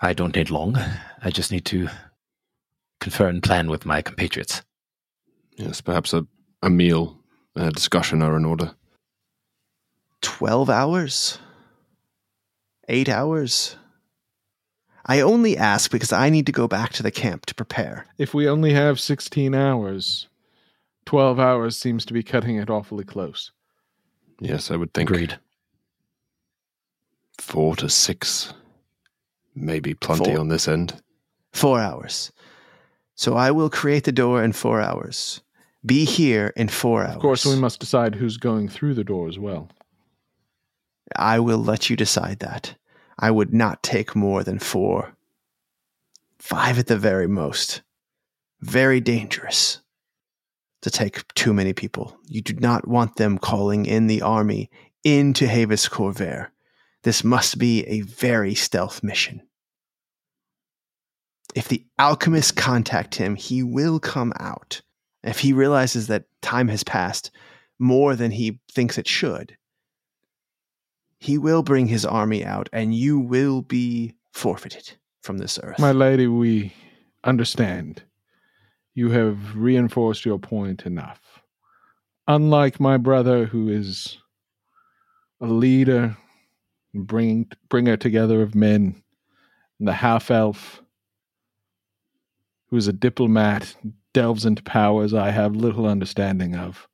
[0.00, 0.76] I don't need long.
[1.22, 1.88] I just need to
[3.00, 4.62] confer and plan with my compatriots.
[5.58, 6.26] Yes, perhaps a,
[6.62, 7.18] a meal,
[7.54, 8.74] a discussion are in order.
[10.24, 11.38] 12 hours?
[12.88, 13.76] Eight hours?
[15.06, 18.06] I only ask because I need to go back to the camp to prepare.
[18.16, 20.28] If we only have 16 hours,
[21.04, 23.52] 12 hours seems to be cutting it awfully close.
[24.40, 25.38] Yes, I would think Agreed.
[27.38, 28.52] four to six,
[29.54, 30.40] maybe plenty Four.
[30.40, 31.00] on this end.
[31.52, 32.32] Four hours.
[33.14, 35.40] So I will create the door in four hours.
[35.86, 37.16] Be here in four hours.
[37.16, 39.68] Of course, we must decide who's going through the door as well.
[41.16, 42.76] I will let you decide that.
[43.18, 45.16] I would not take more than four.
[46.38, 47.82] Five at the very most.
[48.60, 49.80] Very dangerous
[50.82, 52.16] to take too many people.
[52.26, 54.70] You do not want them calling in the army
[55.02, 56.48] into Havis Corvair.
[57.02, 59.42] This must be a very stealth mission.
[61.54, 64.82] If the alchemists contact him, he will come out.
[65.22, 67.30] If he realizes that time has passed
[67.78, 69.56] more than he thinks it should,
[71.18, 74.92] he will bring his army out and you will be forfeited
[75.22, 75.78] from this earth.
[75.78, 76.72] My lady, we
[77.22, 78.02] understand.
[78.94, 81.20] You have reinforced your point enough.
[82.28, 84.18] Unlike my brother, who is
[85.40, 86.16] a leader,
[86.94, 89.02] bring, bringer together of men,
[89.78, 90.82] and the half elf,
[92.68, 93.74] who is a diplomat,
[94.12, 96.88] delves into powers I have little understanding of.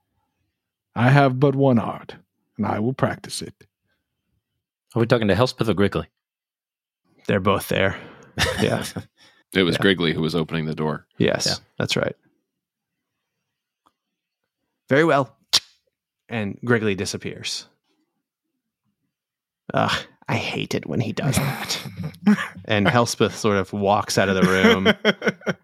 [0.95, 2.17] I have but one art,
[2.57, 3.55] and I will practice it.
[4.95, 6.07] Are we talking to Helspeth or Griggly?
[7.27, 7.99] They're both there.
[8.61, 8.85] Yeah.
[9.53, 9.81] It was Yeah.
[9.83, 11.07] Griggly who was opening the door.
[11.19, 11.55] yes, Yeah.
[11.79, 12.15] that's right.
[14.89, 15.37] Very well.
[16.29, 17.67] And Griggly disappears.
[19.75, 21.81] Ugh, I hate it when he does that.
[22.65, 25.57] and Helspeth sort of walks out of the room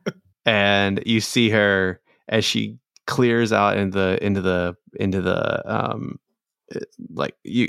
[0.44, 6.18] and you see her as she clears out into the into the into the um
[7.10, 7.68] like you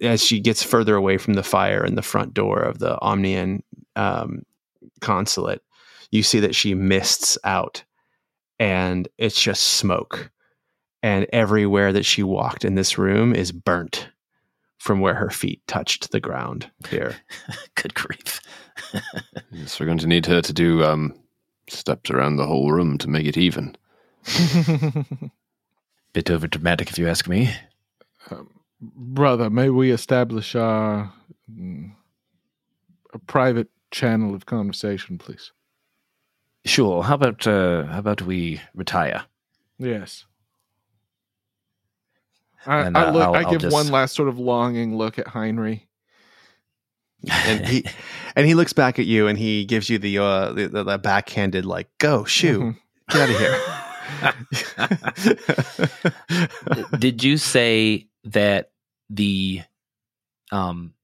[0.00, 3.60] as she gets further away from the fire in the front door of the Omnian
[3.96, 4.42] um
[5.00, 5.60] consulate
[6.10, 7.84] you see that she mists out
[8.58, 10.30] and it's just smoke
[11.02, 14.08] and everywhere that she walked in this room is burnt
[14.78, 17.16] from where her feet touched the ground here
[17.74, 18.40] Good grief.
[19.52, 21.14] Yes, we're going to need her to do um,
[21.68, 23.76] steps around the whole room to make it even.
[26.12, 27.52] Bit over dramatic, if you ask me.
[28.80, 31.12] Brother, may we establish our
[31.52, 31.92] mm,
[33.12, 35.52] a private channel of conversation, please?
[36.64, 37.02] Sure.
[37.02, 39.24] How about uh, how about we retire?
[39.78, 40.24] Yes.
[42.66, 45.18] I, And, I, uh, look, I'll- I give just- one last sort of longing look
[45.18, 45.86] at Heinrich.
[47.30, 47.84] and he
[48.36, 50.98] and he looks back at you and he gives you the uh the, the, the
[50.98, 52.76] backhanded like go shoot Mhm.
[53.10, 53.60] get out of here
[56.98, 58.70] Did you say that
[59.08, 59.62] the
[60.52, 60.94] um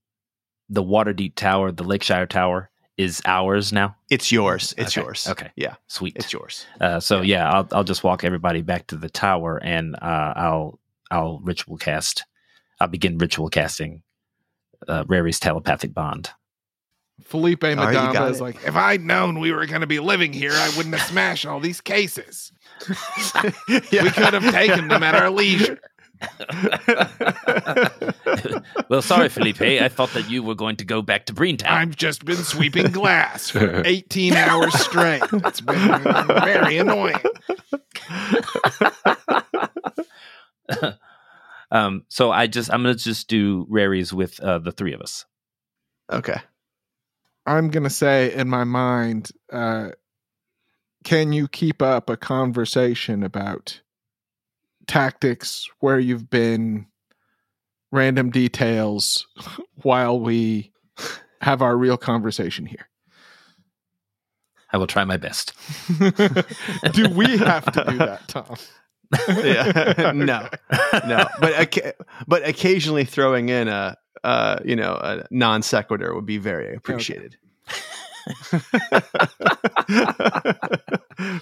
[0.69, 3.95] the Waterdeep Tower, the Lakeshire Tower, is ours now?
[4.11, 5.51] it's yours it's Okay, yours okay.
[5.57, 6.15] yeah Sweet.
[6.17, 9.95] it's yours Uh, so yeah, I'll I'll just walk everybody back to the tower, and
[9.97, 10.79] uh, I'll
[11.11, 12.25] I'll ritual cast.
[12.81, 14.03] I'll begin ritual casting
[14.89, 16.31] uh, Rary's telepathic bond.
[17.23, 18.43] Felipe you Madama is it.
[18.43, 21.47] like, if I'd known we were going to be living here, I wouldn't have smashed
[21.47, 22.53] all these cases.
[23.69, 23.81] We
[24.11, 25.79] could have taken them at our leisure.
[28.89, 29.61] well, sorry, Felipe.
[29.61, 31.71] I thought that you were going to go back to Breentown.
[31.71, 35.23] I've just been sweeping glass for 18 hours straight.
[35.33, 37.17] It's been very annoying.
[41.71, 45.25] um, so I just I'm gonna just do Rary's with uh, the three of us.
[46.13, 46.41] okay
[47.47, 49.91] I'm going to say in my mind, uh,
[51.05, 53.81] can you keep up a conversation about
[54.87, 56.87] tactics, where you've been,
[57.93, 59.27] random details,
[59.83, 60.73] while we
[61.41, 62.89] have our real conversation here?
[64.73, 65.53] I will try my best.
[66.93, 68.57] do we have to do that, Tom?
[69.45, 70.49] yeah no
[71.07, 71.97] no but
[72.27, 77.37] but occasionally throwing in a uh you know a non sequitur would be very appreciated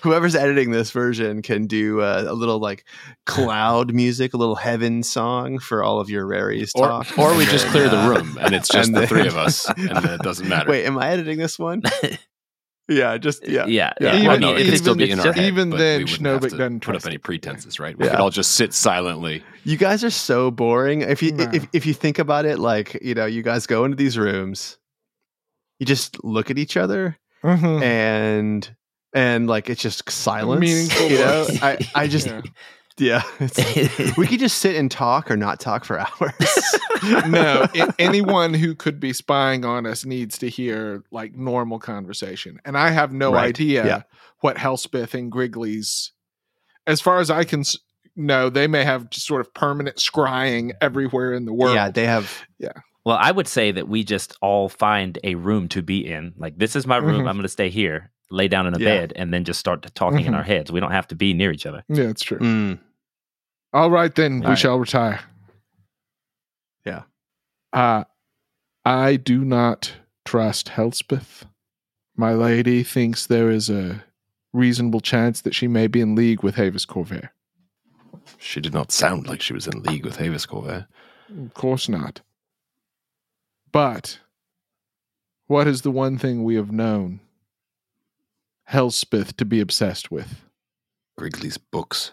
[0.02, 2.84] Whoever's editing this version can do uh, a little like
[3.26, 7.18] cloud music, a little heaven song for all of your raries Or, talk.
[7.18, 9.68] or we just clear the room and it's just and the then- three of us,
[9.68, 10.70] and it doesn't matter.
[10.70, 11.82] Wait, am I editing this one?
[12.88, 13.66] yeah, just yeah.
[13.66, 14.14] yeah, Yeah.
[14.14, 14.16] yeah.
[14.20, 16.04] Even- I mean, even- it'd it's still be in our just- head, even then, we
[16.04, 17.98] wouldn't Schnobik to doesn't put up any pretenses, right?
[17.98, 18.12] We Yeah.
[18.12, 19.42] could all just sit silently.
[19.64, 21.00] You guys are so boring.
[21.02, 21.50] If you No.
[21.52, 24.78] if if you think about it, like you know, you guys go into these rooms,
[25.84, 27.82] you just look at each other, Mhm.
[27.82, 28.76] and
[29.12, 30.60] and like it's just silence.
[30.60, 31.46] Meaningful you know.
[31.62, 32.40] I I just Yeah.
[32.98, 33.22] yeah.
[33.40, 36.74] it's- we could just sit and talk or not talk for hours.
[37.28, 42.58] no, a- anyone who could be spying on us needs to hear like normal conversation.
[42.64, 44.02] And I have no Right, idea yeah.
[44.40, 46.12] what Helspeth and Griggly's,
[46.86, 47.62] as far as I can
[48.16, 51.74] know, they may have just sort of permanent scrying everywhere in the world.
[51.74, 52.42] Yeah, they have.
[53.04, 56.32] Well, I would say that we just all find a room to be in.
[56.38, 57.22] Like, this is my room.
[57.22, 57.28] Mhm.
[57.28, 58.84] I'm going to stay here, lay down in a Yeah.
[58.84, 60.36] bed, and then just start talking in Mhm.
[60.36, 60.72] our heads.
[60.72, 61.84] We don't have to be near each other.
[61.88, 62.38] yeah, it's true.
[62.38, 62.78] Mm,
[63.74, 64.58] All right, then we All right.
[64.58, 65.20] shall retire.
[66.86, 67.02] Yeah.
[67.72, 68.04] Uh,
[68.84, 69.94] I do not
[70.24, 71.42] trust Helspeth.
[72.16, 74.04] My lady thinks there is a
[74.52, 77.30] reasonable chance that she may be in league with Havis Corvair.
[78.38, 80.86] She did not sound like she was in league with Havis Corvair.
[81.46, 82.20] Of course not.
[83.74, 84.20] But
[85.48, 87.18] what is the one thing we have known
[88.70, 90.44] Helspeth to be obsessed with?
[91.18, 92.12] Griggly's books.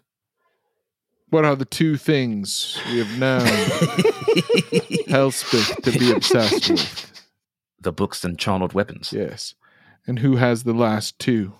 [1.29, 3.41] What are the two things we have known
[5.07, 7.07] Helspeth to be obsessed with?
[7.79, 9.13] the books and channeled weapons.
[9.13, 9.53] Yes.
[10.07, 11.53] And who has the last two?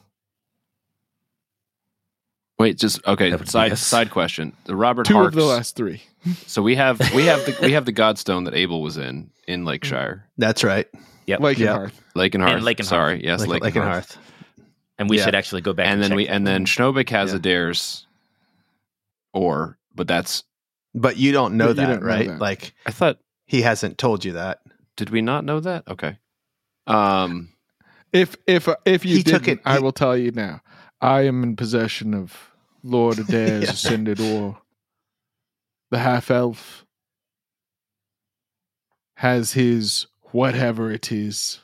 [2.62, 3.30] Wait, just okay.
[3.32, 3.82] That would be Side us.
[3.82, 4.54] side question.
[4.66, 5.30] The Robert Two Harks.
[5.30, 6.02] of the last three.
[6.46, 9.66] So we have we have the we have the Godstone that Abel was in in
[9.66, 10.88] Lakeshire, that's right.
[11.26, 11.40] Yep.
[11.40, 11.74] Lake and Yeah.
[11.74, 12.02] Hearth.
[12.16, 12.56] Lake and Hearth.
[12.58, 14.14] And Lake and Sorry, yes, Like, Lake, like and in Hearth.
[14.16, 14.66] Hearth.
[15.00, 15.26] And we Yeah.
[15.26, 17.38] should actually go back And and, then check we and then Schnobik has Yeah.
[17.38, 18.06] Adair's
[19.34, 20.44] or, but that's
[20.94, 22.28] But you don't know that, don't know right?
[22.28, 22.40] that.
[22.40, 23.18] Like I thought.
[23.46, 24.60] he hasn't told you that.
[24.98, 25.88] Did we not know that?
[25.88, 26.18] Okay.
[26.88, 27.50] Um.
[28.14, 30.62] If if if you He didn't, it- I he- will tell you now.
[31.00, 32.51] I am in possession of
[32.84, 33.70] Lord Adair's Yeah.
[33.72, 34.58] ascended or
[35.92, 36.86] the half elf
[39.16, 41.60] has his whatever it is.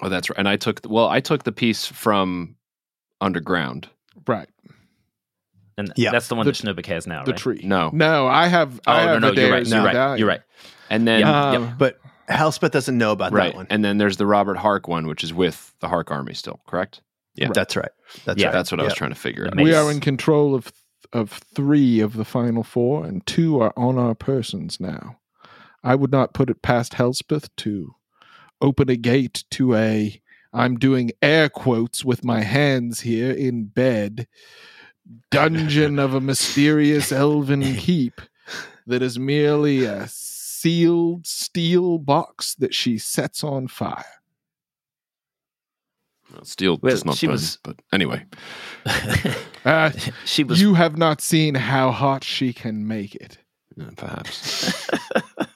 [0.00, 0.38] Oh, that's right.
[0.38, 2.56] And I took well, I took the piece from
[3.20, 3.88] Underground.
[4.26, 4.48] Right.
[5.78, 6.10] and Yeah.
[6.12, 7.40] that's the one The- that Schnobik has now, the right?
[7.40, 7.60] tree.
[7.64, 7.90] No.
[7.92, 9.52] No, I have Oh I no, have no, you're right.
[9.62, 9.86] Adair's You're right.
[9.86, 10.18] medallion.
[10.18, 10.42] You're right.
[10.90, 11.50] And then Yeah.
[11.50, 11.98] Um, But
[12.28, 13.66] Helspeth doesn't know about right, that one.
[13.70, 16.60] and then there's the Robert Hark one, which is with the Hark army still.
[16.66, 17.00] Correct.
[17.34, 17.48] Yeah.
[17.54, 17.90] That's right.
[18.24, 18.46] That's Yeah.
[18.46, 18.52] right.
[18.52, 19.56] That's what I was trying to figure out.
[19.56, 20.72] We are in control of
[21.12, 25.18] of three of the final four, and two are on our persons now.
[25.84, 27.94] I would not put it past Helspeth to
[28.60, 30.20] open a gate to a.
[30.54, 34.26] I'm doing air quotes with my hands here in bed.
[35.30, 38.20] Dungeon of a mysterious elven keep
[38.86, 44.04] that is merely a sealed steel box that she sets on fire.
[46.44, 48.24] Steel Well, does not burn, was- but anyway.
[49.64, 49.92] Uh,
[50.24, 53.38] she was you have not seen how hot she can make it.
[53.96, 54.90] perhaps.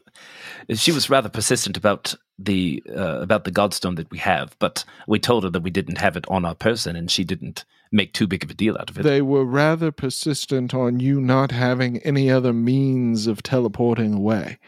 [0.74, 5.19] she was rather persistent about the uh, about the godstone that we have, but we
[5.19, 8.28] told her that we didn't have it on our person, and she didn't make too
[8.28, 9.03] big of a deal out of it.
[9.03, 14.59] They were rather persistent on you not having any other means of teleporting away.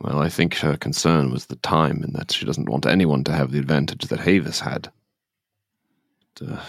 [0.00, 3.32] Well, I think her concern was the time, and that she doesn't want anyone to
[3.32, 4.90] have the advantage that Havis had.
[6.44, 6.62] Uh,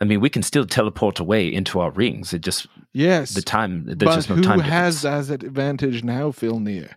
[0.00, 2.32] I mean, we can still teleport away into our rings.
[2.32, 3.84] It just Yes, the time.
[3.84, 4.60] There's but just no who time.
[4.60, 5.28] has difference.
[5.28, 6.94] that advantage now, Filnir?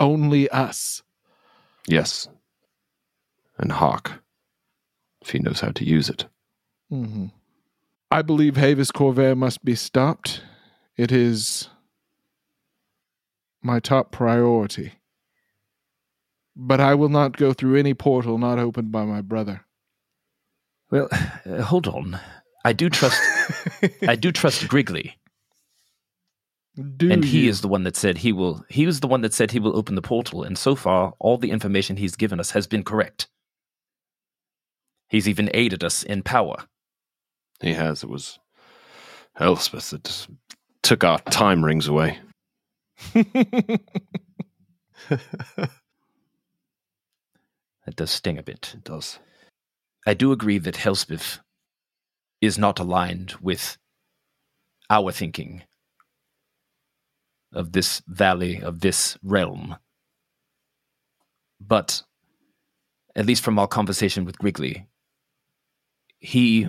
[0.00, 1.02] Only us.
[1.86, 2.28] yes.
[3.56, 4.20] And Hawk,
[5.22, 6.26] if he knows how to use it.
[6.90, 7.26] hmm
[8.10, 10.42] I believe Havis Corvair must be stopped.
[10.96, 11.68] It is
[13.64, 14.92] my top priority.
[16.56, 19.64] But I will not go through any portal not opened by my brother.
[20.90, 22.20] Well, uh, hold on.
[22.64, 23.20] I do trust.
[24.06, 25.16] I do trust Griggly,
[26.96, 27.50] Do and he you?
[27.50, 28.64] is the one that said he will.
[28.68, 31.36] He was the one that said he will open the portal, and so far, all
[31.36, 33.28] the information he's given us has been correct.
[35.08, 36.56] He's even aided us in power.
[37.60, 38.02] He has.
[38.02, 38.38] It was
[39.38, 40.26] Helspeth that
[40.82, 42.18] took our time rings away.
[47.84, 48.72] That does sting a bit.
[48.74, 49.18] It does.
[50.06, 51.40] I do agree that Helspeth
[52.40, 53.78] is not aligned with
[54.90, 55.62] our thinking
[57.52, 59.76] of this valley, of this realm.
[61.60, 62.02] But
[63.14, 64.86] at least from our conversation with Griggly,
[66.18, 66.68] he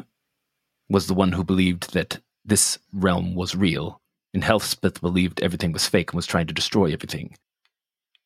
[0.89, 4.01] was the one who believed that this realm was real,
[4.35, 7.37] and Helspeth believed everything was fake and was trying to destroy everything.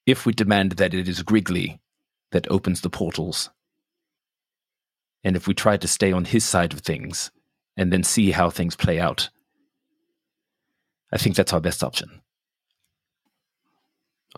[0.08, 1.80] If we demand that it is Griggly
[2.32, 3.52] that opens the portals,
[5.24, 7.30] and if we try to stay on his side of things
[7.78, 9.30] and then see how things play out,
[11.12, 12.22] I think that's our best option.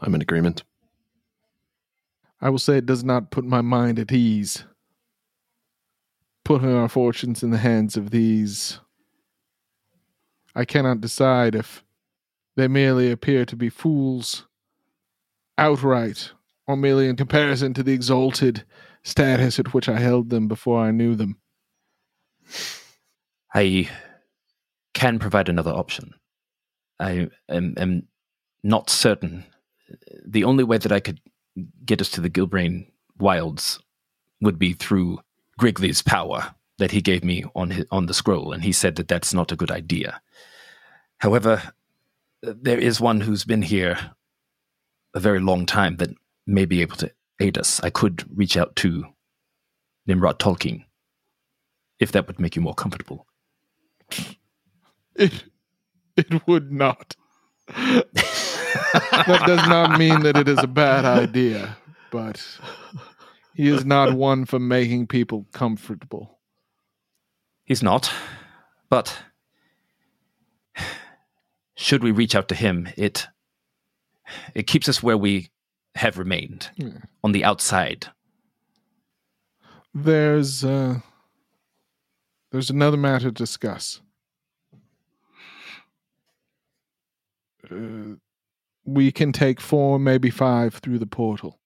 [0.02, 0.64] I'm in agreement.
[2.41, 4.65] I will say it does not put my mind at ease.
[6.43, 8.80] Putting our fortunes in the hands of these.
[10.56, 11.84] I cannot decide if
[12.56, 14.45] they merely appear to be fools
[15.57, 16.32] outright,
[16.68, 18.64] or merely in comparison to the exalted
[19.03, 21.38] status at which I held them before I knew them.
[23.53, 23.90] I
[24.94, 26.14] can provide another option.
[26.99, 28.07] I am, am
[28.64, 29.45] not certain.
[30.26, 31.19] The only way that I could
[31.86, 32.88] get us to the Gilbrain
[33.19, 33.80] wilds
[34.41, 35.19] would be through
[35.57, 39.08] Griggly's power that he gave me on his, on the scroll, and he said that
[39.08, 40.20] that's not a good idea.
[41.20, 41.62] However,
[42.41, 43.99] there is one who's been here
[45.14, 46.10] a very long time that
[46.48, 47.80] may be able to aid us.
[47.84, 49.06] I could reach out to
[50.08, 50.84] Nimrod Tolkien,
[51.99, 53.28] if that would make you more comfortable.
[55.16, 55.44] It,
[56.18, 57.16] it would not.
[57.68, 61.78] that does not mean that it is a bad idea,
[62.10, 62.44] but
[63.53, 66.40] he is not one for making people comfortable.
[67.72, 68.11] He's not,
[68.89, 69.18] but
[71.77, 73.27] should we reach out to him, it
[74.53, 75.52] it keeps us where we
[75.95, 76.98] have remained Yeah.
[77.23, 78.07] on the outside.
[79.93, 80.99] There's uh,
[82.52, 84.02] there's another matter to discuss.
[87.72, 88.15] Uh,
[88.84, 91.61] we can take four, maybe five through the portal.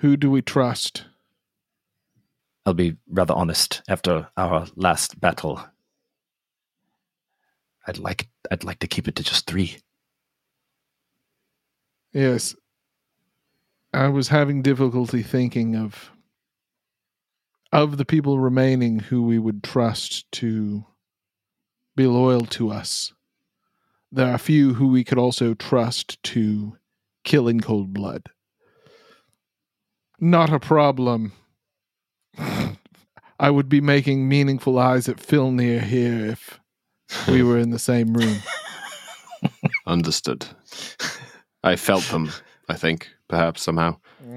[0.00, 1.06] Who do we trust?
[2.66, 3.82] I'll be rather honest.
[3.88, 5.60] After our last battle,
[7.86, 9.78] I'd like I'd like to keep it to just three.
[12.12, 12.54] Yes.
[13.92, 16.10] I was having difficulty thinking of
[17.72, 20.84] of the people remaining who we would trust to
[21.96, 23.12] be loyal to us.
[24.12, 26.76] There are few who we could also trust to
[27.24, 28.28] kill in cold blood.
[30.20, 31.32] Not a problem.
[32.38, 36.60] I would be making meaningful eyes at Filnir here if
[37.28, 38.38] we were in the same room.
[39.86, 40.46] Understood.
[41.62, 42.30] I felt them,
[42.68, 43.96] I think, perhaps somehow.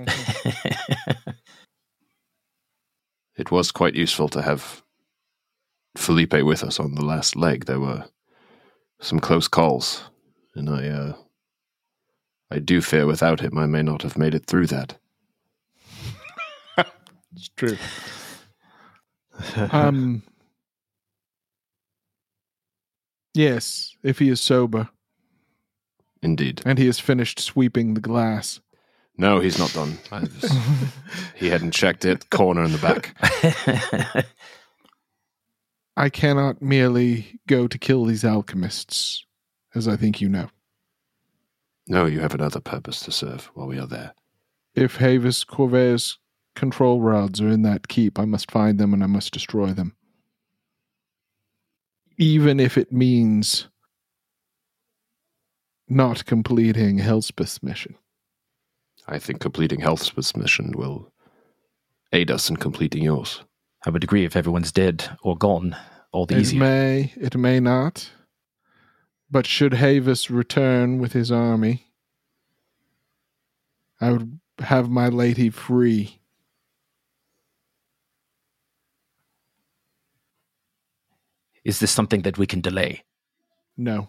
[3.37, 4.81] It was quite useful to have
[5.95, 7.65] Felipe with us on the last leg.
[7.65, 8.05] There were
[8.99, 10.09] some close calls,
[10.55, 11.13] and I uh
[12.49, 14.97] I do fear without him I may not have made it through that.
[17.37, 17.77] It's true.
[19.71, 20.23] Um.
[23.35, 24.89] Yes, if he is sober
[26.23, 26.63] Indeed.
[26.65, 28.59] and he has finished sweeping the glass.
[29.15, 29.99] No, he's not done.
[31.35, 32.31] He hadn't checked it.
[32.31, 34.25] Corner in the back.
[35.97, 39.23] I cannot merely go to kill these alchemists,
[39.75, 40.49] as I think you know.
[41.87, 44.15] No, you have another purpose to serve while we are there.
[44.73, 46.17] If Havis Corvair's
[46.57, 49.95] control rods are in that keep, I must find them and I must destroy them.
[52.17, 53.69] Even if it means
[55.87, 57.95] not completing Helspeth's mission.
[59.07, 61.13] I think completing Health's mission will
[62.11, 63.43] aid us in completing yours.
[63.85, 65.77] I would agree if everyone's dead or gone,
[66.11, 66.59] all the It easier.
[66.59, 68.09] may, it may not.
[69.29, 71.87] But should Havis return with his army,
[74.01, 76.16] I would have my lady free.
[81.67, 83.03] Is this something that we can delay?
[83.75, 84.07] No.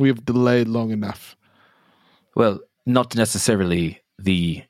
[0.00, 1.36] We have delayed long enough.
[2.34, 4.64] Well, not necessarily the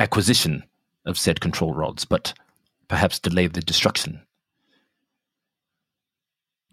[0.00, 0.64] acquisition
[1.04, 2.32] of said control rods, but
[2.88, 4.22] perhaps delay the destruction.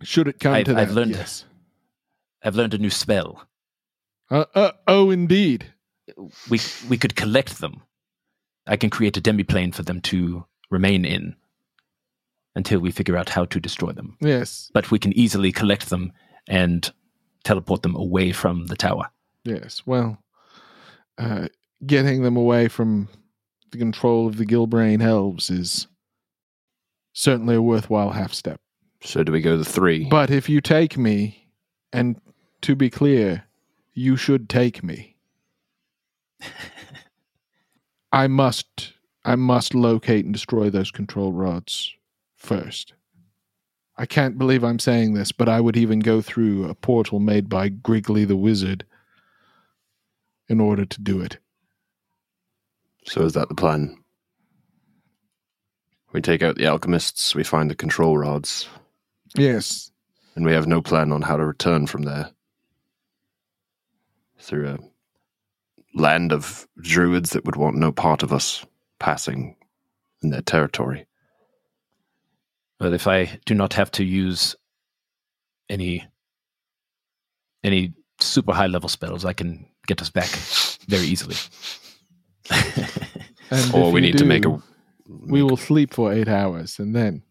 [0.03, 1.43] Should it come I've- to that, I've learned- yes.
[2.41, 3.45] I've learned a new spell.
[4.31, 5.73] Uh, uh, oh, indeed.
[6.49, 7.81] We we could collect them.
[8.67, 11.35] I can create a demiplane for them to remain in
[12.55, 14.17] until we figure out how to destroy them.
[14.21, 16.11] Yes, But we can easily collect them
[16.47, 16.91] and
[17.43, 19.09] teleport them away from the tower.
[19.43, 19.83] yes.
[19.85, 20.17] Well,
[21.17, 21.47] uh,
[21.85, 23.07] getting them away from
[23.71, 25.87] the control of the Gilbrain elves is
[27.13, 28.59] certainly a worthwhile half step.
[29.01, 30.05] So do we go the three?
[30.09, 31.49] But if you take me,
[31.93, 32.19] and
[32.61, 33.43] to be clear,
[33.93, 35.15] you should take me.
[38.11, 41.93] I must I must locate and destroy those control rods
[42.45, 42.93] first.
[43.97, 47.49] I can't believe I'm saying this, but I would even go through a portal made
[47.49, 48.85] by Griggly the Wizard
[50.47, 51.37] in order to do it.
[53.05, 53.97] So is that the plan?
[56.11, 58.67] We take out the alchemists, we find the control rods,
[59.35, 59.91] Yes.
[60.35, 62.31] and we have no plan on how to return from there.
[64.39, 64.77] Through a
[65.99, 68.65] land of druids that would want no part of us
[68.99, 69.55] passing
[70.21, 71.05] in their territory.
[72.79, 74.55] But if I do not have to use
[75.69, 76.05] any
[77.63, 80.29] any super high level spells, I can get us back
[80.87, 81.35] very easily.
[83.51, 84.61] And or we you need to make do, a.
[85.07, 87.21] we will sleep for eight hours and then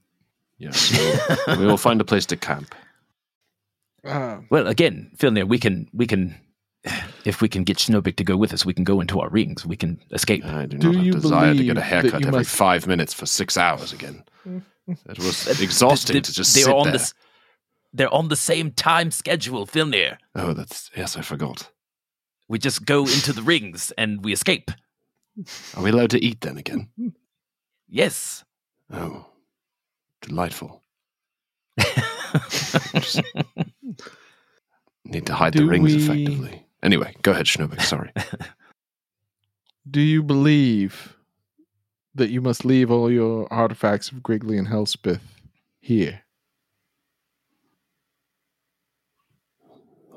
[0.59, 0.97] Yes,
[1.47, 2.73] we'll- we will find a place to camp.
[4.07, 6.37] uh, well, again, Filnir, we can we can
[7.25, 9.67] if we can get Schnobik to go with us, we can go into our rings.
[9.67, 10.45] We can escape.
[10.45, 13.13] I do, Do not have you desire to get a haircut every must- five minutes
[13.13, 14.23] for six hours again.
[14.87, 16.93] It was exhausting They- to just they're sit on there.
[16.93, 17.15] this.
[17.93, 20.19] They're on the same time schedule, Filnir.
[20.35, 21.71] Oh, that's yes, I forgot.
[22.49, 24.71] We just go into the rings and we escape.
[25.77, 26.89] Are we allowed to eat then again?
[27.89, 28.45] Yes.
[28.93, 29.27] Oh,
[30.23, 30.83] delightful.
[35.05, 36.67] Need to hide the rings we- effectively.
[36.83, 37.81] Anyway, go ahead, Schnobik.
[37.83, 38.11] Sorry.
[39.91, 41.17] do you believe
[42.15, 45.21] that you must leave all your artifacts of Griggly and Helspeth
[45.81, 46.23] here?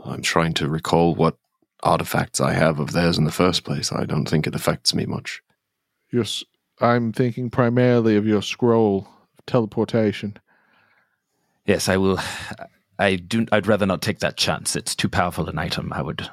[0.05, 1.37] I'm trying to recall what
[1.83, 3.91] artifacts I have of theirs in the first place.
[3.91, 5.41] I don't think it affects me much.
[6.11, 6.25] Your,
[6.79, 9.07] I'm thinking primarily of your scroll
[9.37, 10.37] of teleportation.
[11.65, 12.19] yes, I will.
[12.99, 13.45] I do.
[13.51, 14.75] I'd rather not take that chance.
[14.75, 15.93] It's too powerful an item.
[15.93, 16.29] I would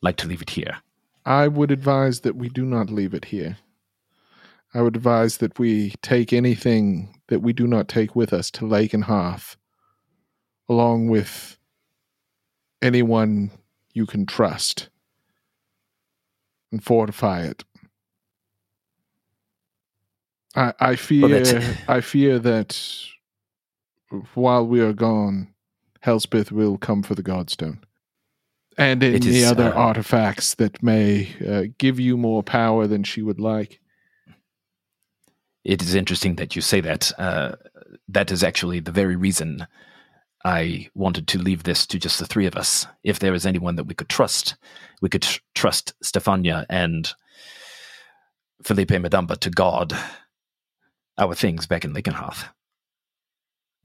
[0.00, 0.78] like to leave it here.
[1.24, 3.56] I would advise that we do not leave it here.
[4.74, 8.64] I would advise that we take anything that we do not take with us to
[8.64, 9.56] Lakenhearth,
[10.68, 11.58] along with
[12.80, 13.50] anyone
[13.92, 14.88] you can trust,
[16.70, 17.64] and fortify it.
[20.54, 22.78] I, I fear I fear that
[24.34, 25.48] while we are gone,
[26.04, 27.78] Helspeth will come for the Godstone.
[28.78, 33.38] And any other uh, artifacts that may uh, give you more power than she would
[33.38, 33.81] like.
[35.64, 37.12] It is interesting that you say that.
[37.18, 37.52] Uh,
[38.08, 39.66] that is actually the very reason
[40.44, 42.86] I wanted to leave this to just the three of us.
[43.04, 44.56] If there is anyone that we could trust,
[45.00, 47.12] we could tr- trust Stefania and
[48.62, 49.92] Felipe Madamba to guard
[51.18, 52.48] our things back in Lakenhearth.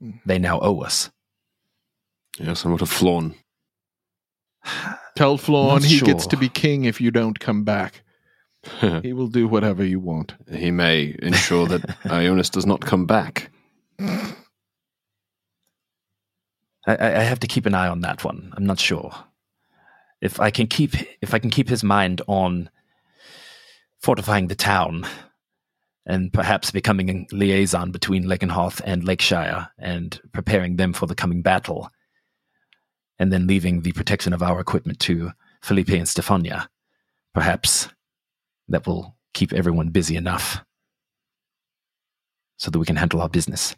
[0.02, 0.20] Mm.
[0.26, 1.10] They now owe us.
[2.38, 3.34] Yes, and what a flawn.
[5.16, 8.02] Tell Flawn Not he gets to be king if you don't come back.
[9.02, 10.34] He will do whatever you want.
[10.50, 13.50] he may ensure that Ionis does not come back.
[14.00, 14.36] I,
[16.86, 18.52] I have to keep an eye on that one.
[18.56, 19.12] I'm not sure
[20.20, 22.70] if I can keep if I can keep his mind on
[24.00, 25.06] fortifying the town
[26.06, 31.42] and perhaps becoming a liaison between Lakenhearth and Lakeshire and preparing them for the coming
[31.42, 31.90] battle,
[33.18, 36.68] and then leaving the protection of our equipment to Felipe and Stefania.
[37.34, 37.88] Perhaps
[38.68, 40.64] that will keep everyone busy enough
[42.56, 43.76] so that we can handle our business.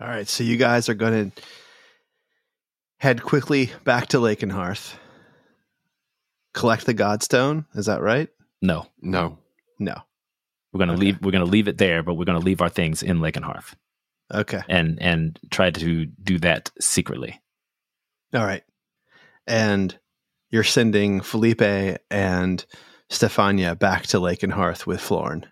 [0.00, 1.42] All right, so you guys are going to
[2.98, 4.94] head quickly back to Lakenhearth,
[6.54, 7.66] collect the Godstone.
[7.74, 8.28] Is that right?
[8.62, 9.38] No, No.
[9.78, 9.94] No.
[10.72, 11.00] We're gonna Okay.
[11.00, 11.22] leave.
[11.22, 13.74] We're gonna leave it there, but we're gonna leave our things in Lakenhearth,
[14.34, 14.60] Okay.
[14.68, 17.40] and and try to do that secretly.
[18.34, 18.62] All right.
[19.46, 19.98] And
[20.50, 21.62] you're sending Felipe
[22.10, 22.64] and
[23.10, 25.46] Stefania back to Lakenhearth with Florin.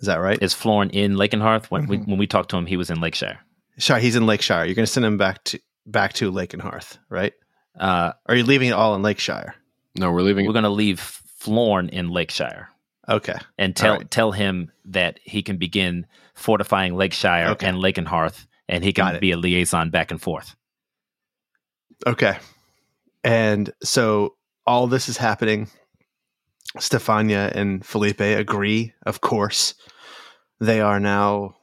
[0.00, 0.38] Is that right?
[0.42, 1.66] Is Florin in Lakenhearth?
[1.66, 2.08] When we Mhm.
[2.08, 3.38] when we talked to him, he was in Lakeshire.
[3.78, 4.64] Sorry, he's in Lakeshire.
[4.64, 7.32] You're going to send him back to back to Lakenhearth, right?
[7.78, 9.54] Uh, are you leaving it all in Lakeshire?
[9.96, 10.46] No, we're leaving.
[10.46, 12.68] we're gonna leave Florin in Lakeshire
[13.08, 13.36] Okay.
[13.58, 14.10] and tell All right.
[14.10, 17.66] tell him that he can begin fortifying Lakeshire Okay.
[17.66, 19.20] and Lakenhearth, and he can it.
[19.20, 20.56] be a liaison back and forth.
[22.06, 22.38] Okay.
[23.24, 24.36] And so
[24.66, 25.68] all this is happening.
[26.78, 29.74] Stefania and Felipe agree, of course.
[30.60, 31.56] They are now,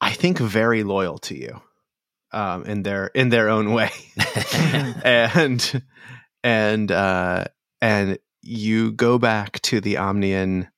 [0.00, 1.60] I think, very loyal to you,
[2.32, 3.90] um, in their in their own way,
[5.04, 5.82] and
[6.42, 7.44] and uh,
[7.80, 10.68] and you go back to the Omnian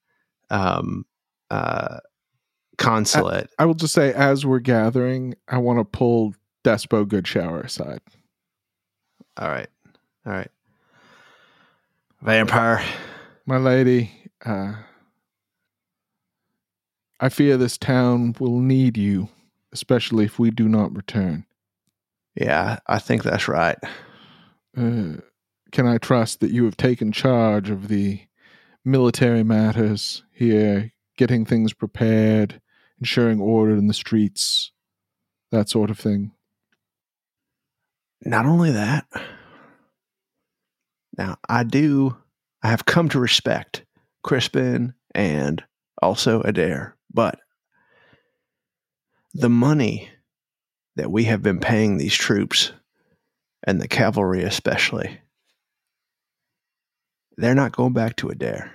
[0.50, 1.04] um,
[1.50, 1.98] uh,
[2.76, 3.48] consulate.
[3.58, 8.00] I will just say, as we're gathering, I want to pull Despo Good Shower aside.
[9.40, 9.68] All right.
[10.26, 10.50] All right.
[12.20, 12.84] Vampire.
[13.46, 14.12] My lady,
[14.44, 14.74] uh,
[17.18, 19.30] I fear this town will need you,
[19.72, 21.46] especially if we do not return.
[22.34, 23.78] Yeah, I think that's right.
[24.76, 25.16] Uh,
[25.72, 28.20] can I trust that you have taken charge of the
[28.84, 32.60] military matters here, getting things prepared,
[32.98, 34.70] ensuring order in the streets,
[35.50, 36.32] that sort of thing?
[38.22, 39.06] Not only that,
[41.16, 42.16] now I do,
[42.62, 43.84] I have come to respect
[44.22, 45.62] Crispin and
[46.02, 47.38] also Adair, but
[49.32, 50.10] the money
[50.96, 52.72] that we have been paying these troops
[53.64, 55.20] and the cavalry especially,
[57.36, 58.72] they're not going back to Adair.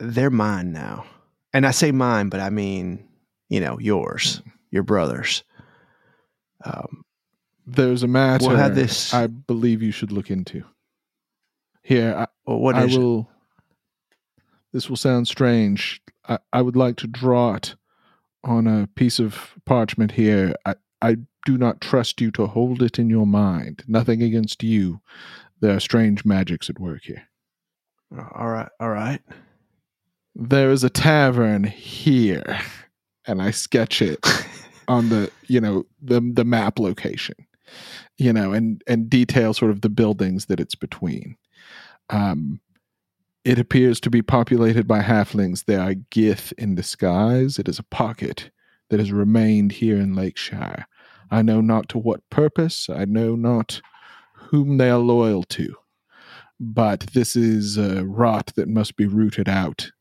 [0.00, 1.04] They're mine now.
[1.52, 3.08] And I say mine, but I mean,
[3.48, 5.44] you know, yours, your brothers.
[6.64, 7.04] Um,
[7.66, 8.44] There's a matter
[8.74, 10.64] this- I believe you should look into.
[11.82, 12.98] Here, I, well, what I is it?
[14.72, 16.02] This will sound strange.
[16.28, 17.74] I, I would like to draw it
[18.44, 20.54] on a piece of parchment here.
[20.66, 21.16] I, I
[21.46, 23.84] do not trust you to hold it in your mind.
[23.88, 25.00] Nothing against you.
[25.60, 27.22] There are strange magics at work here.
[28.34, 29.20] All right, all right.
[30.34, 32.60] There is a tavern here,
[33.26, 34.18] and I sketch it
[34.88, 37.36] on the you know the the map location,
[38.16, 41.36] you know, and and detail sort of the buildings that it's between.
[42.10, 42.60] Um,
[43.44, 45.64] it appears to be populated by halflings.
[45.64, 47.58] They are Gith in disguise.
[47.58, 48.50] It is a pocket
[48.90, 50.86] that has remained here in Lakeshire.
[51.30, 52.88] I know not to what purpose.
[52.90, 53.80] I know not
[54.34, 55.74] whom they are loyal to.
[56.60, 59.92] But this is a rot that must be rooted out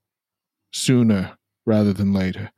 [0.71, 2.51] sooner rather than later.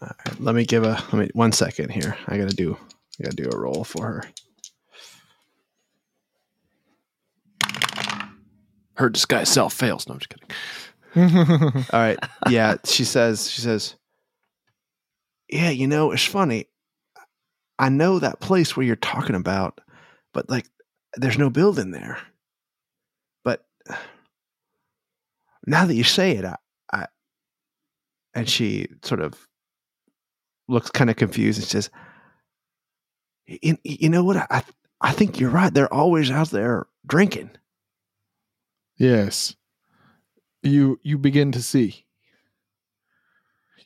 [0.00, 2.16] All right, let me give a let me one second here.
[2.26, 2.76] I gotta do
[3.20, 4.24] I gotta do a roll for her.
[8.94, 10.06] Her disguise self fails.
[10.06, 10.48] No, I'm just kidding.
[11.92, 12.18] All right.
[12.48, 13.96] Yeah, she says she says
[15.48, 16.66] Yeah, you know, it's funny.
[17.78, 19.80] I know that place where you're talking about,
[20.32, 20.66] but like
[21.16, 22.18] there's no building there.
[23.44, 23.64] But
[25.66, 26.56] now that you say it, I,
[26.92, 27.06] I
[28.34, 29.47] and she sort of
[30.68, 31.90] looks kind of confused and says,
[33.46, 34.36] "You, you know what?
[34.36, 34.62] I
[35.00, 35.72] I think you're right.
[35.72, 37.50] They're always out there drinking."
[38.96, 39.54] yes.
[40.62, 42.04] You you begin to see.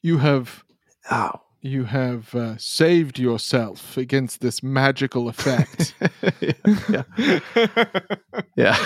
[0.01, 0.65] You have
[1.11, 5.95] Oh, you have uh, saved yourself against this magical effect.
[6.89, 7.03] yeah.
[8.57, 8.77] Yeah.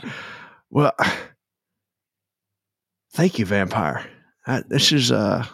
[0.70, 0.92] well,
[3.12, 4.04] thank you, vampire.
[4.46, 5.44] Uh, this is uh,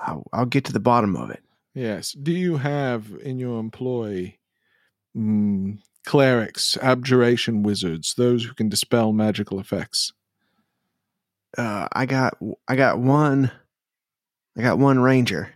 [0.00, 1.42] I'll, I'll get to the bottom of it.
[1.74, 2.12] yes.
[2.12, 4.36] Do you have in your employ
[5.16, 10.12] mm, clerics, abjuration wizards, those who can dispel magical effects?
[11.56, 12.36] Uh, I got
[12.68, 13.50] I got one,
[14.56, 15.54] I got one ranger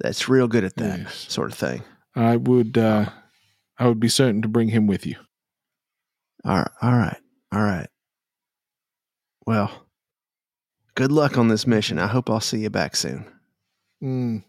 [0.00, 1.26] that's real good at that Yes.
[1.28, 1.82] sort of thing.
[2.14, 3.10] I would uh,
[3.78, 5.16] I would be certain to bring him with you.
[6.44, 7.20] All right, all right,
[7.52, 7.88] all right.
[9.46, 9.86] Well,
[10.94, 11.98] good luck on this mission.
[11.98, 13.26] I hope I'll see you back soon.
[14.02, 14.44] Mm.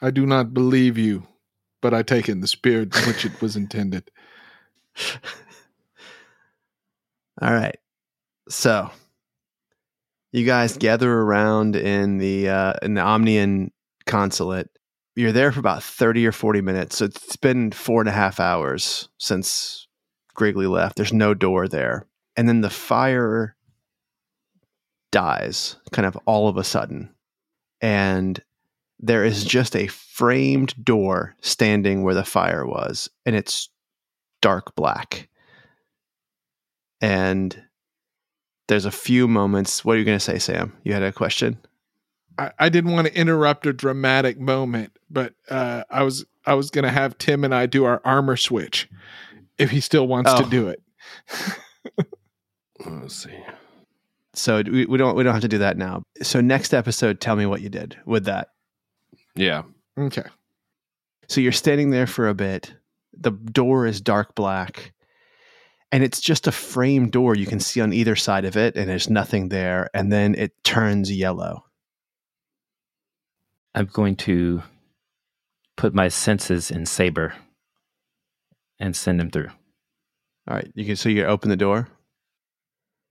[0.00, 1.26] I do not believe you,
[1.80, 4.10] but I take it in the spirit in which it was intended.
[7.40, 7.78] All right.
[8.48, 8.90] So
[10.32, 13.70] you guys gather around in the uh in the Omnian
[14.06, 14.68] consulate.
[15.14, 16.98] You're there for about 30 or 40 minutes.
[16.98, 19.88] So it's been four and a half hours since
[20.34, 20.94] Griggly left.
[20.96, 22.06] There's no door there.
[22.36, 23.56] And then the fire
[25.10, 27.12] dies kind of all of a sudden.
[27.80, 28.40] And
[29.00, 33.68] there is just a framed door standing where the fire was, and it's
[34.40, 35.28] dark black
[37.00, 37.62] and
[38.68, 39.84] there's a few moments.
[39.84, 40.76] What are you going to say, Sam?
[40.84, 41.58] You had a question.
[42.38, 46.70] I, I didn't want to interrupt a dramatic moment, but uh, I was I was
[46.70, 48.88] going to have Tim and I do our armor switch
[49.58, 50.48] if he still wants to Oh.
[50.48, 50.82] do it.
[52.84, 53.30] Let's see.
[54.34, 56.02] So we, we don't we don't have to do that now.
[56.22, 58.48] So next episode, tell me what you did with that.
[59.34, 59.62] Yeah.
[59.98, 60.24] Okay.
[61.28, 62.74] So you're standing there for a bit.
[63.12, 64.92] The door is dark black,
[65.92, 68.88] and it's just a frame door you can see on either side of it, and
[68.88, 69.88] there's nothing there.
[69.94, 71.64] And then it turns yellow.
[73.74, 74.62] I'm going to
[75.76, 77.34] put my senses in Saber
[78.80, 79.50] and send him through.
[80.48, 81.88] All right, you can so you open the door.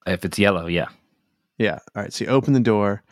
[0.05, 0.87] If it's yellow, yeah.
[1.57, 1.79] Yeah.
[1.95, 2.13] All right.
[2.13, 3.03] So you open the door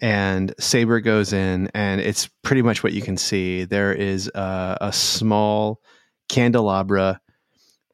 [0.00, 3.64] and Saber goes in, and it's pretty much what you can see.
[3.64, 5.80] There is a, a small
[6.28, 7.20] candelabra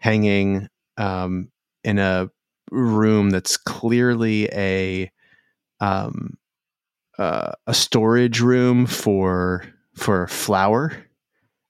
[0.01, 1.51] hanging um,
[1.83, 2.31] in a
[2.71, 5.11] room that's clearly a
[5.81, 6.37] um
[7.19, 9.65] uh, a storage room for
[9.95, 10.93] for flour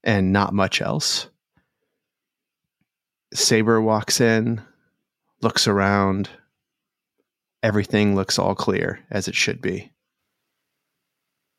[0.02, 1.28] and not much else.
[3.35, 4.62] Saber walks in,
[5.43, 6.31] looks around.
[7.62, 9.93] Everything looks all clear as it should be.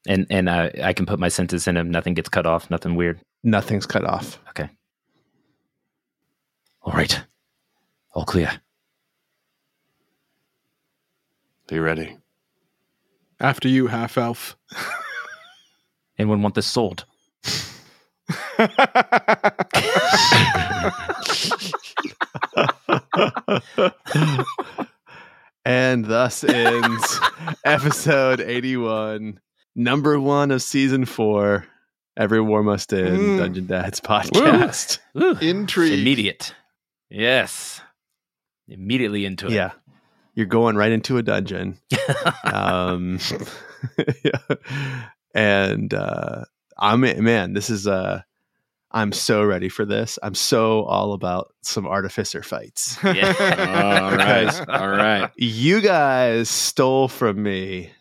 [0.07, 1.90] And and uh, I can put my senses in him.
[1.91, 2.69] Nothing gets cut off.
[2.69, 3.19] Nothing weird.
[3.44, 4.40] Nothing's cut off.
[4.49, 4.69] Okay.
[6.84, 7.22] All right.
[8.14, 8.52] All clear.
[11.72, 12.18] Are you ready?
[13.40, 14.56] After you, half elf.
[16.18, 17.03] Anyone want this sword?
[25.65, 27.19] and thus ends
[27.65, 29.40] episode 81,
[29.76, 31.66] number one of season four.
[32.18, 33.38] Every War Must End, Mm.
[33.40, 35.00] Dungeon Dads podcast.
[35.14, 35.34] Woo.
[35.42, 36.00] Intrigue.
[36.00, 36.56] Immediate.
[37.10, 37.82] Yes.
[38.70, 39.52] Immediately into it.
[39.52, 39.72] Yeah.
[40.34, 41.78] You're going right into a dungeon.
[42.46, 43.20] um,
[44.24, 44.56] yeah.
[45.34, 46.46] And uh,
[46.78, 48.22] I'm man, this is uh,
[48.92, 50.18] I'm so ready for this.
[50.24, 52.98] I'm so all about some artificer fights.
[53.04, 53.34] Yeah.
[54.02, 54.70] All right.
[54.70, 55.32] All right.
[55.36, 57.92] you guys stole from me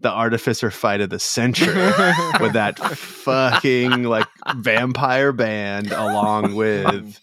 [0.00, 1.74] the artificer fight of the century
[2.40, 4.26] with that fucking like
[4.56, 7.18] vampire band along with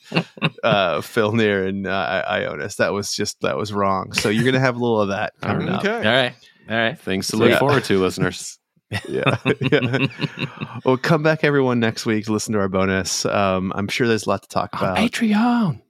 [0.64, 2.78] uh Filnir and uh, I- Ionis.
[2.78, 4.12] That was just that was wrong.
[4.14, 5.86] So you're gonna have a little of that coming up.
[5.86, 5.96] okay.
[5.96, 6.34] All right.
[6.70, 7.00] All right.
[7.00, 7.60] Things to look Yeah.
[7.60, 8.60] forward to, listeners.
[9.10, 9.38] Yeah.
[9.62, 10.08] yeah.
[10.86, 13.26] Well, come back everyone next week to listen to our bonus.
[13.26, 14.98] Um, I'm sure there's a lot to talk about.
[14.98, 15.82] Patreon.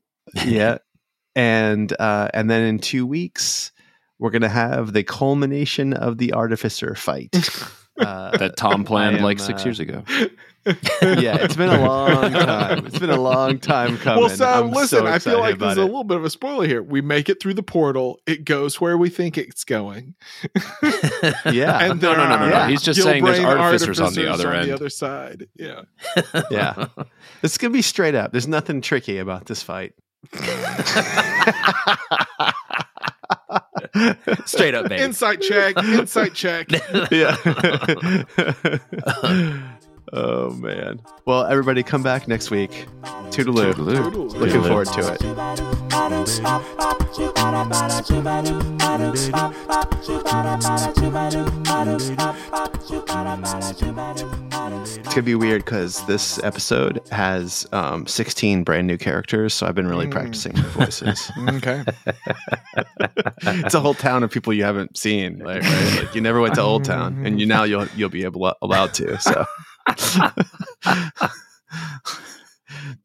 [0.46, 0.78] yeah
[1.36, 3.72] and uh and then in two weeks
[4.20, 7.36] we're gonna have the culmination of the artificer fight
[8.00, 10.04] uh, That Tom planned am, like six uh, years ago.
[11.02, 14.72] yeah it's been a long time it's been a long time coming Well, Sam, I'm
[14.72, 16.82] listen, so I feel like there's a little bit of a spoiler here.
[16.82, 20.16] We make it through the portal, it goes where we think it's going.
[21.52, 22.68] yeah and no, no, no, no, are no.
[22.68, 24.70] He's just saying there's Gilbrain artificers on the other on end.
[24.70, 25.48] the other side.
[25.56, 25.82] Yeah.
[26.50, 26.88] yeah
[27.44, 29.94] it's gonna be straight up there's nothing tricky about this fight
[34.46, 35.02] Straight up, baby.
[35.02, 35.78] Insight check.
[35.78, 36.70] Insight check.
[37.12, 37.36] yeah.
[40.14, 41.02] oh man.
[41.26, 42.86] Well, everybody, come back next week.
[43.32, 43.74] Toodaloo.
[43.74, 44.34] Toodaloo.
[44.36, 46.26] Looking forward to it.
[54.88, 59.76] It's gonna be weird because this episode has um, 16 brand new characters, so I've
[59.76, 60.12] been really Mm.
[60.12, 61.32] practicing my voices.
[61.50, 61.84] Okay.
[63.42, 65.40] it's a whole town of people you haven't seen.
[65.40, 66.00] Like, right?
[66.04, 68.94] like you never went to Old Town, and you now you'll you'll be able allowed
[68.96, 69.20] to.
[69.20, 69.46] So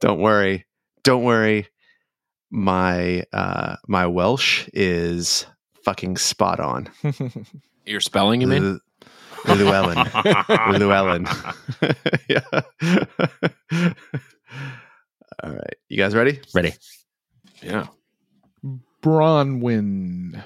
[0.01, 0.67] don't worry,
[1.03, 1.69] don't worry.
[2.51, 5.47] My uh, my Welsh is
[5.85, 6.89] fucking spot on.
[7.87, 8.81] Your spelling, you mean?
[9.47, 9.97] Llewellyn.
[10.79, 11.27] Llewellyn.
[12.29, 12.41] yeah.
[15.43, 15.77] All right.
[15.89, 16.41] You guys ready?
[16.55, 16.75] Ready.
[17.63, 17.87] Yeah.
[19.03, 20.43] Bronwyn.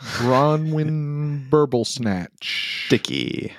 [0.00, 2.86] Bronwyn Burble Snatch.
[2.86, 3.52] Sticky.